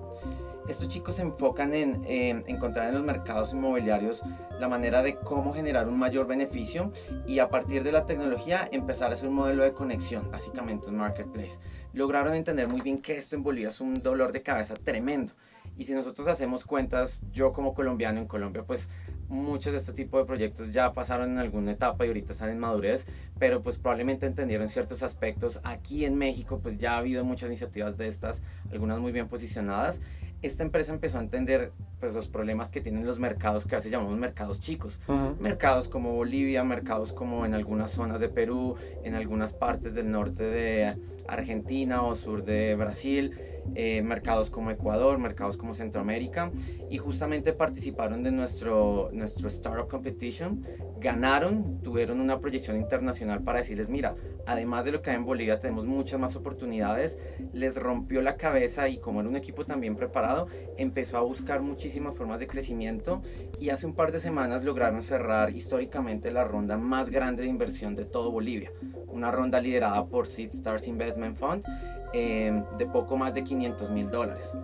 estos 0.69 0.89
chicos 0.89 1.17
se 1.17 1.23
enfocan 1.23 1.75
en 1.75 2.05
encontrar 2.47 2.89
en 2.89 2.95
los 2.95 3.03
mercados 3.03 3.53
inmobiliarios 3.53 4.23
la 4.61 4.69
manera 4.69 5.03
de 5.03 5.17
cómo 5.17 5.53
generar 5.53 5.89
un 5.89 5.99
mayor 5.99 6.27
beneficio 6.27 6.93
y 7.27 7.41
a 7.41 7.49
partir 7.49 7.83
de 7.83 7.91
la 7.91 8.07
tecnología 8.07 8.69
empezar 8.71 9.11
a 9.11 9.15
hacer 9.15 9.29
un 9.29 9.35
modelo 9.35 9.65
de 9.65 9.73
conexión, 9.73 10.31
básicamente 10.31 10.89
un 10.89 10.97
marketplace. 10.97 11.59
Lograron 11.93 12.35
entender 12.35 12.69
muy 12.69 12.81
bien 12.81 13.03
que 13.03 13.17
esto 13.17 13.35
en 13.35 13.43
Bolivia 13.43 13.71
es 13.71 13.81
un 13.81 13.95
dolor 13.95 14.33
de 14.33 14.43
cabeza 14.43 14.75
tremendo. 14.75 15.33
Y 15.77 15.85
si 15.85 15.95
nosotros 15.95 16.29
hacemos 16.29 16.65
cuentas, 16.65 17.21
yo 17.33 17.53
como 17.53 17.75
colombiano 17.75 18.21
en 18.21 18.27
Colombia, 18.27 18.63
pues 18.65 18.89
muchos 19.33 19.73
de 19.73 19.79
este 19.79 19.93
tipo 19.93 20.19
de 20.19 20.25
proyectos 20.25 20.73
ya 20.73 20.93
pasaron 20.93 21.33
en 21.33 21.39
alguna 21.39 21.73
etapa 21.73 22.05
y 22.05 22.09
ahorita 22.09 22.33
están 22.33 22.51
en 22.51 22.59
madurez, 22.59 23.07
pero 23.39 23.63
pues 23.63 23.79
probablemente 23.79 24.27
entendieron 24.27 24.69
ciertos 24.69 25.03
aspectos. 25.03 25.61
Aquí 25.65 26.05
en 26.05 26.17
México 26.17 26.61
pues 26.63 26.79
ya 26.79 26.95
ha 26.95 26.99
habido 26.99 27.25
muchas 27.25 27.49
iniciativas 27.49 27.97
de 27.97 28.09
estas, 28.09 28.43
algunas 28.71 29.01
muy 29.01 29.13
bien 29.13 29.29
posicionadas 29.29 30.01
esta 30.43 30.65
empresa 30.65 30.93
empezó 30.93 31.19
a 31.19 31.21
entender 31.21 31.73
pues, 32.01 32.15
los 32.15 32.29
problemas 32.29 32.71
que 32.71 32.81
tienen 32.81 33.07
los 33.07 33.21
mercados 33.21 33.65
que 33.65 33.77
a 33.77 33.79
veces 33.79 33.93
llamamos 33.93 34.19
mercados 34.19 34.61
chicos. 34.61 35.01
Mercados 35.41 35.89
como 35.89 36.13
Bolivia, 36.13 36.65
mercados 36.65 37.13
como 37.13 37.47
en 37.47 37.55
algunas 37.55 37.93
zonas 37.93 38.21
de 38.21 38.29
Perú, 38.29 38.75
en 39.05 39.15
algunas 39.15 39.55
partes 39.55 39.95
del 39.95 40.11
norte 40.11 40.43
de 40.43 40.97
Argentina 41.29 42.03
o 42.03 42.17
sur 42.17 42.45
de 42.45 42.75
Brasil. 42.75 43.39
Eh, 43.75 44.03
mercados 44.03 44.51
como 44.51 44.71
Ecuador, 44.71 45.19
mercados 45.19 45.57
como 45.57 45.73
Centroamérica 45.73 46.53
y 46.91 46.99
justamente 46.99 47.55
participaron 47.55 48.23
de 48.23 48.31
nuestro, 48.31 49.09
nuestro 49.13 49.49
Startup 49.49 49.89
Competition, 49.89 50.63
ganaron, 51.01 51.81
tuvieron 51.81 52.21
una 52.21 52.39
proyección 52.39 52.77
internacional 52.77 53.43
para 53.43 53.61
decirles, 53.61 53.89
mira, 53.89 54.15
además 54.47 54.85
de 54.85 54.93
lo 54.93 55.01
que 55.01 55.11
hay 55.11 55.17
en 55.17 55.25
Bolivia 55.25 55.59
tenemos 55.59 55.87
muchas 55.87 56.21
más 56.21 56.37
oportunidades, 56.37 57.19
les 57.55 57.77
rompió 57.77 58.21
la 58.21 58.37
cabeza 58.37 58.89
y 58.89 58.99
como 58.99 59.21
era 59.21 59.29
un 59.29 59.37
equipo 59.37 59.65
también 59.65 59.97
preparado, 59.97 60.49
empezó 60.77 61.17
a 61.17 61.23
buscar 61.23 61.63
muchísimas 61.63 62.15
formas 62.15 62.41
de 62.41 62.49
crecimiento 62.49 63.23
y 63.59 63.71
hace 63.71 63.87
un 63.87 63.95
par 63.95 64.13
de 64.13 64.19
semanas 64.19 64.65
lograron 64.65 65.03
cerrar 65.03 65.55
históricamente 65.55 66.31
la 66.31 66.45
ronda 66.45 66.77
más 66.77 67.09
grande 67.09 67.45
de 67.45 67.49
inversión 67.49 67.97
de 67.97 68.05
todo 68.05 68.31
Bolivia, 68.31 68.71
una 69.07 69.31
ronda 69.31 69.61
liderada 69.61 70.05
por 70.05 70.27
Seed 70.27 70.51
Stars 70.51 70.89
Investment 70.89 71.37
Fund 71.37 71.65
Em, 72.13 72.65
de 72.77 72.87
poco 72.87 73.17
más 73.17 73.35
de 73.35 73.43
500 73.43 73.91
mil 73.91 74.11
dólares. 74.11 74.55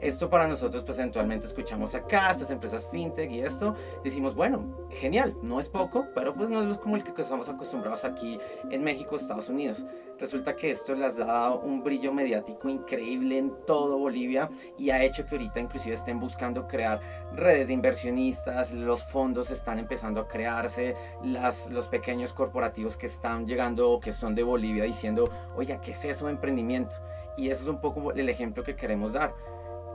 Esto 0.00 0.30
para 0.30 0.46
nosotros, 0.46 0.84
pues 0.84 0.98
eventualmente 0.98 1.46
escuchamos 1.46 1.94
acá, 1.94 2.30
estas 2.30 2.50
empresas 2.50 2.88
fintech 2.90 3.30
y 3.30 3.40
esto, 3.40 3.74
decimos, 4.04 4.34
bueno, 4.34 4.88
genial, 4.90 5.36
no 5.42 5.58
es 5.58 5.68
poco, 5.68 6.06
pero 6.14 6.34
pues 6.34 6.48
no 6.48 6.62
es 6.70 6.78
como 6.78 6.96
el 6.96 7.02
que 7.02 7.20
estamos 7.20 7.48
acostumbrados 7.48 8.04
aquí 8.04 8.38
en 8.70 8.84
México, 8.84 9.16
Estados 9.16 9.48
Unidos. 9.48 9.84
Resulta 10.18 10.56
que 10.56 10.70
esto 10.70 10.94
les 10.94 11.18
ha 11.18 11.24
dado 11.24 11.60
un 11.60 11.82
brillo 11.82 12.12
mediático 12.12 12.68
increíble 12.68 13.38
en 13.38 13.52
todo 13.66 13.98
Bolivia 13.98 14.50
y 14.76 14.90
ha 14.90 15.02
hecho 15.02 15.24
que 15.24 15.36
ahorita 15.36 15.60
inclusive 15.60 15.94
estén 15.94 16.18
buscando 16.18 16.66
crear 16.66 17.00
redes 17.34 17.68
de 17.68 17.72
inversionistas, 17.72 18.72
los 18.72 19.02
fondos 19.04 19.50
están 19.50 19.78
empezando 19.78 20.20
a 20.20 20.28
crearse, 20.28 20.96
las, 21.22 21.70
los 21.70 21.86
pequeños 21.86 22.32
corporativos 22.32 22.96
que 22.96 23.06
están 23.06 23.46
llegando 23.46 23.90
o 23.90 24.00
que 24.00 24.12
son 24.12 24.34
de 24.34 24.42
Bolivia 24.42 24.84
diciendo, 24.84 25.30
oiga, 25.56 25.80
¿qué 25.80 25.92
es 25.92 26.04
eso 26.04 26.26
de 26.26 26.32
emprendimiento? 26.32 26.96
Y 27.36 27.50
eso 27.50 27.62
es 27.62 27.68
un 27.68 27.80
poco 27.80 28.12
el 28.12 28.28
ejemplo 28.28 28.64
que 28.64 28.74
queremos 28.74 29.12
dar. 29.12 29.32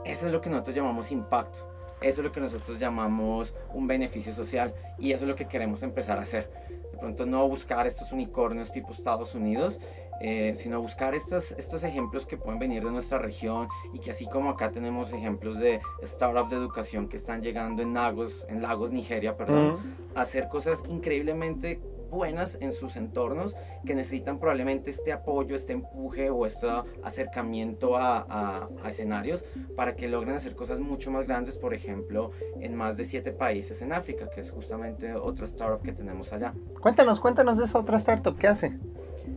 Eso 0.04 0.26
es 0.26 0.32
lo 0.32 0.40
que 0.40 0.50
nosotros 0.50 0.76
llamamos 0.76 1.10
impacto. 1.10 1.58
Eso 2.00 2.20
es 2.20 2.24
lo 2.26 2.32
que 2.32 2.40
nosotros 2.40 2.78
llamamos 2.78 3.54
un 3.72 3.86
beneficio 3.86 4.34
social 4.34 4.74
y 4.98 5.12
eso 5.12 5.24
es 5.24 5.28
lo 5.28 5.36
que 5.36 5.46
queremos 5.46 5.82
empezar 5.82 6.18
a 6.18 6.22
hacer. 6.22 6.50
De 6.92 6.98
pronto 6.98 7.24
no 7.24 7.48
buscar 7.48 7.86
estos 7.86 8.12
unicornios 8.12 8.72
tipo 8.72 8.92
Estados 8.92 9.34
Unidos, 9.34 9.80
eh, 10.20 10.54
sino 10.56 10.80
buscar 10.80 11.14
estos, 11.14 11.52
estos 11.52 11.82
ejemplos 11.82 12.26
que 12.26 12.36
pueden 12.36 12.58
venir 12.58 12.84
de 12.84 12.90
nuestra 12.90 13.18
región 13.18 13.68
y 13.92 13.98
que 13.98 14.10
así 14.10 14.26
como 14.26 14.50
acá 14.50 14.70
tenemos 14.70 15.12
ejemplos 15.12 15.58
de 15.58 15.80
startups 16.04 16.50
de 16.50 16.56
educación 16.56 17.08
que 17.08 17.16
están 17.16 17.42
llegando 17.42 17.82
en 17.82 17.94
Lagos, 17.94 18.46
en 18.48 18.62
Lagos 18.62 18.92
Nigeria, 18.92 19.36
perdón, 19.36 19.96
a 20.14 20.20
hacer 20.20 20.48
cosas 20.48 20.82
increíblemente 20.88 21.80
buenas 22.14 22.56
en 22.60 22.72
sus 22.72 22.96
entornos 22.96 23.54
que 23.84 23.94
necesitan 23.94 24.38
probablemente 24.38 24.90
este 24.90 25.12
apoyo, 25.12 25.54
este 25.56 25.74
empuje 25.74 26.30
o 26.30 26.46
este 26.46 26.68
acercamiento 27.02 27.96
a, 27.96 28.68
escenarios 28.88 29.44
para 29.76 29.96
que 29.96 30.08
logren 30.08 30.36
hacer 30.36 30.54
cosas 30.54 30.78
mucho 30.78 31.10
más 31.10 31.26
grandes, 31.26 31.58
por 31.58 31.74
ejemplo, 31.74 32.30
en 32.60 32.74
más 32.74 32.96
de 32.96 33.04
siete 33.04 33.32
países 33.32 33.82
en 33.82 33.92
África, 33.92 34.30
que 34.32 34.40
es 34.40 34.50
justamente 34.50 35.14
otra 35.14 35.46
startup 35.46 35.82
que 35.82 35.92
tenemos 35.92 36.32
allá. 36.32 36.54
Cuéntanos, 36.80 37.20
cuéntanos 37.20 37.58
de 37.58 37.64
esa 37.64 37.78
otra 37.78 37.96
startup, 37.96 38.38
¿qué 38.38 38.46
hace? 38.46 38.72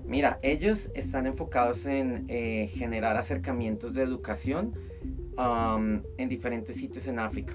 Mira, 0.05 0.39
ellos 0.41 0.91
están 0.93 1.25
enfocados 1.25 1.85
en 1.85 2.25
eh, 2.27 2.69
generar 2.73 3.17
acercamientos 3.17 3.93
de 3.93 4.03
educación 4.03 4.73
en 5.37 6.29
diferentes 6.29 6.77
sitios 6.77 7.07
en 7.07 7.19
África. 7.19 7.53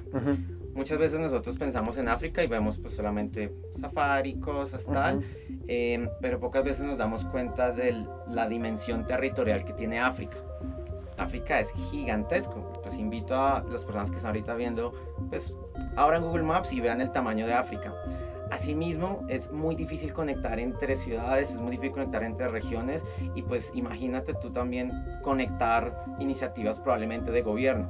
Muchas 0.75 0.99
veces 0.99 1.21
nosotros 1.21 1.59
pensamos 1.59 1.99
en 1.99 2.09
África 2.09 2.43
y 2.43 2.47
vemos 2.47 2.79
pues 2.79 2.95
solamente 2.95 3.53
safari, 3.79 4.37
cosas 4.41 4.87
tal, 4.87 5.23
em, 5.67 6.09
pero 6.21 6.41
pocas 6.41 6.65
veces 6.65 6.85
nos 6.85 6.99
damos 6.99 7.25
cuenta 7.27 7.73
de 7.73 8.07
la 8.29 8.49
dimensión 8.49 9.07
territorial 9.07 9.65
que 9.65 9.75
tiene 9.75 10.01
África. 10.01 10.39
África 11.19 11.61
es 11.61 11.71
gigantesco. 11.91 12.81
Pues 12.83 12.97
invito 12.97 13.35
a 13.35 13.63
las 13.71 13.85
personas 13.85 14.11
que 14.11 14.17
están 14.17 14.31
ahorita 14.31 14.55
viendo, 14.55 14.93
pues 15.29 15.55
abran 15.97 16.23
Google 16.23 16.43
Maps 16.43 16.73
y 16.73 16.81
vean 16.81 17.01
el 17.01 17.13
tamaño 17.13 17.47
de 17.47 17.55
África. 17.55 17.95
Asimismo, 18.51 19.25
es 19.29 19.51
muy 19.51 19.75
difícil 19.75 20.13
conectar 20.13 20.59
entre 20.59 20.95
ciudades, 20.97 21.51
es 21.51 21.61
muy 21.61 21.71
difícil 21.71 21.93
conectar 21.93 22.23
entre 22.23 22.49
regiones 22.49 23.03
y 23.35 23.43
pues 23.43 23.71
imagínate 23.75 24.35
tú 24.35 24.51
también 24.51 24.93
conectar 25.23 26.05
iniciativas 26.19 26.79
probablemente 26.79 27.31
de 27.31 27.41
gobierno. 27.41 27.89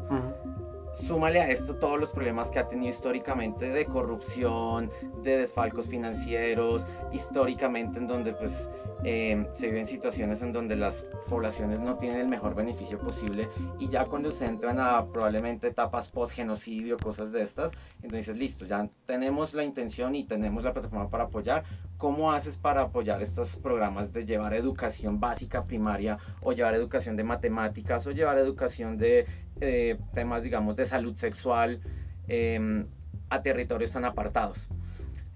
Súmale 0.95 1.40
a 1.40 1.51
esto 1.51 1.76
todos 1.76 1.99
los 1.99 2.11
problemas 2.11 2.51
que 2.51 2.59
ha 2.59 2.68
tenido 2.68 2.90
históricamente 2.90 3.70
de 3.70 3.86
corrupción, 3.86 4.90
de 5.22 5.38
desfalcos 5.38 5.86
financieros, 5.86 6.86
históricamente 7.12 7.99
en 7.99 8.07
donde 8.07 8.34
pues 8.34 8.68
eh, 9.05 9.47
se 9.55 9.66
viven 9.66 9.86
situaciones 9.86 10.43
en 10.43 10.53
donde 10.53 10.76
las 10.76 11.07
poblaciones 11.28 11.80
no 11.80 11.97
tienen 11.97 12.20
el 12.20 12.28
mejor 12.28 12.55
beneficio 12.55 12.99
posible 12.99 13.49
y 13.78 13.88
ya 13.88 14.05
cuando 14.05 14.30
se 14.30 14.47
entran 14.47 14.78
a 14.78 15.05
probablemente 15.07 15.68
etapas 15.68 16.09
post-genocidio, 16.09 16.99
cosas 16.99 17.32
de 17.32 17.43
estas, 17.43 17.72
entonces 18.03 18.36
listo, 18.36 18.64
ya 18.64 18.88
tenemos 19.07 19.55
la 19.55 19.64
intención 19.64 20.14
y 20.14 20.24
tenemos 20.24 20.62
la 20.62 20.72
plataforma 20.72 21.09
para 21.09 21.24
apoyar. 21.24 21.64
¿Cómo 22.03 22.32
haces 22.32 22.57
para 22.57 22.80
apoyar 22.80 23.22
estos 23.22 23.55
programas 23.55 24.12
de 24.12 24.26
llevar 24.26 24.55
educación 24.55 25.20
básica 25.20 25.66
primaria 25.66 26.18
o 26.40 26.53
llevar 26.53 26.74
educación 26.74 27.14
de 27.14 27.22
matemáticas 27.22 28.05
o 28.09 28.11
llevar 28.11 28.38
educación 28.38 28.98
de 28.98 29.24
eh, 29.61 29.96
temas, 30.12 30.42
digamos, 30.42 30.74
de 30.74 30.84
salud 30.84 31.14
sexual 31.14 31.78
em, 32.26 32.88
a 33.30 33.40
territorios 33.42 33.92
tan 33.92 34.05
apartados. 34.05 34.68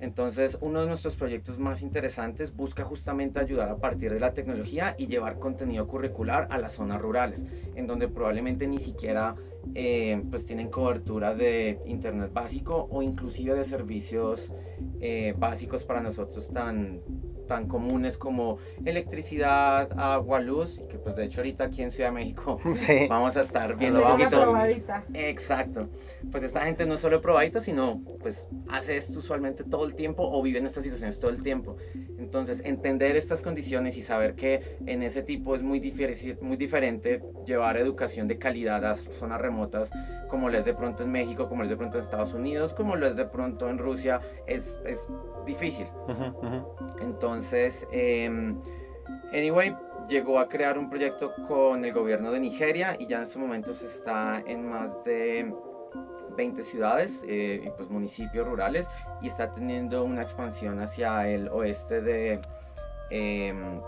Entonces, 0.00 0.58
uno 0.60 0.80
de 0.80 0.88
nuestros 0.88 1.14
proyectos 1.14 1.60
más 1.60 1.82
interesantes 1.82 2.56
busca 2.56 2.82
justamente 2.82 3.38
ayudar 3.38 3.68
a 3.68 3.76
partir 3.76 4.12
de 4.12 4.18
la 4.18 4.34
tecnología 4.34 4.96
y 4.98 5.06
llevar 5.06 5.38
contenido 5.38 5.86
curricular 5.86 6.48
a 6.50 6.58
las 6.58 6.72
zonas 6.72 7.00
rurales, 7.00 7.46
en 7.76 7.86
donde 7.86 8.08
probablemente 8.08 8.66
ni 8.66 8.80
siquiera 8.80 9.36
eh, 9.74 10.22
pues 10.30 10.46
tienen 10.46 10.70
cobertura 10.70 11.34
de 11.34 11.80
internet 11.86 12.32
básico 12.32 12.88
o 12.90 13.02
inclusive 13.02 13.54
de 13.54 13.64
servicios 13.64 14.52
eh, 15.00 15.34
básicos 15.36 15.84
para 15.84 16.00
nosotros 16.00 16.50
tan 16.52 17.00
tan 17.47 17.66
comunes 17.66 18.18
como 18.18 18.59
electricidad, 18.84 19.88
agua, 19.99 20.40
luz, 20.40 20.80
y 20.84 20.88
que 20.88 20.99
pues 20.99 21.16
de 21.16 21.24
hecho 21.24 21.40
ahorita 21.40 21.64
aquí 21.64 21.82
en 21.82 21.90
Ciudad 21.90 22.11
de 22.11 22.14
México 22.14 22.61
vamos 23.09 23.36
a 23.36 23.42
estar 23.42 23.76
viendo 23.76 24.01
vamos 24.01 24.30
probadita. 24.30 25.05
Exacto. 25.14 25.88
Pues 26.30 26.42
esta 26.42 26.62
gente 26.62 26.86
no 26.86 26.94
es 26.94 27.01
solo 27.01 27.20
probadita, 27.20 27.61
sino 27.61 28.01
pues 28.20 28.49
hace 28.68 28.97
esto 28.97 29.18
usualmente 29.18 29.64
todo 29.64 29.86
el 29.86 29.94
tiempo 29.94 30.28
o 30.28 30.42
vive 30.42 30.59
en 30.59 30.66
estas 30.66 30.84
situaciones 30.84 31.20
todo 31.20 31.30
el 31.30 31.42
tiempo. 31.42 31.76
Entonces, 32.18 32.62
entender 32.64 33.16
estas 33.16 33.42
condiciones 33.42 33.97
y 33.97 34.03
saber 34.03 34.34
que 34.34 34.78
en 34.86 35.03
ese 35.03 35.22
tipo 35.22 35.55
es 35.55 35.62
muy, 35.62 35.80
muy 36.40 36.57
diferente 36.57 37.22
llevar 37.44 37.76
educación 37.76 38.26
de 38.26 38.38
calidad 38.38 38.84
a 38.84 38.97
zonas 38.97 39.40
remotas, 39.40 39.90
como 40.28 40.49
lo 40.49 40.59
es 40.59 40.64
de 40.64 40.74
pronto 40.74 41.05
en 41.05 41.12
México, 41.12 41.49
como 41.49 41.61
lo 41.61 41.64
es 41.64 41.70
de 41.70 41.76
pronto 41.76 41.99
en 41.99 42.05
Estados 42.05 42.34
Unidos, 42.34 42.74
como 42.74 42.97
lo 42.97 43.07
es 43.07 43.16
de 43.16 43.26
pronto 43.26 43.68
en 43.68 43.78
Rusia, 43.78 44.20
es, 44.47 44.80
es 44.86 45.07
difícil. 45.47 45.86
Entonces, 47.01 47.36
em, 47.91 48.61
anyway, 49.32 49.74
llegó 50.09 50.39
a 50.39 50.49
crear 50.49 50.78
un 50.78 50.89
proyecto 50.89 51.34
con 51.49 51.84
el 51.84 51.93
gobierno 51.93 52.30
de 52.30 52.41
Nigeria 52.41 52.97
y 52.99 53.07
ya 53.07 53.16
en 53.16 53.22
estos 53.22 53.39
momentos 53.39 53.82
está 53.82 54.43
en 54.47 54.68
más 54.68 55.03
de 55.05 55.53
20 56.37 56.62
ciudades 56.62 57.24
eh, 57.26 57.62
y 57.64 57.70
pues 57.70 57.91
municipios 57.91 58.47
rurales 58.47 58.89
y 59.22 59.26
está 59.26 59.53
teniendo 59.53 60.05
una 60.05 60.22
expansión 60.22 60.78
hacia 60.80 61.28
el 61.28 61.49
oeste 61.49 62.01
de, 62.03 62.41
em, 63.11 63.80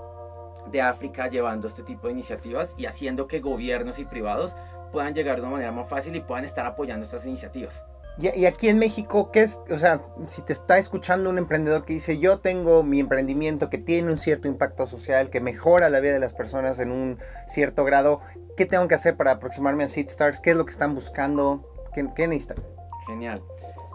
de 0.71 0.81
África 0.83 1.29
llevando 1.29 1.69
este 1.69 1.83
tipo 1.83 2.09
de 2.09 2.15
iniciativas 2.15 2.75
y 2.77 2.87
haciendo 2.87 3.29
que 3.29 3.41
gobiernos 3.41 3.99
y 3.99 4.05
privados 4.05 4.57
puedan 4.91 5.15
llegar 5.15 5.37
de 5.37 5.43
una 5.43 5.53
manera 5.53 5.73
más 5.73 5.89
fácil 5.89 6.17
y 6.17 6.21
puedan 6.21 6.45
estar 6.45 6.67
apoyando 6.67 7.05
estas 7.05 7.27
iniciativas. 7.27 7.85
Y, 8.21 8.47
aquí 8.47 8.69
en 8.69 8.79
México, 8.79 9.31
¿qué 9.31 9.43
es? 9.43 9.61
O 9.71 9.79
sea, 9.79 10.03
si 10.27 10.43
te 10.43 10.53
está 10.53 10.77
escuchando 10.77 11.31
un 11.31 11.39
emprendedor 11.39 11.85
que 11.85 11.93
dice, 11.93 12.19
yo 12.19 12.41
tengo 12.41 12.83
mi 12.83 12.99
emprendimiento 12.99 13.71
que 13.71 13.79
tiene 13.79 14.11
un 14.11 14.19
cierto 14.19 14.49
impacto 14.49 14.87
social, 14.87 15.31
que 15.31 15.41
mejora 15.41 15.89
la 15.89 16.01
vida 16.01 16.15
de 16.15 16.21
las 16.21 16.33
personas 16.33 16.81
en 16.81 16.91
un 16.91 17.19
cierto 17.47 17.85
grado, 17.85 18.21
¿qué 18.57 18.67
tengo 18.67 18.89
que 18.89 18.97
hacer 18.97 19.17
para 19.17 19.33
aproximarme 19.33 19.85
a 19.85 19.89
SeedStars? 19.89 20.41
¿Qué 20.41 20.51
es 20.51 20.57
lo 20.57 20.65
que 20.65 20.73
están 20.73 20.97
buscando? 20.97 21.73
¿Qué, 21.95 22.09
qué 22.17 22.27
necesitan? 22.27 22.59
Genial. 23.07 23.41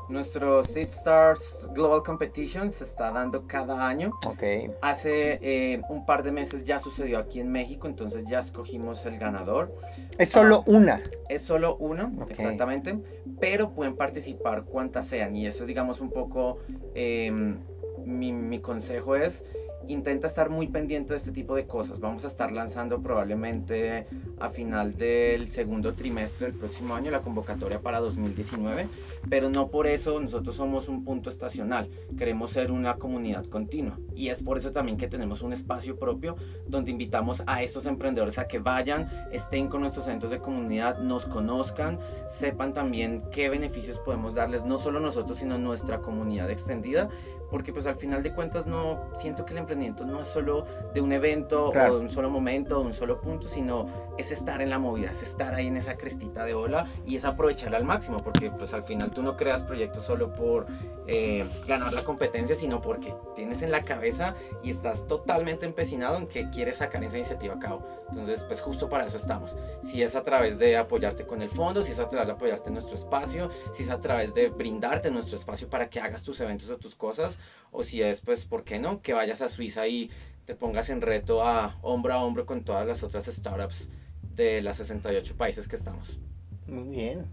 Nuestro 0.09 0.63
Seed 0.63 0.89
Stars 0.89 1.69
Global 1.73 2.03
Competition 2.03 2.69
se 2.69 2.83
está 2.83 3.11
dando 3.11 3.47
cada 3.47 3.87
año. 3.87 4.11
Okay. 4.25 4.67
Hace 4.81 5.39
eh, 5.41 5.81
un 5.89 6.05
par 6.05 6.23
de 6.23 6.31
meses 6.31 6.63
ya 6.63 6.79
sucedió 6.79 7.19
aquí 7.19 7.39
en 7.39 7.51
México, 7.51 7.87
entonces 7.87 8.25
ya 8.25 8.39
escogimos 8.39 9.05
el 9.05 9.17
ganador. 9.17 9.73
¿Es 10.17 10.29
solo 10.29 10.63
ah, 10.67 10.71
una? 10.71 11.01
Es 11.29 11.43
solo 11.43 11.77
una, 11.77 12.11
exactamente. 12.29 12.99
Pero 13.39 13.71
pueden 13.71 13.95
participar 13.95 14.65
cuantas 14.65 15.07
sean. 15.07 15.35
Y 15.35 15.47
eso 15.47 15.63
es, 15.63 15.67
digamos, 15.67 16.01
un 16.01 16.11
poco 16.11 16.59
em, 16.93 17.59
mi, 18.05 18.33
mi 18.33 18.59
consejo 18.59 19.15
es 19.15 19.45
intenta 19.87 20.27
estar 20.27 20.49
muy 20.49 20.67
pendiente 20.67 21.13
de 21.13 21.17
este 21.17 21.31
tipo 21.31 21.55
de 21.55 21.65
cosas. 21.65 21.99
Vamos 21.99 22.25
a 22.25 22.27
estar 22.27 22.51
lanzando 22.51 23.01
probablemente 23.01 24.07
a 24.39 24.49
final 24.49 24.97
del 24.97 25.49
segundo 25.49 25.93
trimestre 25.93 26.47
del 26.47 26.55
próximo 26.55 26.95
año 26.95 27.11
la 27.11 27.21
convocatoria 27.21 27.79
para 27.79 27.99
2019, 27.99 28.87
pero 29.29 29.49
no 29.49 29.67
por 29.67 29.87
eso 29.87 30.19
nosotros 30.19 30.55
somos 30.55 30.89
un 30.89 31.03
punto 31.03 31.29
estacional, 31.29 31.89
queremos 32.17 32.51
ser 32.51 32.71
una 32.71 32.95
comunidad 32.95 33.45
continua 33.45 33.97
y 34.15 34.29
es 34.29 34.43
por 34.43 34.57
eso 34.57 34.71
también 34.71 34.97
que 34.97 35.07
tenemos 35.07 35.41
un 35.41 35.53
espacio 35.53 35.97
propio 35.97 36.35
donde 36.67 36.91
invitamos 36.91 37.43
a 37.45 37.63
estos 37.63 37.85
emprendedores 37.85 38.37
a 38.37 38.47
que 38.47 38.59
vayan, 38.59 39.07
estén 39.31 39.67
con 39.67 39.81
nuestros 39.81 40.05
centros 40.05 40.31
de 40.31 40.39
comunidad, 40.39 40.99
nos 40.99 41.25
conozcan, 41.25 41.99
sepan 42.27 42.73
también 42.73 43.23
qué 43.31 43.49
beneficios 43.49 43.99
podemos 43.99 44.35
darles, 44.35 44.65
no 44.65 44.77
solo 44.77 44.99
nosotros, 44.99 45.37
sino 45.37 45.57
nuestra 45.57 45.99
comunidad 45.99 46.49
extendida 46.49 47.09
porque 47.53 47.71
pues 47.71 47.85
al 47.85 47.97
final 47.97 48.23
de 48.23 48.33
cuentas 48.33 48.65
no 48.65 49.11
siento 49.15 49.45
que 49.45 49.53
el 49.53 49.59
emprendimiento 49.59 50.07
no 50.07 50.21
es 50.21 50.27
solo 50.27 50.65
de 50.91 51.01
un 51.01 51.11
evento 51.11 51.65
o 51.67 51.71
de 51.71 51.99
un 51.99 52.09
solo 52.09 52.31
momento, 52.31 52.79
de 52.79 52.85
un 52.87 52.93
solo 52.95 53.21
punto, 53.21 53.47
sino 53.47 53.85
es 54.17 54.31
estar 54.31 54.59
en 54.59 54.71
la 54.71 54.79
movida, 54.79 55.11
es 55.11 55.21
estar 55.21 55.53
ahí 55.53 55.67
en 55.67 55.77
esa 55.77 55.95
crestita 55.95 56.45
de 56.45 56.55
ola 56.55 56.87
y 57.05 57.15
es 57.15 57.25
aprovecharla 57.25 57.77
al 57.77 57.85
máximo, 57.85 58.17
porque 58.23 58.49
pues 58.49 58.73
al 58.73 58.81
final 58.81 59.11
tú 59.11 59.21
no 59.21 59.37
creas 59.37 59.61
proyectos 59.61 60.03
solo 60.03 60.33
por 60.33 60.65
eh, 61.05 61.45
ganar 61.67 61.93
la 61.93 62.03
competencia, 62.03 62.55
sino 62.55 62.81
porque 62.81 63.13
tienes 63.35 63.61
en 63.61 63.71
la 63.71 63.83
cabeza 63.83 64.33
y 64.63 64.71
estás 64.71 65.05
totalmente 65.07 65.67
empecinado 65.67 66.17
en 66.17 66.25
que 66.25 66.49
quieres 66.49 66.77
sacar 66.77 67.03
esa 67.03 67.17
iniciativa 67.17 67.53
a 67.53 67.59
cabo. 67.59 67.85
Entonces, 68.09 68.43
pues 68.45 68.61
justo 68.61 68.89
para 68.89 69.05
eso 69.05 69.17
estamos. 69.17 69.55
Si 69.83 70.01
es 70.01 70.15
a 70.15 70.23
través 70.23 70.57
de 70.57 70.77
apoyarte 70.77 71.25
con 71.25 71.41
el 71.41 71.49
fondo, 71.49 71.83
si 71.83 71.91
es 71.91 71.99
a 71.99 72.09
través 72.09 72.27
de 72.27 72.33
apoyarte 72.33 72.69
en 72.69 72.75
nuestro 72.75 72.95
espacio, 72.95 73.49
si 73.73 73.83
es 73.83 73.89
a 73.89 73.99
través 73.99 74.33
de 74.33 74.49
brindarte 74.49 75.11
nuestro 75.11 75.35
espacio 75.35 75.67
para 75.67 75.89
que 75.89 75.99
hagas 75.99 76.23
tus 76.23 76.39
eventos 76.39 76.69
o 76.69 76.77
tus 76.77 76.95
cosas, 76.95 77.39
o 77.71 77.83
si 77.83 78.01
es, 78.01 78.21
pues, 78.21 78.45
¿por 78.45 78.63
qué 78.63 78.79
no? 78.79 79.01
Que 79.01 79.13
vayas 79.13 79.41
a 79.41 79.49
Suiza 79.49 79.87
y 79.87 80.11
te 80.45 80.55
pongas 80.55 80.89
en 80.89 81.01
reto 81.01 81.43
a 81.43 81.77
hombro 81.81 82.13
a 82.13 82.23
hombro 82.23 82.45
con 82.45 82.63
todas 82.63 82.85
las 82.85 83.03
otras 83.03 83.25
startups 83.25 83.89
de 84.35 84.61
las 84.61 84.77
68 84.77 85.35
países 85.35 85.67
que 85.67 85.75
estamos. 85.75 86.19
Muy 86.67 86.95
bien. 86.95 87.25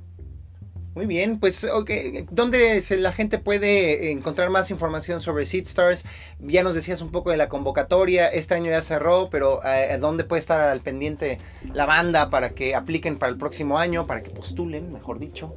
Muy 0.93 1.07
bien, 1.07 1.39
pues 1.39 1.63
okay. 1.65 2.27
¿dónde 2.33 2.83
la 2.99 3.13
gente 3.13 3.39
puede 3.39 4.11
encontrar 4.11 4.51
más 4.51 4.73
información 4.73 5.21
sobre 5.21 5.47
SeedStars? 5.47 6.05
Ya 6.41 6.65
nos 6.65 6.75
decías 6.75 7.01
un 7.01 7.13
poco 7.13 7.31
de 7.31 7.37
la 7.37 7.49
convocatoria, 7.49 8.27
este 8.27 8.55
año 8.55 8.73
ya 8.73 8.83
cerró, 8.83 9.31
pero 9.31 9.61
eh, 9.65 9.97
¿dónde 10.01 10.25
puede 10.25 10.41
estar 10.41 10.61
al 10.61 10.81
pendiente 10.81 11.39
la 11.73 11.87
banda 11.87 12.29
para 12.29 12.51
que 12.51 12.75
apliquen 12.75 13.19
para 13.19 13.31
el 13.31 13.39
próximo 13.39 13.79
año, 13.79 14.09
para 14.09 14.25
que 14.25 14.31
postulen, 14.31 14.93
mejor 14.93 15.21
dicho? 15.21 15.55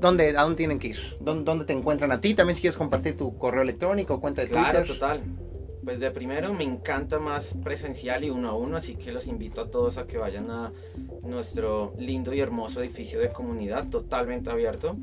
¿Dónde, 0.00 0.36
¿A 0.36 0.42
dónde 0.42 0.56
tienen 0.56 0.78
que 0.78 0.88
ir? 0.88 1.16
¿Dónde, 1.20 1.64
te 1.64 1.72
encuentran 1.72 2.10
a 2.10 2.20
ti? 2.20 2.34
También 2.34 2.54
si 2.54 2.62
quieres 2.62 2.76
compartir 2.76 3.16
tu 3.16 3.36
correo 3.36 3.62
electrónico, 3.62 4.20
cuenta 4.20 4.42
de 4.42 4.48
Twitter. 4.48 4.70
Claro, 4.70 4.86
total. 4.86 5.22
Pues 5.84 6.00
de 6.00 6.10
primero 6.10 6.52
me 6.52 6.64
encanta 6.64 7.18
más 7.18 7.56
presencial 7.62 8.24
y 8.24 8.30
uno 8.30 8.48
a 8.50 8.54
uno, 8.54 8.76
así 8.76 8.96
que 8.96 9.12
los 9.12 9.26
invito 9.26 9.62
a 9.62 9.70
todos 9.70 9.98
a 9.98 10.06
que 10.06 10.18
vayan 10.18 10.50
a 10.50 10.72
nuestro 11.22 11.94
lindo 11.98 12.34
y 12.34 12.40
hermoso 12.40 12.80
edificio 12.80 13.18
de 13.18 13.30
comunidad 13.30 13.88
totalmente 13.88 14.50
abierto. 14.50 14.96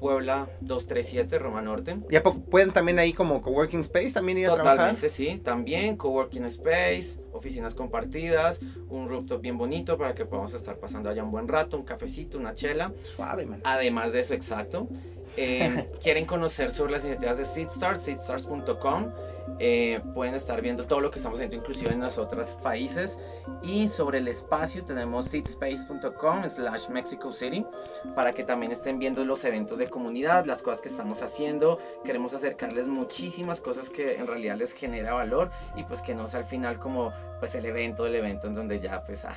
Puebla 0.00 0.48
237, 0.62 1.38
Roma 1.38 1.62
Norte. 1.62 1.98
¿Ya 2.10 2.22
pueden 2.22 2.72
también 2.72 2.98
ahí 2.98 3.12
como 3.12 3.40
coworking 3.42 3.80
space 3.80 4.12
también 4.14 4.38
ir 4.38 4.46
a 4.46 4.50
Totalmente, 4.50 4.74
trabajar? 4.76 4.96
Totalmente, 4.96 5.08
sí. 5.10 5.40
También 5.44 5.96
coworking 5.96 6.44
space, 6.46 7.20
oficinas 7.32 7.74
compartidas, 7.74 8.60
un 8.88 9.08
rooftop 9.08 9.40
bien 9.40 9.58
bonito 9.58 9.96
para 9.96 10.14
que 10.14 10.24
podamos 10.24 10.54
estar 10.54 10.76
pasando 10.78 11.10
allá 11.10 11.22
un 11.22 11.30
buen 11.30 11.46
rato, 11.46 11.76
un 11.76 11.84
cafecito, 11.84 12.38
una 12.38 12.54
chela. 12.54 12.92
Suave, 13.04 13.46
man. 13.46 13.60
Además 13.64 14.12
de 14.12 14.20
eso, 14.20 14.34
exacto. 14.34 14.88
Eh, 15.36 15.88
quieren 16.02 16.24
conocer 16.24 16.70
sobre 16.70 16.92
las 16.92 17.02
iniciativas 17.04 17.38
de 17.38 17.44
SeedStars, 17.44 18.02
seedstars.com. 18.02 19.10
Eh, 19.58 20.00
pueden 20.14 20.34
estar 20.34 20.62
viendo 20.62 20.84
todo 20.86 21.00
lo 21.00 21.10
que 21.10 21.18
estamos 21.18 21.38
haciendo 21.38 21.56
inclusive 21.56 21.92
en 21.92 22.00
los 22.00 22.18
otros 22.18 22.56
países. 22.62 23.18
Y 23.62 23.88
sobre 23.88 24.18
el 24.18 24.28
espacio 24.28 24.84
tenemos 24.84 25.26
seedspace.com 25.26 26.48
slash 26.48 26.88
Mexico 26.88 27.32
City 27.32 27.66
para 28.14 28.32
que 28.32 28.44
también 28.44 28.72
estén 28.72 28.98
viendo 28.98 29.24
los 29.24 29.44
eventos 29.44 29.78
de 29.78 29.88
comunidad, 29.88 30.46
las 30.46 30.62
cosas 30.62 30.80
que 30.80 30.88
estamos 30.88 31.22
haciendo, 31.22 31.78
queremos 32.04 32.32
acercarles 32.32 32.88
muchísimas 32.88 33.60
cosas 33.60 33.88
que 33.88 34.16
en 34.16 34.26
realidad 34.26 34.56
les 34.56 34.72
genera 34.72 35.12
valor 35.12 35.50
y 35.76 35.84
pues 35.84 36.00
que 36.00 36.14
no 36.14 36.28
sea 36.28 36.40
al 36.40 36.46
final 36.46 36.78
como 36.78 37.12
pues 37.38 37.54
el 37.54 37.66
evento 37.66 38.04
del 38.04 38.14
evento 38.14 38.46
en 38.46 38.54
donde 38.54 38.80
ya 38.80 39.02
pues 39.04 39.24
ah, 39.24 39.36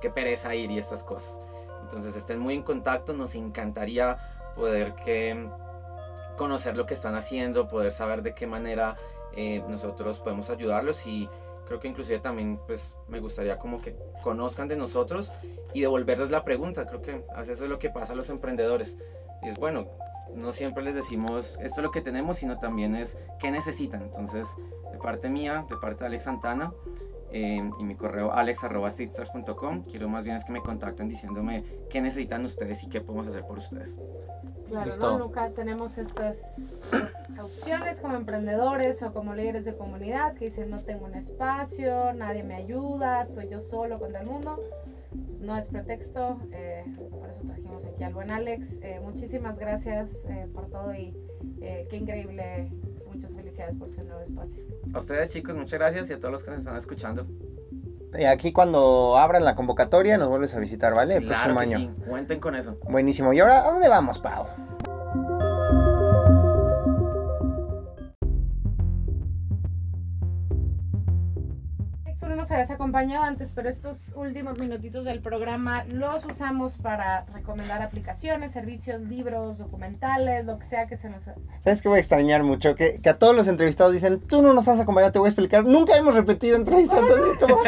que, 0.00 0.10
pereza 0.10 0.54
ir 0.54 0.70
y 0.70 0.78
estas 0.78 1.02
cosas. 1.02 1.40
Entonces 1.82 2.16
estén 2.16 2.38
muy 2.38 2.54
en 2.54 2.62
contacto, 2.62 3.12
nos 3.12 3.34
encantaría 3.34 4.16
poder 4.54 4.94
que 4.94 5.46
conocer 6.36 6.76
lo 6.76 6.86
que 6.86 6.94
están 6.94 7.14
haciendo, 7.14 7.68
poder 7.68 7.92
saber 7.92 8.22
de 8.22 8.34
qué 8.34 8.46
manera 8.46 8.96
eh, 9.36 9.62
nosotros 9.68 10.18
podemos 10.20 10.50
ayudarlos 10.50 11.06
y 11.06 11.28
creo 11.66 11.80
que 11.80 11.88
inclusive 11.88 12.18
también 12.20 12.58
pues 12.66 12.96
me 13.08 13.20
gustaría 13.20 13.58
como 13.58 13.82
que 13.82 13.96
conozcan 14.22 14.68
de 14.68 14.76
nosotros 14.76 15.32
y 15.74 15.82
devolverles 15.82 16.30
la 16.30 16.44
pregunta, 16.44 16.86
creo 16.86 17.02
que 17.02 17.24
a 17.34 17.40
veces 17.40 17.60
es 17.60 17.68
lo 17.68 17.78
que 17.78 17.90
pasa 17.90 18.12
a 18.12 18.16
los 18.16 18.30
emprendedores. 18.30 18.98
Y 19.42 19.48
es 19.48 19.58
bueno, 19.58 19.88
no 20.34 20.52
siempre 20.52 20.82
les 20.82 20.94
decimos 20.94 21.58
esto 21.60 21.80
es 21.80 21.84
lo 21.84 21.90
que 21.90 22.00
tenemos, 22.00 22.38
sino 22.38 22.58
también 22.58 22.94
es 22.96 23.18
qué 23.38 23.50
necesitan. 23.50 24.02
Entonces, 24.02 24.48
de 24.90 24.98
parte 24.98 25.28
mía, 25.28 25.66
de 25.68 25.76
parte 25.76 26.00
de 26.00 26.06
Alex 26.06 26.24
Santana, 26.24 26.72
eh, 27.32 27.70
y 27.78 27.84
mi 27.84 27.94
correo 27.94 28.32
alex.com. 28.32 29.84
Quiero 29.84 30.08
más 30.08 30.24
bien 30.24 30.36
es 30.36 30.44
que 30.44 30.52
me 30.52 30.60
contacten 30.60 31.08
diciéndome 31.08 31.64
qué 31.90 32.00
necesitan 32.00 32.44
ustedes 32.44 32.82
y 32.82 32.88
qué 32.88 33.00
podemos 33.00 33.26
hacer 33.28 33.44
por 33.46 33.58
ustedes. 33.58 33.98
Claro, 34.68 34.90
¿no? 35.00 35.18
nunca 35.18 35.50
tenemos 35.50 35.96
estas 35.96 36.38
opciones 37.40 38.00
como 38.00 38.16
emprendedores 38.16 39.02
o 39.02 39.12
como 39.12 39.34
líderes 39.34 39.64
de 39.64 39.76
comunidad 39.76 40.34
que 40.34 40.46
dicen 40.46 40.70
no 40.70 40.80
tengo 40.80 41.04
un 41.04 41.14
espacio, 41.14 42.12
nadie 42.14 42.42
me 42.42 42.56
ayuda, 42.56 43.22
estoy 43.22 43.48
yo 43.48 43.60
solo 43.60 43.98
contra 43.98 44.20
el 44.20 44.26
mundo. 44.26 44.58
Pues 45.26 45.40
no 45.40 45.56
es 45.56 45.68
pretexto, 45.68 46.40
eh, 46.52 46.84
por 47.10 47.30
eso 47.30 47.42
trajimos 47.42 47.84
aquí 47.84 48.02
al 48.02 48.12
buen 48.12 48.30
Alex. 48.30 48.74
Eh, 48.82 49.00
muchísimas 49.02 49.58
gracias 49.58 50.24
eh, 50.28 50.48
por 50.52 50.68
todo 50.68 50.94
y 50.94 51.16
qué 51.60 51.96
increíble. 51.96 52.70
Muchas 53.16 53.34
felicidades 53.34 53.78
por 53.78 53.90
su 53.90 54.04
nuevo 54.04 54.20
espacio. 54.20 54.62
A 54.92 54.98
ustedes 54.98 55.30
chicos, 55.30 55.56
muchas 55.56 55.78
gracias 55.78 56.10
y 56.10 56.12
a 56.12 56.18
todos 56.18 56.32
los 56.32 56.44
que 56.44 56.50
nos 56.50 56.58
están 56.60 56.76
escuchando. 56.76 57.26
Y 58.12 58.24
aquí 58.24 58.52
cuando 58.52 59.16
abran 59.16 59.42
la 59.42 59.54
convocatoria 59.54 60.18
nos 60.18 60.28
vuelves 60.28 60.54
a 60.54 60.58
visitar, 60.58 60.94
¿vale? 60.94 61.16
El 61.16 61.26
próximo 61.26 61.58
año. 61.58 61.78
Sí. 61.78 62.02
Cuenten 62.06 62.40
con 62.40 62.54
eso. 62.54 62.78
Buenísimo. 62.90 63.32
¿Y 63.32 63.40
ahora 63.40 63.66
a 63.66 63.72
dónde 63.72 63.88
vamos, 63.88 64.18
Pau? 64.18 64.44
Habías 72.56 72.70
acompañado 72.70 73.24
antes, 73.24 73.52
pero 73.54 73.68
estos 73.68 74.12
últimos 74.14 74.58
minutitos 74.58 75.04
del 75.04 75.20
programa 75.20 75.84
los 75.84 76.24
usamos 76.24 76.78
para 76.78 77.26
recomendar 77.34 77.82
aplicaciones, 77.82 78.52
servicios, 78.52 79.02
libros, 79.02 79.58
documentales, 79.58 80.46
lo 80.46 80.58
que 80.58 80.64
sea 80.64 80.86
que 80.86 80.96
se 80.96 81.10
nos... 81.10 81.24
¿Sabes 81.60 81.82
qué 81.82 81.88
voy 81.88 81.98
a 81.98 82.00
extrañar 82.00 82.42
mucho? 82.42 82.74
Que, 82.74 82.98
que 83.00 83.10
a 83.10 83.18
todos 83.18 83.36
los 83.36 83.46
entrevistados 83.48 83.92
dicen, 83.92 84.20
tú 84.20 84.40
no 84.40 84.54
nos 84.54 84.68
has 84.68 84.80
acompañado, 84.80 85.12
te 85.12 85.18
voy 85.18 85.26
a 85.26 85.30
explicar. 85.30 85.64
Nunca 85.64 85.96
hemos 85.96 86.14
repetido 86.14 86.56
entrevistas, 86.56 87.00
entonces 87.00 87.38
como, 87.38 87.58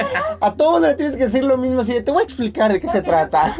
a 0.40 0.54
todo 0.54 0.80
le 0.80 0.94
tienes 0.94 1.16
que 1.16 1.24
decir 1.24 1.44
lo 1.44 1.58
mismo, 1.58 1.80
así 1.80 1.92
de, 1.92 2.00
te 2.00 2.10
voy 2.10 2.22
a 2.22 2.24
explicar 2.24 2.72
de 2.72 2.80
qué 2.80 2.88
se 2.88 3.02
trata. 3.02 3.54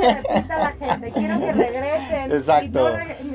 la 0.49 0.73
gente, 0.79 1.13
quiero 1.13 1.41
que 1.41 1.53
regresen. 1.53 2.33
Exacto. 2.33 2.91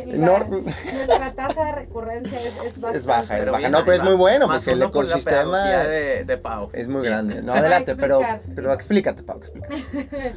No, 0.07 0.39
nuestra 0.39 1.31
tasa 1.35 1.65
de 1.65 1.71
recurrencia 1.73 2.39
es, 2.39 2.57
es, 2.57 2.77
es 2.77 3.05
baja, 3.05 3.39
es 3.39 3.49
baja. 3.49 3.69
No, 3.69 3.83
pero 3.83 3.93
es 3.93 4.03
muy 4.03 4.15
bueno, 4.15 4.47
porque 4.47 4.71
el 4.71 4.81
ecosistema 4.81 5.63
de, 5.83 6.23
de 6.25 6.37
Pau. 6.37 6.69
es 6.73 6.87
muy 6.87 7.03
grande. 7.03 7.41
No, 7.41 7.53
pero, 7.85 8.19
pero 8.55 8.73
explícate, 8.73 9.23
Pau, 9.23 9.37
explícate. 9.37 9.75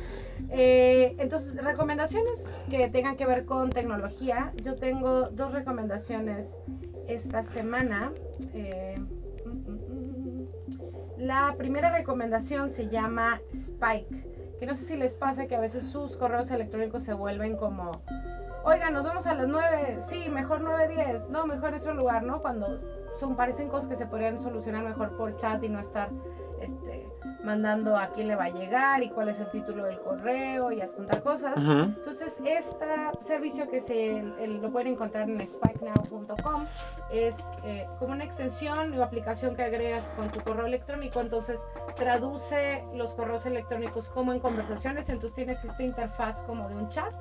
Eh, 0.48 1.16
entonces, 1.18 1.60
recomendaciones 1.62 2.44
que 2.70 2.88
tengan 2.88 3.16
que 3.16 3.26
ver 3.26 3.46
con 3.46 3.70
tecnología. 3.70 4.52
Yo 4.62 4.76
tengo 4.76 5.30
dos 5.30 5.52
recomendaciones 5.52 6.56
esta 7.08 7.42
semana. 7.42 8.12
Eh, 8.54 8.96
la 11.18 11.54
primera 11.56 11.90
recomendación 11.90 12.70
se 12.70 12.88
llama 12.88 13.40
Spike, 13.52 14.56
que 14.58 14.66
no 14.66 14.74
sé 14.74 14.84
si 14.84 14.96
les 14.96 15.14
pasa 15.14 15.46
que 15.46 15.56
a 15.56 15.60
veces 15.60 15.84
sus 15.84 16.16
correos 16.16 16.50
electrónicos 16.50 17.02
se 17.02 17.14
vuelven 17.14 17.56
como, 17.56 18.02
oiga, 18.64 18.90
nos 18.90 19.04
vemos 19.04 19.26
a 19.26 19.34
las 19.34 19.48
9, 19.48 19.96
sí, 20.00 20.28
mejor 20.28 20.62
9.10, 20.62 21.28
no, 21.28 21.46
mejor 21.46 21.70
en 21.70 21.74
otro 21.76 21.94
lugar, 21.94 22.22
¿no? 22.22 22.42
Cuando 22.42 22.80
son, 23.18 23.36
parecen 23.36 23.68
cosas 23.68 23.88
que 23.88 23.96
se 23.96 24.06
podrían 24.06 24.38
solucionar 24.38 24.84
mejor 24.84 25.16
por 25.16 25.36
chat 25.36 25.62
y 25.64 25.68
no 25.68 25.80
estar 25.80 26.10
este, 26.60 27.05
mandando 27.46 27.96
a 27.96 28.08
quién 28.08 28.26
le 28.26 28.34
va 28.34 28.44
a 28.44 28.50
llegar 28.50 29.02
y 29.02 29.08
cuál 29.08 29.28
es 29.28 29.38
el 29.38 29.48
título 29.50 29.84
del 29.84 30.00
correo 30.00 30.72
y 30.72 30.80
adjuntar 30.80 31.22
cosas. 31.22 31.54
Entonces, 31.56 32.36
este 32.44 32.86
servicio 33.20 33.70
que 33.70 33.80
se 33.80 34.22
lo 34.22 34.70
pueden 34.70 34.88
encontrar 34.88 35.30
en 35.30 35.46
spikenow.com 35.46 36.66
es 37.10 37.52
eh, 37.64 37.86
como 38.00 38.12
una 38.12 38.24
extensión 38.24 38.92
o 38.98 39.02
aplicación 39.02 39.54
que 39.54 39.62
agregas 39.62 40.12
con 40.16 40.30
tu 40.30 40.40
correo 40.40 40.66
electrónico. 40.66 41.20
Entonces, 41.20 41.64
traduce 41.94 42.84
los 42.92 43.14
correos 43.14 43.46
electrónicos 43.46 44.10
como 44.10 44.32
en 44.32 44.40
conversaciones. 44.40 45.08
Entonces, 45.08 45.34
tienes 45.34 45.64
esta 45.64 45.82
interfaz 45.82 46.42
como 46.42 46.68
de 46.68 46.76
un 46.76 46.88
chat. 46.88 47.14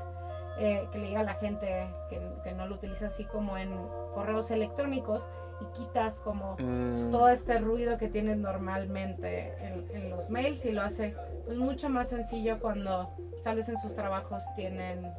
Eh, 0.58 0.88
que 0.90 1.00
le 1.00 1.08
diga 1.08 1.20
a 1.20 1.24
la 1.24 1.34
gente 1.34 1.94
que, 2.10 2.22
que 2.42 2.54
no 2.54 2.66
lo 2.66 2.76
utiliza 2.76 3.08
así 3.08 3.26
como 3.26 3.58
en 3.58 3.76
correos 4.14 4.52
electrónicos 4.52 5.28
y 5.62 5.66
quitas 5.78 6.20
como 6.20 6.56
pues, 6.56 7.08
mm. 7.08 7.12
todo 7.12 7.30
este 7.30 7.60
ruido 7.60 7.97
que 7.97 8.08
tienes 8.08 8.38
normalmente 8.38 9.53
en, 9.62 10.10
los 10.10 10.30
mails 10.30 10.66
y 10.66 10.72
lo 10.72 10.82
hace 10.82 11.16
pues 11.45 11.58
mucho 11.58 11.89
más 11.89 12.10
sencillo 12.10 12.60
cuando 12.60 13.10
tal 13.43 13.58
vez 13.58 13.70
en 13.70 13.78
sus 13.78 13.95
trabajos 13.95 14.43
tienen 14.56 15.12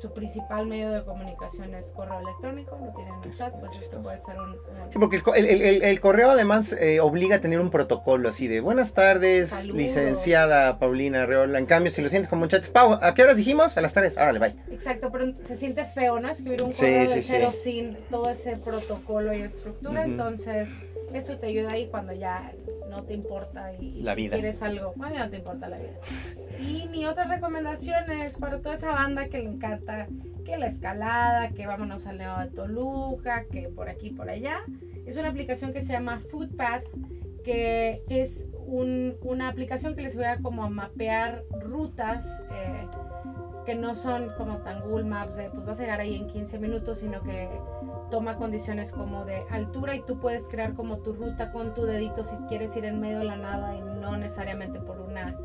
su 0.00 0.12
principal 0.12 0.66
medio 0.66 0.90
de 0.90 1.04
comunicación 1.04 1.74
es 1.74 1.90
correo 1.92 2.20
electrónico, 2.20 2.78
no 2.80 2.92
tienen 2.94 3.14
un 3.14 3.30
chat, 3.30 3.52
pues 3.60 3.76
esto 3.76 4.00
puede 4.00 4.18
ser 4.18 4.36
un... 4.38 4.56
Sí, 4.88 4.98
porque 4.98 5.20
el, 5.36 6.00
correo 6.00 6.30
además 6.30 6.72
eh, 6.72 7.00
obliga 7.00 7.36
a 7.36 7.40
tener 7.40 7.60
un 7.60 7.70
protocolo 7.70 8.28
así 8.28 8.48
de 8.48 8.60
buenas 8.60 8.94
tardes, 8.94 9.68
licenciada 9.68 10.78
Paulina 10.78 11.26
Reola. 11.26 11.58
En 11.58 11.66
cambio, 11.66 11.90
si 11.90 12.02
lo 12.02 12.08
sientes 12.08 12.28
como 12.28 12.44
un 12.44 12.48
chat, 12.48 12.66
Pau, 12.68 12.98
¿a 13.00 13.14
qué 13.14 13.22
horas 13.22 13.36
dijimos? 13.36 13.76
A 13.76 13.80
las 13.80 13.92
tardes, 13.92 14.16
órale, 14.16 14.38
bye. 14.38 14.56
Exacto, 14.70 15.10
pero 15.12 15.32
se 15.44 15.56
siente 15.56 15.84
feo, 15.84 16.20
¿no? 16.20 16.28
Escribir 16.30 16.62
un 16.62 16.72
correo 16.72 17.10
de 17.10 17.22
cero 17.22 17.52
sin 17.52 17.96
todo 18.10 18.30
ese 18.30 18.56
protocolo 18.56 19.34
y 19.34 19.42
estructura, 19.42 20.04
entonces 20.04 20.70
eso 21.12 21.38
te 21.38 21.46
ayuda 21.46 21.72
ahí 21.72 21.88
cuando 21.88 22.12
ya 22.12 22.52
no 22.88 23.04
te 23.04 23.14
importa 23.14 23.72
y, 23.74 24.02
la 24.02 24.14
vida. 24.14 24.34
quieres 24.36 24.62
algo, 24.62 24.92
bueno, 24.96 25.18
no 25.18 25.30
te 25.30 25.36
importa 25.38 25.68
la 25.68 25.78
vida. 25.78 25.98
Y 26.60 26.88
mi 26.88 27.06
otra 27.06 27.24
recomendación 27.24 28.10
es 28.10 28.36
para 28.36 28.58
toda 28.60 28.74
esa 28.74 28.90
banda 28.90 29.28
que 29.28 29.38
le 29.38 29.48
encanta 29.48 30.08
que 30.44 30.56
la 30.56 30.66
escalada, 30.66 31.50
que 31.50 31.66
vámonos 31.66 32.06
al 32.06 32.18
Neo 32.18 32.38
de 32.38 32.48
Toluca, 32.48 33.46
que 33.50 33.68
por 33.68 33.88
aquí, 33.88 34.10
por 34.10 34.28
allá. 34.28 34.60
Es 35.06 35.16
una 35.16 35.28
aplicación 35.28 35.72
que 35.72 35.80
se 35.80 35.92
llama 35.92 36.20
Footpath, 36.30 36.84
que 37.44 38.02
es 38.08 38.46
una 38.66 39.48
aplicación 39.48 39.96
que 39.96 40.02
les 40.02 40.14
voy 40.14 40.24
a 40.24 40.38
como 40.38 40.68
mapear 40.70 41.44
rutas. 41.60 42.42
Eh, 42.52 42.86
que 43.64 43.74
no 43.74 43.94
son 43.94 44.32
como 44.36 44.58
tan 44.58 44.80
Google 44.80 45.04
Maps 45.04 45.36
de 45.36 45.50
pues 45.50 45.64
vas 45.66 45.78
a 45.78 45.82
llegar 45.82 46.00
ahí 46.00 46.16
en 46.16 46.26
15 46.26 46.58
minutos, 46.58 46.98
sino 47.00 47.22
que 47.22 47.48
toma 48.10 48.36
condiciones 48.36 48.92
como 48.92 49.24
de 49.24 49.44
altura 49.50 49.96
y 49.96 50.02
tú 50.02 50.18
puedes 50.18 50.48
crear 50.48 50.74
como 50.74 50.98
tu 50.98 51.12
ruta 51.12 51.52
con 51.52 51.74
tu 51.74 51.84
dedito 51.84 52.24
si 52.24 52.36
quieres 52.48 52.76
ir 52.76 52.84
en 52.84 53.00
medio 53.00 53.18
de 53.20 53.24
la 53.24 53.36
nada 53.36 53.74
y 53.76 53.80
no 53.80 54.16
necesariamente 54.16 54.80
por 54.80 55.00
una 55.00 55.36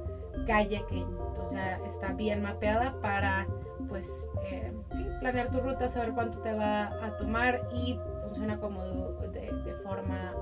calle 0.45 0.83
que 0.89 1.05
pues 1.35 1.51
ya 1.51 1.77
está 1.85 2.13
bien 2.13 2.41
mapeada 2.41 2.99
para 3.01 3.47
pues 3.87 4.27
eh, 4.45 4.73
sí, 4.93 5.05
planear 5.19 5.51
tu 5.51 5.59
ruta, 5.59 5.87
saber 5.87 6.13
cuánto 6.13 6.39
te 6.39 6.53
va 6.53 6.87
a 7.05 7.15
tomar 7.17 7.67
y 7.73 7.99
funciona 8.35 8.59
como 8.59 8.83
de, 8.83 9.51
de 9.63 9.73
forma 9.83 10.33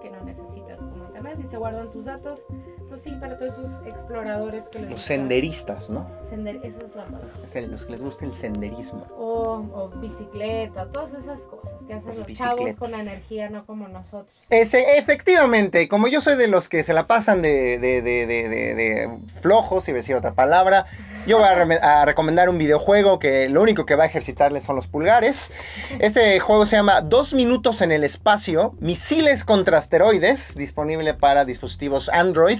que 0.00 0.10
no 0.10 0.20
necesitas 0.20 0.80
como 0.80 1.06
internet 1.06 1.38
y 1.42 1.46
se 1.46 1.56
guardan 1.56 1.90
tus 1.90 2.04
datos. 2.04 2.46
Entonces 2.78 3.02
sí, 3.02 3.18
para 3.20 3.36
todos 3.36 3.58
esos 3.58 3.86
exploradores 3.86 4.68
que 4.68 4.78
les 4.78 4.90
Los 4.90 5.02
senderistas, 5.02 5.90
¿no? 5.90 6.08
Sender, 6.28 6.60
esa 6.62 6.82
es 6.82 6.94
la 6.94 7.04
palabra. 7.04 7.28
los 7.68 7.84
que 7.84 7.92
les 7.92 8.02
gusta 8.02 8.24
el 8.24 8.32
senderismo. 8.32 9.06
O, 9.16 9.90
bicicleta, 10.00 10.88
todas 10.90 11.14
esas 11.14 11.40
cosas 11.46 11.82
que 11.84 11.94
hacen 11.94 12.18
los, 12.18 12.26
chavos 12.32 12.76
con 12.76 12.92
la 12.92 13.00
energía, 13.00 13.50
no 13.50 13.66
como 13.66 13.88
nosotros. 13.88 14.32
Ese, 14.50 14.98
efectivamente, 14.98 15.88
como 15.88 16.06
yo 16.06 16.20
soy 16.20 16.36
de 16.36 16.46
los 16.46 16.68
que 16.68 16.84
se 16.84 16.92
la 16.92 17.06
pasan 17.06 17.42
de, 17.42 17.78
de, 17.78 18.02
de, 18.02 18.26
de 18.26 19.18
flojos, 19.40 19.84
si 19.84 19.92
decir 19.92 20.14
otra 20.14 20.34
palabra, 20.34 20.86
yo 21.26 21.38
voy 21.38 21.48
a, 21.82 22.04
recomendar 22.04 22.48
un 22.48 22.56
videojuego 22.56 23.18
que 23.18 23.48
lo 23.48 23.60
único 23.60 23.84
que 23.84 23.96
va 23.96 24.04
a 24.04 24.06
ejercitarles 24.06 24.62
son 24.62 24.76
los 24.76 24.86
pulgares. 24.86 25.50
Este 25.98 26.38
juego 26.38 26.66
se 26.66 26.76
llama 26.76 27.00
Dos 27.00 27.25
minutos 27.34 27.82
en 27.82 27.92
el 27.92 28.04
espacio, 28.04 28.74
misiles 28.80 29.44
contra 29.44 29.78
asteroides, 29.78 30.54
disponible 30.56 31.14
para 31.14 31.44
dispositivos 31.44 32.08
Android. 32.08 32.58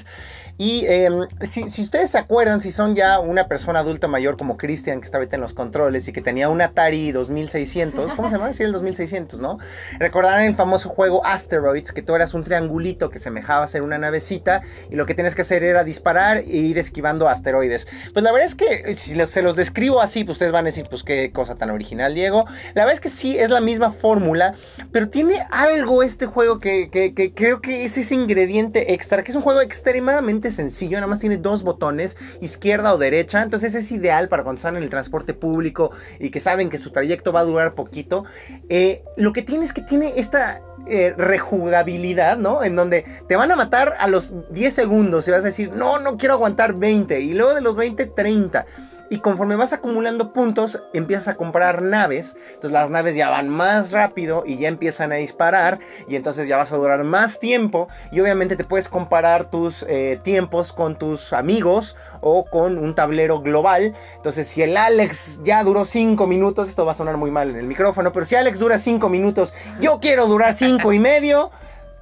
Y 0.59 0.87
em, 0.87 1.29
si, 1.43 1.65
ustedes 1.65 2.11
se 2.11 2.19
acuerdan, 2.19 2.63
si 2.63 2.73
son 2.73 2.95
ya 2.95 3.21
una 3.21 3.47
persona 3.47 3.81
adulta 3.81 4.09
mayor 4.09 4.39
como 4.39 4.57
Christian, 4.57 5.01
que 5.01 5.05
está 5.05 5.19
ahorita 5.19 5.37
en 5.37 5.43
los 5.43 5.53
controles 5.53 6.09
y 6.09 6.13
que 6.13 6.23
tenía 6.23 6.49
un 6.49 6.63
Atari 6.63 7.13
2600, 7.13 8.15
¿cómo 8.15 8.29
se 8.29 8.37
llama? 8.37 8.53
Sí, 8.55 8.63
el 8.63 8.73
2600, 8.73 9.41
¿no? 9.41 9.59
Recordarán 9.99 10.45
el 10.45 10.55
famoso 10.55 10.89
juego 10.89 11.25
Asteroids, 11.27 11.93
que 11.93 12.01
tú 12.01 12.15
eras 12.15 12.33
un 12.33 12.43
triangulito 12.43 13.11
que 13.11 13.19
semejaba 13.19 13.67
ser 13.67 13.83
una 13.83 13.99
navecita 13.99 14.63
y 14.91 14.97
lo 14.97 15.05
que 15.05 15.15
tienes 15.15 15.35
que 15.35 15.43
hacer 15.43 15.63
era 15.63 15.85
disparar 15.85 16.39
e 16.39 16.45
ir 16.45 16.79
esquivando 16.79 17.29
asteroides. 17.29 17.87
Pues 18.15 18.23
la 18.23 18.33
verdad 18.33 18.47
es 18.47 18.55
que 18.55 18.95
si 18.95 19.15
se 19.27 19.43
los 19.43 19.57
describo 19.57 20.01
así, 20.01 20.25
pues 20.25 20.37
ustedes 20.37 20.53
van 20.53 20.65
a 20.65 20.71
decir, 20.71 20.87
pues 20.89 21.03
qué 21.03 21.33
cosa 21.33 21.57
tan 21.57 21.69
original, 21.69 22.15
Diego. 22.15 22.47
La 22.75 22.85
verdad 22.85 22.95
es 22.95 23.01
que 23.01 23.11
sí, 23.11 23.39
es 23.39 23.51
la 23.51 23.61
misma 23.61 23.91
fórmula, 23.91 24.55
pero 24.91 25.11
tiene 25.11 25.45
algo 25.51 26.03
este 26.03 26.25
juego 26.25 26.59
que, 26.59 26.89
que 26.91 27.33
creo 27.35 27.61
que 27.61 27.85
es 27.85 27.99
ese 27.99 28.15
ingrediente 28.15 28.95
extra, 28.95 29.23
que 29.23 29.33
es 29.33 29.37
un 29.37 29.43
juego 29.43 29.61
extremadamente 29.61 30.46
sencillo, 30.51 30.97
nada 30.97 31.07
más 31.07 31.21
tiene 31.21 31.37
dos 31.37 31.63
botones, 31.63 32.17
izquierda 32.41 32.95
o 32.95 32.99
derecha, 32.99 33.43
entonces 33.43 33.75
es 33.75 33.91
ideal 33.93 34.29
para 34.29 34.43
cuando 34.43 34.59
están 34.59 34.77
en 34.77 34.83
el 34.83 34.91
transporte 34.91 35.35
público 35.35 35.91
y 36.19 36.31
que 36.31 36.41
saben 36.41 36.71
que 36.71 36.79
su 36.79 36.91
trayecto 36.91 37.33
va 37.33 37.41
a 37.41 37.45
durar 37.45 37.75
poquito. 37.75 38.25
Eh, 38.69 39.03
lo 39.17 39.33
que 39.33 39.43
tiene 39.43 39.65
es 39.65 39.73
que 39.73 39.83
tiene 39.83 40.15
esta 40.17 40.63
eh, 40.89 41.15
rejugabilidad, 41.17 42.37
¿no? 42.39 42.63
En 42.63 42.77
donde 42.77 43.05
te 43.27 43.35
van 43.35 43.51
a 43.51 43.57
matar 43.57 43.95
a 43.99 44.07
los 44.07 44.33
10 44.51 44.73
segundos 44.73 45.27
y 45.27 45.33
vas 45.33 45.41
a 45.41 45.47
decir, 45.47 45.73
no, 45.73 45.99
no 45.99 46.17
quiero 46.17 46.35
aguantar 46.35 46.75
20 46.75 47.21
y 47.21 47.33
luego 47.33 47.55
de 47.55 47.61
los 47.61 47.75
20, 47.75 48.07
30. 48.07 48.67
Y 49.11 49.19
conforme 49.19 49.57
vas 49.57 49.73
acumulando 49.73 50.33
puntos, 50.33 50.83
empiezas 50.93 51.29
a 51.29 51.37
comprar 51.37 51.83
naves. 51.83 52.37
Entonces 52.49 52.73
las 52.73 52.91
naves 52.91 53.17
ya 53.17 53.31
van 53.31 53.49
más 53.49 53.93
rápido 53.93 54.45
y 54.47 54.57
ya 54.57 54.69
empiezan 54.69 55.13
a 55.13 55.17
disparar. 55.17 55.79
Y 56.09 56.17
entonces 56.17 56.49
ya 56.49 56.57
vas 56.57 56.73
a 56.73 56.77
durar 56.77 57.05
más 57.05 57.39
tiempo. 57.39 57.89
Y 58.11 58.21
obviamente 58.21 58.57
te 58.57 58.65
puedes 58.65 58.89
comparar 58.89 59.51
tus 59.51 59.85
eh, 59.89 60.21
tiempos 60.23 60.73
con 60.73 60.99
tus 60.99 61.33
amigos 61.33 61.97
o 62.21 62.45
con 62.45 62.79
un 62.79 62.95
tablero 62.95 63.41
global. 63.41 63.95
Entonces 64.17 64.49
si 64.49 64.63
el 64.63 64.77
Alex 64.77 65.41
ya 65.43 65.63
duró 65.63 65.85
5 65.85 66.27
minutos, 66.27 66.69
esto 66.69 66.85
va 66.85 66.93
a 66.93 66.95
sonar 66.95 67.17
muy 67.17 67.31
mal 67.31 67.51
en 67.51 67.57
el 67.57 67.67
micrófono, 67.67 68.13
pero 68.13 68.27
si 68.27 68.35
Alex 68.35 68.59
dura 68.59 68.79
5 68.79 69.09
minutos, 69.09 69.55
yo 69.81 70.01
quiero 70.01 70.27
durar 70.27 70.55
5 70.55 70.93
y 70.93 70.99
medio. 70.99 71.51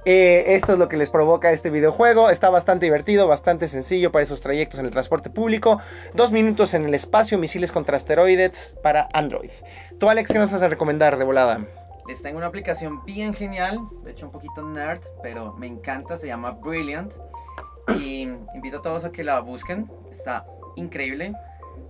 Eh, 0.05 0.53
esto 0.53 0.73
es 0.73 0.79
lo 0.79 0.87
que 0.87 0.97
les 0.97 1.09
provoca 1.09 1.51
este 1.51 1.71
videojuego. 1.71 2.29
Está 2.29 2.51
bastante 2.51 2.85
divertido, 2.85 3.27
bastante 3.27 3.67
sencillo 3.67 4.11
para 4.11 4.21
esos 4.21 4.39
trayectos 4.39 4.79
en 4.79 4.85
el 4.85 4.91
transporte 4.91 5.31
público. 5.31 5.79
Dos 6.13 6.31
minutos 6.31 6.75
en 6.75 6.85
el 6.85 6.93
espacio, 6.93 7.39
misiles 7.39 7.71
contra 7.71 7.97
asteroides 7.97 8.75
para 8.83 9.09
Android. 9.13 9.49
¿Tú, 9.99 10.07
Alex, 10.07 10.31
qué 10.31 10.37
nos 10.37 10.51
vas 10.51 10.61
a 10.61 10.67
recomendar 10.67 11.17
de 11.17 11.25
volada? 11.25 11.65
Les 12.07 12.21
tengo 12.21 12.37
una 12.37 12.45
aplicación 12.45 13.03
bien 13.03 13.33
genial, 13.33 13.79
de 14.03 14.11
hecho 14.11 14.27
un 14.27 14.31
poquito 14.31 14.61
nerd, 14.61 15.01
pero 15.23 15.53
me 15.53 15.65
encanta, 15.65 16.17
se 16.17 16.27
llama 16.27 16.51
Brilliant. 16.51 17.11
Y 17.99 18.29
invito 18.53 18.77
a 18.77 18.81
todos 18.83 19.05
a 19.05 19.11
que 19.11 19.23
la 19.23 19.39
busquen, 19.39 19.89
está 20.11 20.45
increíble. 20.75 21.33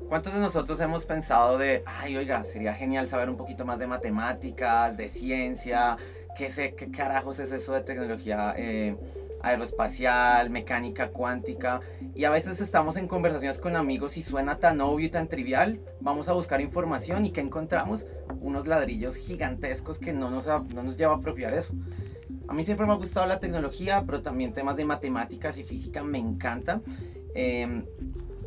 ¿Cuántos 0.07 0.33
de 0.33 0.39
nosotros 0.39 0.79
hemos 0.79 1.05
pensado 1.05 1.57
de, 1.57 1.83
ay, 1.85 2.15
oiga, 2.15 2.43
sería 2.43 2.73
genial 2.73 3.07
saber 3.07 3.29
un 3.29 3.37
poquito 3.37 3.65
más 3.65 3.79
de 3.79 3.87
matemáticas, 3.87 4.95
de 4.97 5.09
ciencia, 5.09 5.97
qué 6.37 6.49
sé, 6.49 6.75
qué 6.75 6.91
carajos 6.91 7.39
es 7.39 7.51
eso 7.51 7.73
de 7.73 7.81
tecnología 7.81 8.53
eh, 8.57 8.95
aeroespacial, 9.41 10.49
mecánica 10.49 11.09
cuántica. 11.09 11.81
Y 12.13 12.25
a 12.25 12.29
veces 12.29 12.61
estamos 12.61 12.97
en 12.97 13.07
conversaciones 13.07 13.57
con 13.57 13.75
amigos 13.75 14.17
y 14.17 14.21
suena 14.21 14.57
tan 14.57 14.81
obvio 14.81 15.07
y 15.07 15.09
tan 15.09 15.27
trivial. 15.27 15.79
Vamos 16.01 16.29
a 16.29 16.33
buscar 16.33 16.61
información 16.61 17.25
y 17.25 17.31
¿qué 17.31 17.41
encontramos? 17.41 18.05
Unos 18.41 18.67
ladrillos 18.67 19.15
gigantescos 19.15 19.99
que 19.99 20.13
no 20.13 20.29
nos, 20.29 20.47
no 20.47 20.83
nos 20.83 20.97
lleva 20.97 21.13
a 21.13 21.17
apropiar 21.17 21.53
eso. 21.53 21.73
A 22.47 22.53
mí 22.53 22.63
siempre 22.63 22.85
me 22.85 22.93
ha 22.93 22.95
gustado 22.95 23.25
la 23.25 23.39
tecnología, 23.39 24.03
pero 24.05 24.21
también 24.21 24.53
temas 24.53 24.77
de 24.77 24.85
matemáticas 24.85 25.57
y 25.57 25.63
física 25.63 26.03
me 26.03 26.19
encanta. 26.19 26.81
Em, 27.33 27.85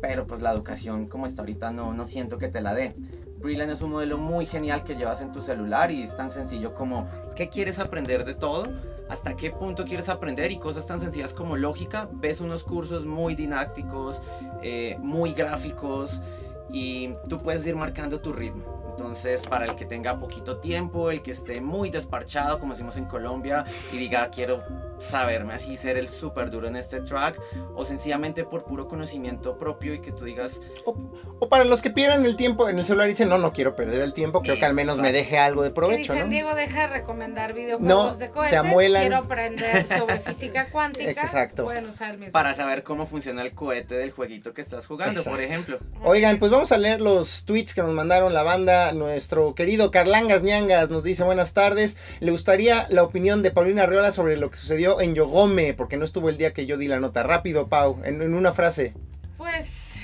pero 0.01 0.25
pues 0.25 0.41
la 0.41 0.51
educación 0.51 1.07
como 1.07 1.25
está 1.25 1.41
ahorita 1.41 1.71
no, 1.71 1.93
no 1.93 2.05
siento 2.05 2.37
que 2.37 2.47
te 2.47 2.61
la 2.61 2.73
dé. 2.73 2.95
Brilliant 3.39 3.71
es 3.71 3.81
un 3.81 3.91
modelo 3.91 4.17
muy 4.17 4.45
genial 4.45 4.83
que 4.83 4.95
llevas 4.95 5.21
en 5.21 5.31
tu 5.31 5.41
celular 5.41 5.91
y 5.91 6.03
es 6.03 6.15
tan 6.17 6.29
sencillo 6.29 6.75
como 6.75 7.07
qué 7.35 7.47
quieres 7.47 7.79
aprender 7.79 8.25
de 8.25 8.35
todo, 8.35 8.65
hasta 9.07 9.35
qué 9.37 9.51
punto 9.51 9.85
quieres 9.85 10.09
aprender 10.09 10.51
y 10.51 10.59
cosas 10.59 10.85
tan 10.85 10.99
sencillas 10.99 11.33
como 11.33 11.55
lógica. 11.55 12.09
Ves 12.11 12.41
unos 12.41 12.63
cursos 12.63 13.05
muy 13.05 13.35
didácticos, 13.35 14.21
eh, 14.61 14.97
muy 14.99 15.33
gráficos 15.33 16.21
y 16.69 17.13
tú 17.29 17.39
puedes 17.41 17.65
ir 17.65 17.75
marcando 17.75 18.19
tu 18.19 18.33
ritmo. 18.33 18.79
Entonces, 18.91 19.47
para 19.47 19.63
el 19.65 19.77
que 19.77 19.85
tenga 19.85 20.19
poquito 20.19 20.57
tiempo, 20.57 21.09
el 21.09 21.21
que 21.21 21.31
esté 21.31 21.61
muy 21.61 21.89
desparchado, 21.89 22.59
como 22.59 22.73
decimos 22.73 22.97
en 22.97 23.05
Colombia, 23.05 23.63
y 23.93 23.97
diga, 23.97 24.29
quiero 24.29 24.61
saberme 24.99 25.53
así, 25.53 25.77
ser 25.77 25.97
el 25.97 26.07
súper 26.07 26.49
duro 26.49 26.67
en 26.67 26.75
este 26.75 27.01
track, 27.01 27.39
o 27.75 27.85
sencillamente 27.85 28.43
por 28.43 28.63
puro 28.63 28.87
conocimiento 28.87 29.57
propio 29.57 29.93
y 29.93 30.01
que 30.01 30.11
tú 30.11 30.25
digas... 30.25 30.61
O, 30.85 31.49
para 31.49 31.63
los 31.63 31.81
que 31.81 31.89
pierden 31.89 32.25
el 32.25 32.35
tiempo 32.35 32.69
en 32.69 32.79
el 32.79 32.85
celular 32.85 33.07
y 33.07 33.11
dicen, 33.11 33.29
no, 33.29 33.37
no 33.37 33.53
quiero 33.53 33.75
perder 33.75 34.01
el 34.01 34.13
tiempo, 34.13 34.41
creo 34.41 34.57
que 34.57 34.65
al 34.65 34.73
menos 34.73 34.99
me 34.99 35.11
deje 35.11 35.39
algo 35.39 35.63
de 35.63 35.71
provecho. 35.71 36.13
Que 36.13 36.19
dicen, 36.19 36.29
Diego, 36.29 36.53
deja 36.53 36.81
de 36.81 36.87
recomendar 36.87 37.53
videojuegos 37.53 38.19
de 38.19 38.29
cohetes, 38.29 38.61
quiero 38.61 39.17
aprender 39.17 39.85
sobre 39.87 40.19
física 40.19 40.69
cuántica, 40.69 41.21
Exacto. 41.21 41.63
pueden 41.63 41.87
usar 41.87 42.17
mis 42.17 42.31
Para 42.31 42.53
saber 42.53 42.83
cómo 42.83 43.05
funciona 43.05 43.41
el 43.41 43.53
cohete 43.53 43.95
del 43.95 44.11
jueguito 44.11 44.53
que 44.53 44.61
estás 44.61 44.85
jugando, 44.85 45.23
por 45.23 45.41
ejemplo. 45.41 45.79
Oigan, 46.03 46.39
pues 46.39 46.51
vamos 46.51 46.71
a 46.71 46.77
leer 46.77 47.01
los 47.01 47.45
tweets 47.45 47.73
que 47.73 47.81
nos 47.81 47.93
mandaron 47.93 48.33
la 48.33 48.43
banda 48.43 48.91
nuestro 48.93 49.55
querido 49.55 49.91
Carlangas 49.91 50.43
Ñangas 50.43 50.89
nos 50.89 51.03
dice 51.03 51.23
buenas 51.23 51.53
tardes. 51.53 51.97
Le 52.19 52.31
gustaría 52.31 52.87
la 52.89 53.03
opinión 53.03 53.41
de 53.41 53.51
Paulina 53.51 53.83
Arriola 53.83 54.11
sobre 54.11 54.37
lo 54.37 54.49
que 54.49 54.57
sucedió 54.57 54.88
en 54.99 55.13
Yogome, 55.13 55.73
porque 55.73 55.97
no 55.97 56.05
estuvo 56.05 56.29
el 56.29 56.37
día 56.37 56.53
que 56.53 56.65
yo 56.65 56.77
di 56.77 56.87
la 56.87 56.99
nota. 56.99 57.23
Rápido, 57.23 57.67
Pau, 57.67 57.99
en, 58.03 58.33
una 58.33 58.53
frase. 58.53 58.93
Pues 59.37 59.99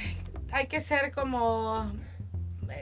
hay 0.52 0.68
que 0.68 0.80
ser 0.80 1.12
como 1.12 1.92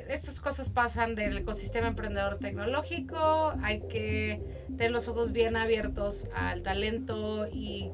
estas 0.10 0.40
cosas 0.40 0.70
pasan 0.70 1.16
del 1.16 1.38
ecosistema 1.38 1.88
emprendedor 1.88 2.38
tecnológico, 2.40 3.54
hay 3.64 3.82
que 3.82 4.42
tener 4.78 4.92
los 4.92 5.08
ojos 5.08 5.32
bien 5.32 5.58
abiertos 5.58 6.28
al 6.36 6.64
talento 6.64 7.48
y 7.52 7.92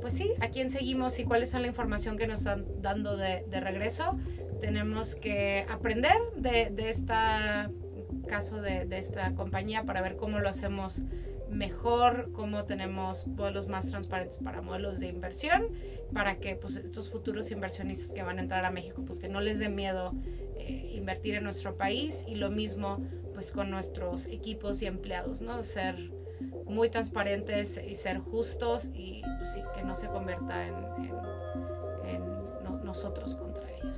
pues 0.00 0.14
sí, 0.14 0.32
a 0.40 0.48
quién 0.48 0.70
seguimos 0.70 1.18
y 1.18 1.24
cuáles 1.24 1.50
son 1.50 1.62
la 1.62 1.68
información 1.68 2.16
que 2.16 2.26
nos 2.26 2.40
están 2.40 2.64
dando 2.80 3.16
de, 3.16 3.42
regreso. 3.60 4.18
Tenemos 4.60 5.14
que 5.14 5.66
aprender 5.68 6.16
de, 6.36 6.70
de 6.70 6.90
este 6.90 7.14
caso 8.28 8.60
de 8.60 8.86
esta 8.92 9.34
compañía 9.34 9.84
para 9.84 10.00
ver 10.00 10.16
cómo 10.16 10.38
lo 10.40 10.48
hacemos 10.48 11.02
mejor, 11.50 12.30
cómo 12.32 12.64
tenemos 12.64 13.26
modelos 13.26 13.68
más 13.68 13.88
transparentes 13.88 14.38
para 14.38 14.62
modelos 14.62 14.98
de 15.00 15.08
inversión, 15.08 15.68
para 16.12 16.38
que 16.38 16.56
pues, 16.56 16.76
estos 16.76 17.10
futuros 17.10 17.50
inversionistas 17.50 18.12
que 18.12 18.22
van 18.22 18.38
a 18.38 18.42
entrar 18.42 18.64
a 18.64 18.70
México, 18.70 19.02
pues 19.06 19.20
que 19.20 19.28
no 19.28 19.40
les 19.40 19.58
dé 19.58 19.68
miedo 19.68 20.12
eh, 20.56 20.92
invertir 20.94 21.34
en 21.34 21.44
nuestro 21.44 21.76
país 21.76 22.24
y 22.26 22.36
lo 22.36 22.50
mismo 22.50 23.00
pues 23.34 23.52
con 23.52 23.70
nuestros 23.70 24.26
equipos 24.26 24.80
y 24.80 24.86
empleados, 24.86 25.42
¿no? 25.42 25.62
Ser 25.62 26.10
muy 26.64 26.88
transparentes 26.88 27.78
y 27.86 27.94
ser 27.94 28.18
justos 28.18 28.90
y 28.94 29.22
pues, 29.38 29.58
que 29.74 29.82
no 29.82 29.94
se 29.94 30.08
convierta 30.08 30.66
en, 30.66 30.76
nosotros. 32.82 33.36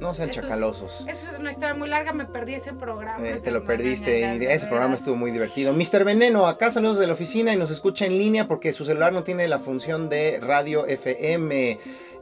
No 0.01 0.15
sean 0.15 0.31
chacalosos. 0.31 1.05
Es, 1.09 1.25
es, 1.25 1.29
una 1.39 1.51
historia 1.51 1.75
muy 1.75 1.89
larga, 1.89 2.13
me 2.13 2.25
perdí 2.25 2.55
ese 2.55 2.73
programa. 2.73 3.27
Eh, 3.27 3.41
te 3.43 3.51
lo 3.51 3.65
perdiste, 3.65 4.53
ese 4.53 4.67
programa 4.67 4.95
estuvo 4.95 5.17
muy 5.17 5.31
divertido. 5.31 5.73
Mr. 5.73 6.05
Veneno, 6.05 6.47
acá 6.47 6.71
saludos 6.71 6.99
de 6.99 7.07
la 7.07 7.15
oficina 7.15 7.53
y 7.53 7.57
nos 7.57 7.71
escucha 7.71 8.07
en 8.07 8.19
línea 8.19 8.47
porque 8.47 8.73
su 8.73 8.85
celular 8.85 9.13
no 9.13 9.25
tiene 9.25 9.49
la 9.49 9.59
función 9.59 10.09
de 10.09 10.39
radio 10.41 10.87
FM 10.87 11.79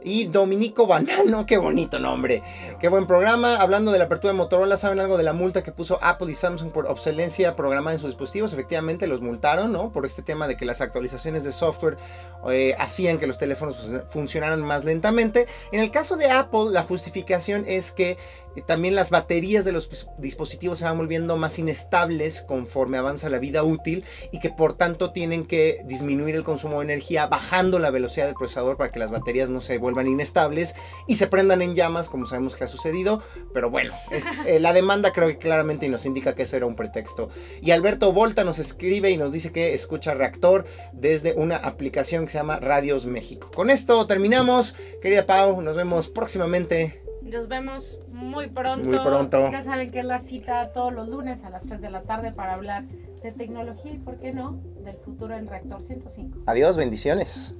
y 0.07 0.25
Dominico 0.25 0.87
Banano, 0.87 1.45
qué 1.45 1.57
bonito 1.57 1.99
nombre, 1.99 2.41
qué 2.79 2.87
buen 2.87 3.05
programa. 3.05 3.57
Hablando 3.57 3.91
de 3.91 3.99
la 3.99 4.05
apertura 4.05 4.31
de 4.31 4.37
Motorola, 4.37 4.77
¿saben 4.77 4.99
algo 4.99 5.17
de 5.17 5.23
la 5.23 5.33
multa 5.33 5.63
que 5.63 5.73
puso 5.73 5.99
Apple 6.01 6.31
y 6.31 6.35
Samsung 6.35 6.71
por 6.71 6.87
obsolencia 6.87 7.55
programada 7.57 7.95
en 7.95 7.99
sus 7.99 8.11
dispositivos? 8.11 8.53
Efectivamente 8.53 9.05
los 9.05 9.21
multaron, 9.21 9.73
¿no? 9.73 9.91
Por 9.91 10.05
este 10.05 10.21
tema 10.21 10.47
de 10.47 10.55
que 10.55 10.63
las 10.63 10.79
actualizaciones 10.79 11.43
de 11.43 11.51
software 11.51 11.97
eh, 12.49 12.73
hacían 12.79 13.19
que 13.19 13.27
los 13.27 13.37
teléfonos 13.37 13.85
funcionaran 14.09 14.61
más 14.61 14.85
lentamente. 14.85 15.47
En 15.73 15.81
el 15.81 15.91
caso 15.91 16.15
de 16.15 16.31
Apple, 16.31 16.71
la 16.71 16.83
justificación 16.83 17.65
es 17.67 17.91
que 17.91 18.17
también 18.65 18.95
las 18.95 19.11
baterías 19.11 19.65
de 19.65 19.71
los 19.71 19.89
dispositivos 20.17 20.79
se 20.79 20.85
van 20.85 20.97
volviendo 20.97 21.37
más 21.37 21.59
inestables 21.59 22.41
conforme 22.41 22.97
avanza 22.97 23.29
la 23.29 23.39
vida 23.39 23.63
útil 23.63 24.03
y 24.31 24.39
que 24.39 24.49
por 24.49 24.73
tanto 24.73 25.11
tienen 25.11 25.45
que 25.45 25.81
disminuir 25.85 26.35
el 26.35 26.43
consumo 26.43 26.79
de 26.79 26.85
energía 26.85 27.27
bajando 27.27 27.79
la 27.79 27.91
velocidad 27.91 28.25
del 28.25 28.35
procesador 28.35 28.77
para 28.77 28.91
que 28.91 28.99
las 28.99 29.11
baterías 29.11 29.49
no 29.49 29.61
se 29.61 29.77
vuelvan 29.77 30.07
inestables 30.07 30.75
y 31.07 31.15
se 31.15 31.27
prendan 31.27 31.61
en 31.61 31.75
llamas 31.75 32.09
como 32.09 32.25
sabemos 32.25 32.55
que 32.55 32.63
ha 32.63 32.67
sucedido. 32.67 33.21
Pero 33.53 33.69
bueno, 33.69 33.93
eh, 34.45 34.59
la 34.59 34.73
demanda 34.73 35.13
creo 35.13 35.27
que 35.27 35.37
claramente 35.37 35.87
nos 35.89 36.05
indica 36.05 36.35
que 36.35 36.43
eso 36.43 36.57
era 36.57 36.65
un 36.65 36.75
pretexto. 36.75 37.29
Y 37.61 37.71
Alberto 37.71 38.11
Volta 38.11 38.43
nos 38.43 38.59
escribe 38.59 39.11
y 39.11 39.17
nos 39.17 39.31
dice 39.31 39.51
que 39.51 39.73
escucha 39.73 40.13
Reactor 40.13 40.65
desde 40.93 41.33
una 41.33 41.57
aplicación 41.57 42.25
que 42.25 42.31
se 42.31 42.37
llama 42.37 42.59
Radios 42.59 43.05
México. 43.05 43.49
Con 43.53 43.69
esto 43.69 44.05
terminamos. 44.07 44.75
Querida 45.01 45.25
Pau, 45.25 45.61
nos 45.61 45.75
vemos 45.75 46.07
próximamente. 46.07 47.06
Nos 47.31 47.47
vemos 47.49 47.99
muy 48.09 48.49
pronto. 48.49 48.87
Muy 48.87 48.99
pronto. 48.99 49.51
Ya 49.51 49.61
saben 49.61 49.91
que 49.91 49.99
es 49.99 50.05
la 50.05 50.19
cita 50.19 50.71
todos 50.71 50.93
los 50.93 51.09
lunes 51.09 51.43
a 51.43 51.49
las 51.49 51.65
3 51.65 51.81
de 51.81 51.89
la 51.89 52.03
tarde 52.03 52.31
para 52.31 52.53
hablar 52.53 52.85
de 53.21 53.31
tecnología 53.31 53.91
y, 53.91 53.97
¿por 53.97 54.17
qué 54.17 54.31
no?, 54.31 54.61
del 54.83 54.95
futuro 54.97 55.35
en 55.35 55.47
Reactor 55.47 55.81
105. 55.81 56.39
Adiós, 56.45 56.77
bendiciones. 56.77 57.55